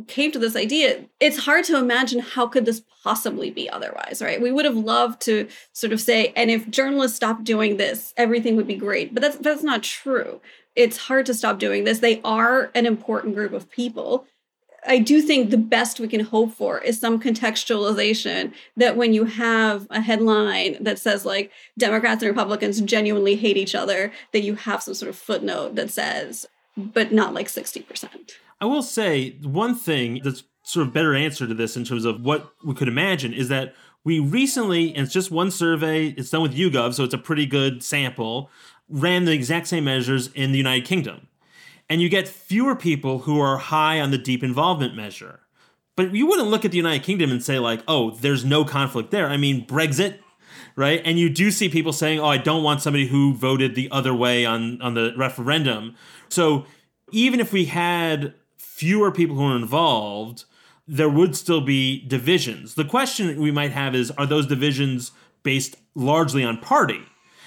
came 0.07 0.31
to 0.31 0.39
this 0.39 0.55
idea 0.55 1.05
it's 1.19 1.37
hard 1.45 1.63
to 1.63 1.77
imagine 1.77 2.19
how 2.19 2.47
could 2.47 2.65
this 2.65 2.81
possibly 3.03 3.51
be 3.51 3.69
otherwise 3.69 4.21
right? 4.21 4.41
We 4.41 4.51
would 4.51 4.65
have 4.65 4.75
loved 4.75 5.21
to 5.21 5.47
sort 5.73 5.93
of 5.93 6.01
say 6.01 6.33
and 6.35 6.49
if 6.49 6.69
journalists 6.69 7.15
stopped 7.15 7.43
doing 7.43 7.77
this 7.77 8.13
everything 8.17 8.55
would 8.55 8.67
be 8.67 8.75
great. 8.75 9.13
But 9.13 9.21
that's 9.21 9.37
that's 9.37 9.63
not 9.63 9.83
true. 9.83 10.41
It's 10.75 10.97
hard 10.97 11.27
to 11.27 11.33
stop 11.33 11.59
doing 11.59 11.83
this. 11.83 11.99
They 11.99 12.21
are 12.23 12.71
an 12.73 12.85
important 12.85 13.35
group 13.35 13.53
of 13.53 13.69
people. 13.69 14.25
I 14.85 14.99
do 14.99 15.21
think 15.21 15.49
the 15.49 15.57
best 15.57 15.99
we 15.99 16.07
can 16.07 16.21
hope 16.21 16.51
for 16.51 16.79
is 16.79 16.99
some 16.99 17.19
contextualization 17.19 18.51
that 18.75 18.97
when 18.97 19.13
you 19.13 19.25
have 19.25 19.87
a 19.89 20.01
headline 20.01 20.77
that 20.83 20.99
says 20.99 21.23
like 21.25 21.51
democrats 21.77 22.21
and 22.21 22.29
republicans 22.29 22.81
genuinely 22.81 23.35
hate 23.35 23.55
each 23.55 23.75
other 23.75 24.11
that 24.33 24.41
you 24.41 24.55
have 24.55 24.83
some 24.83 24.93
sort 24.93 25.09
of 25.09 25.15
footnote 25.15 25.75
that 25.75 25.89
says 25.89 26.45
but 26.75 27.13
not 27.13 27.33
like 27.33 27.47
60% 27.47 27.85
I 28.61 28.65
will 28.65 28.83
say 28.83 29.37
one 29.41 29.75
thing 29.75 30.21
that's 30.23 30.43
sort 30.63 30.87
of 30.87 30.93
better 30.93 31.13
answer 31.13 31.45
to 31.45 31.53
this 31.53 31.75
in 31.75 31.83
terms 31.83 32.05
of 32.05 32.21
what 32.21 32.53
we 32.63 32.73
could 32.73 32.87
imagine 32.87 33.33
is 33.33 33.49
that 33.49 33.75
we 34.05 34.19
recently, 34.19 34.93
and 34.93 35.05
it's 35.05 35.13
just 35.13 35.31
one 35.31 35.51
survey, 35.51 36.07
it's 36.07 36.29
done 36.29 36.41
with 36.41 36.55
YouGov, 36.55 36.93
so 36.93 37.03
it's 37.03 37.13
a 37.13 37.17
pretty 37.17 37.45
good 37.45 37.83
sample, 37.83 38.49
ran 38.89 39.25
the 39.25 39.31
exact 39.31 39.67
same 39.67 39.85
measures 39.85 40.27
in 40.33 40.51
the 40.51 40.57
United 40.57 40.85
Kingdom. 40.85 41.27
And 41.89 42.01
you 42.01 42.09
get 42.09 42.27
fewer 42.27 42.75
people 42.75 43.19
who 43.19 43.39
are 43.39 43.57
high 43.57 43.99
on 43.99 44.11
the 44.11 44.17
deep 44.17 44.43
involvement 44.43 44.95
measure. 44.95 45.41
But 45.95 46.13
you 46.13 46.25
wouldn't 46.25 46.47
look 46.49 46.65
at 46.65 46.71
the 46.71 46.77
United 46.77 47.03
Kingdom 47.03 47.31
and 47.31 47.43
say, 47.43 47.59
like, 47.59 47.81
oh, 47.87 48.11
there's 48.11 48.43
no 48.43 48.65
conflict 48.65 49.11
there. 49.11 49.29
I 49.29 49.37
mean, 49.37 49.65
Brexit, 49.65 50.19
right? 50.75 51.01
And 51.05 51.19
you 51.19 51.29
do 51.29 51.51
see 51.51 51.69
people 51.69 51.93
saying, 51.93 52.19
oh, 52.19 52.25
I 52.25 52.37
don't 52.37 52.63
want 52.63 52.81
somebody 52.81 53.07
who 53.07 53.35
voted 53.35 53.75
the 53.75 53.91
other 53.91 54.13
way 54.13 54.45
on, 54.45 54.81
on 54.81 54.95
the 54.95 55.13
referendum. 55.15 55.95
So 56.29 56.65
even 57.11 57.39
if 57.39 57.53
we 57.53 57.65
had 57.65 58.33
fewer 58.83 59.13
people 59.13 59.37
who 59.37 59.45
are 59.45 59.55
involved, 59.55 60.43
there 60.85 61.07
would 61.07 61.37
still 61.37 61.61
be 61.61 62.05
divisions. 62.05 62.75
The 62.75 62.83
question 62.83 63.39
we 63.39 63.49
might 63.49 63.71
have 63.71 63.95
is 63.95 64.11
are 64.11 64.25
those 64.25 64.45
divisions 64.45 65.13
based 65.41 65.77
largely 65.95 66.43
on 66.43 66.57
party? 66.57 66.99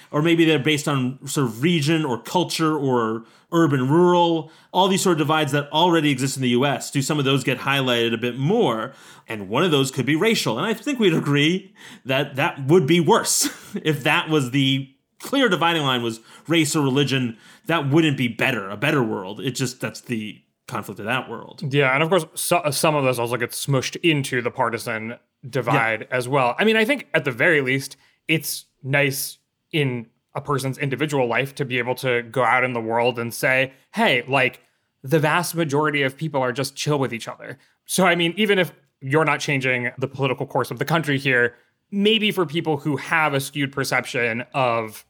Or 0.09 0.23
maybe 0.23 0.45
they're 0.45 0.57
based 0.57 0.87
on 0.87 1.19
sort 1.27 1.45
of 1.45 1.61
region 1.61 2.03
or 2.05 2.19
culture 2.19 2.75
or 2.75 3.25
urban 3.51 3.87
rural, 3.87 4.49
all 4.73 4.87
these 4.87 5.03
sort 5.03 5.13
of 5.13 5.19
divides 5.19 5.51
that 5.51 5.71
already 5.71 6.09
exist 6.09 6.37
in 6.37 6.41
the 6.41 6.49
US. 6.49 6.89
Do 6.89 7.03
some 7.03 7.19
of 7.19 7.25
those 7.25 7.43
get 7.43 7.59
highlighted 7.59 8.15
a 8.15 8.17
bit 8.17 8.35
more? 8.35 8.93
And 9.27 9.47
one 9.47 9.63
of 9.63 9.69
those 9.69 9.91
could 9.91 10.07
be 10.07 10.15
racial. 10.15 10.57
And 10.57 10.65
I 10.65 10.73
think 10.73 10.97
we'd 10.97 11.13
agree 11.13 11.71
that 12.03 12.35
that 12.35 12.65
would 12.65 12.87
be 12.87 12.99
worse 12.99 13.47
if 13.83 14.01
that 14.03 14.27
was 14.27 14.49
the 14.49 14.91
clear 15.19 15.49
dividing 15.49 15.83
line 15.83 16.01
was 16.01 16.19
race 16.47 16.75
or 16.75 16.81
religion, 16.81 17.37
that 17.67 17.87
wouldn't 17.87 18.17
be 18.17 18.27
better, 18.27 18.71
a 18.71 18.77
better 18.77 19.03
world. 19.03 19.39
It 19.39 19.51
just 19.51 19.79
that's 19.79 20.01
the 20.01 20.41
conflict 20.67 20.99
of 20.99 21.05
that 21.05 21.29
world. 21.29 21.61
Yeah, 21.73 21.93
and 21.93 22.03
of 22.03 22.09
course, 22.09 22.25
so, 22.35 22.57
uh, 22.57 22.71
some 22.71 22.95
of 22.95 23.03
this 23.05 23.19
also 23.19 23.37
gets 23.37 23.65
smushed 23.65 23.97
into 24.03 24.41
the 24.41 24.51
partisan 24.51 25.15
divide 25.49 26.01
yeah. 26.01 26.15
as 26.15 26.27
well. 26.27 26.55
I 26.59 26.65
mean, 26.65 26.75
I 26.75 26.85
think 26.85 27.07
at 27.13 27.25
the 27.25 27.31
very 27.31 27.61
least, 27.61 27.97
it's 28.27 28.65
nice 28.83 29.37
in 29.71 30.07
a 30.35 30.41
person's 30.41 30.77
individual 30.77 31.27
life 31.27 31.55
to 31.55 31.65
be 31.65 31.79
able 31.79 31.95
to 31.95 32.21
go 32.23 32.43
out 32.43 32.63
in 32.63 32.73
the 32.73 32.81
world 32.81 33.17
and 33.17 33.33
say, 33.33 33.73
hey, 33.93 34.23
like 34.27 34.61
the 35.03 35.19
vast 35.19 35.55
majority 35.55 36.03
of 36.03 36.17
people 36.17 36.41
are 36.41 36.51
just 36.51 36.75
chill 36.75 36.99
with 36.99 37.13
each 37.13 37.27
other. 37.27 37.57
So, 37.85 38.05
I 38.05 38.15
mean, 38.15 38.33
even 38.37 38.59
if 38.59 38.73
you're 39.01 39.25
not 39.25 39.39
changing 39.39 39.91
the 39.97 40.07
political 40.07 40.45
course 40.45 40.69
of 40.69 40.79
the 40.79 40.85
country 40.85 41.17
here, 41.17 41.55
maybe 41.91 42.31
for 42.31 42.45
people 42.45 42.77
who 42.77 42.97
have 42.97 43.33
a 43.33 43.39
skewed 43.39 43.71
perception 43.71 44.43
of 44.53 45.05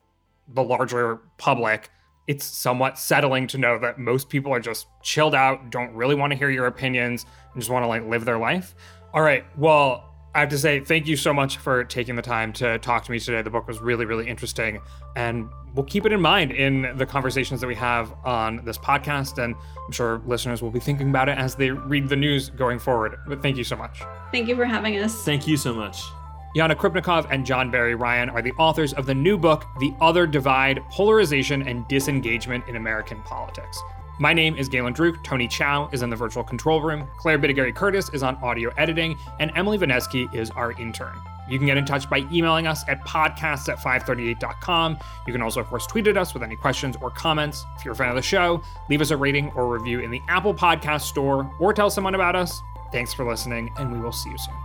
the 0.47 0.63
larger 0.63 1.19
public, 1.37 1.89
it's 2.27 2.45
somewhat 2.45 2.99
settling 2.99 3.47
to 3.47 3.57
know 3.57 3.79
that 3.79 3.97
most 3.97 4.29
people 4.29 4.53
are 4.53 4.59
just 4.59 4.87
chilled 5.01 5.33
out, 5.33 5.69
don't 5.71 5.93
really 5.93 6.15
want 6.15 6.31
to 6.31 6.37
hear 6.37 6.49
your 6.49 6.67
opinions, 6.67 7.25
and 7.53 7.61
just 7.61 7.71
want 7.71 7.83
to 7.83 7.87
like 7.87 8.05
live 8.05 8.25
their 8.25 8.37
life. 8.37 8.75
All 9.13 9.21
right. 9.21 9.45
Well, 9.57 10.03
I 10.35 10.41
have 10.41 10.49
to 10.49 10.57
say 10.57 10.81
thank 10.81 11.07
you 11.07 11.15
so 11.15 11.33
much 11.33 11.57
for 11.57 11.83
taking 11.83 12.15
the 12.15 12.21
time 12.21 12.53
to 12.53 12.77
talk 12.79 13.03
to 13.05 13.11
me 13.11 13.19
today. 13.19 13.41
The 13.41 13.49
book 13.49 13.67
was 13.67 13.79
really, 13.79 14.05
really 14.05 14.27
interesting, 14.27 14.79
and 15.15 15.49
we'll 15.73 15.85
keep 15.85 16.05
it 16.05 16.11
in 16.11 16.21
mind 16.21 16.51
in 16.51 16.95
the 16.95 17.07
conversations 17.07 17.59
that 17.61 17.67
we 17.67 17.75
have 17.75 18.13
on 18.23 18.63
this 18.63 18.77
podcast. 18.77 19.43
And 19.43 19.55
I'm 19.85 19.91
sure 19.91 20.21
listeners 20.27 20.61
will 20.61 20.69
be 20.69 20.79
thinking 20.79 21.09
about 21.09 21.29
it 21.29 21.37
as 21.37 21.55
they 21.55 21.71
read 21.71 22.09
the 22.09 22.15
news 22.15 22.49
going 22.49 22.77
forward. 22.77 23.17
But 23.25 23.41
thank 23.41 23.57
you 23.57 23.63
so 23.63 23.75
much. 23.75 24.01
Thank 24.31 24.47
you 24.47 24.55
for 24.55 24.65
having 24.65 24.97
us. 24.97 25.23
Thank 25.23 25.47
you 25.47 25.57
so 25.57 25.73
much. 25.73 26.03
Yanna 26.55 26.75
Krupnikov 26.75 27.27
and 27.29 27.45
John 27.45 27.69
Barry 27.69 27.93
Ryan 27.93 28.29
are 28.29 28.41
the 28.41 28.53
authors 28.53 28.93
of 28.93 29.05
the 29.05 29.13
new 29.13 29.37
book, 29.37 29.65
The 29.79 29.93
Other 29.99 30.25
Divide 30.25 30.81
Polarization 30.89 31.67
and 31.67 31.87
Disengagement 31.87 32.67
in 32.67 32.77
American 32.77 33.21
Politics. 33.23 33.79
My 34.19 34.33
name 34.33 34.55
is 34.55 34.67
Galen 34.67 34.93
Druke. 34.93 35.23
Tony 35.23 35.47
Chow 35.47 35.89
is 35.91 36.01
in 36.01 36.09
the 36.09 36.15
virtual 36.15 36.43
control 36.43 36.81
room. 36.81 37.07
Claire 37.19 37.37
Bidigare 37.37 37.75
Curtis 37.75 38.09
is 38.09 38.23
on 38.23 38.35
audio 38.37 38.71
editing, 38.77 39.15
and 39.39 39.51
Emily 39.55 39.77
Vanesky 39.77 40.33
is 40.33 40.49
our 40.51 40.71
intern. 40.79 41.15
You 41.49 41.59
can 41.59 41.67
get 41.67 41.77
in 41.77 41.85
touch 41.85 42.09
by 42.09 42.19
emailing 42.31 42.65
us 42.65 42.83
at 42.87 43.05
podcasts 43.05 43.69
at 43.69 43.77
538.com. 43.77 44.97
You 45.27 45.33
can 45.33 45.41
also, 45.41 45.59
of 45.59 45.67
course, 45.67 45.85
tweet 45.85 46.07
at 46.07 46.17
us 46.17 46.33
with 46.33 46.43
any 46.43 46.55
questions 46.55 46.95
or 47.01 47.11
comments. 47.11 47.65
If 47.77 47.85
you're 47.85 47.93
a 47.93 47.95
fan 47.95 48.09
of 48.09 48.15
the 48.15 48.21
show, 48.21 48.61
leave 48.89 49.01
us 49.01 49.11
a 49.11 49.17
rating 49.17 49.51
or 49.51 49.67
review 49.71 49.99
in 49.99 50.11
the 50.11 50.21
Apple 50.27 50.53
Podcast 50.53 51.01
Store 51.01 51.49
or 51.59 51.73
tell 51.73 51.89
someone 51.89 52.15
about 52.15 52.35
us. 52.35 52.61
Thanks 52.91 53.13
for 53.13 53.29
listening, 53.29 53.71
and 53.77 53.91
we 53.91 53.99
will 53.99 54.11
see 54.11 54.29
you 54.29 54.37
soon. 54.37 54.55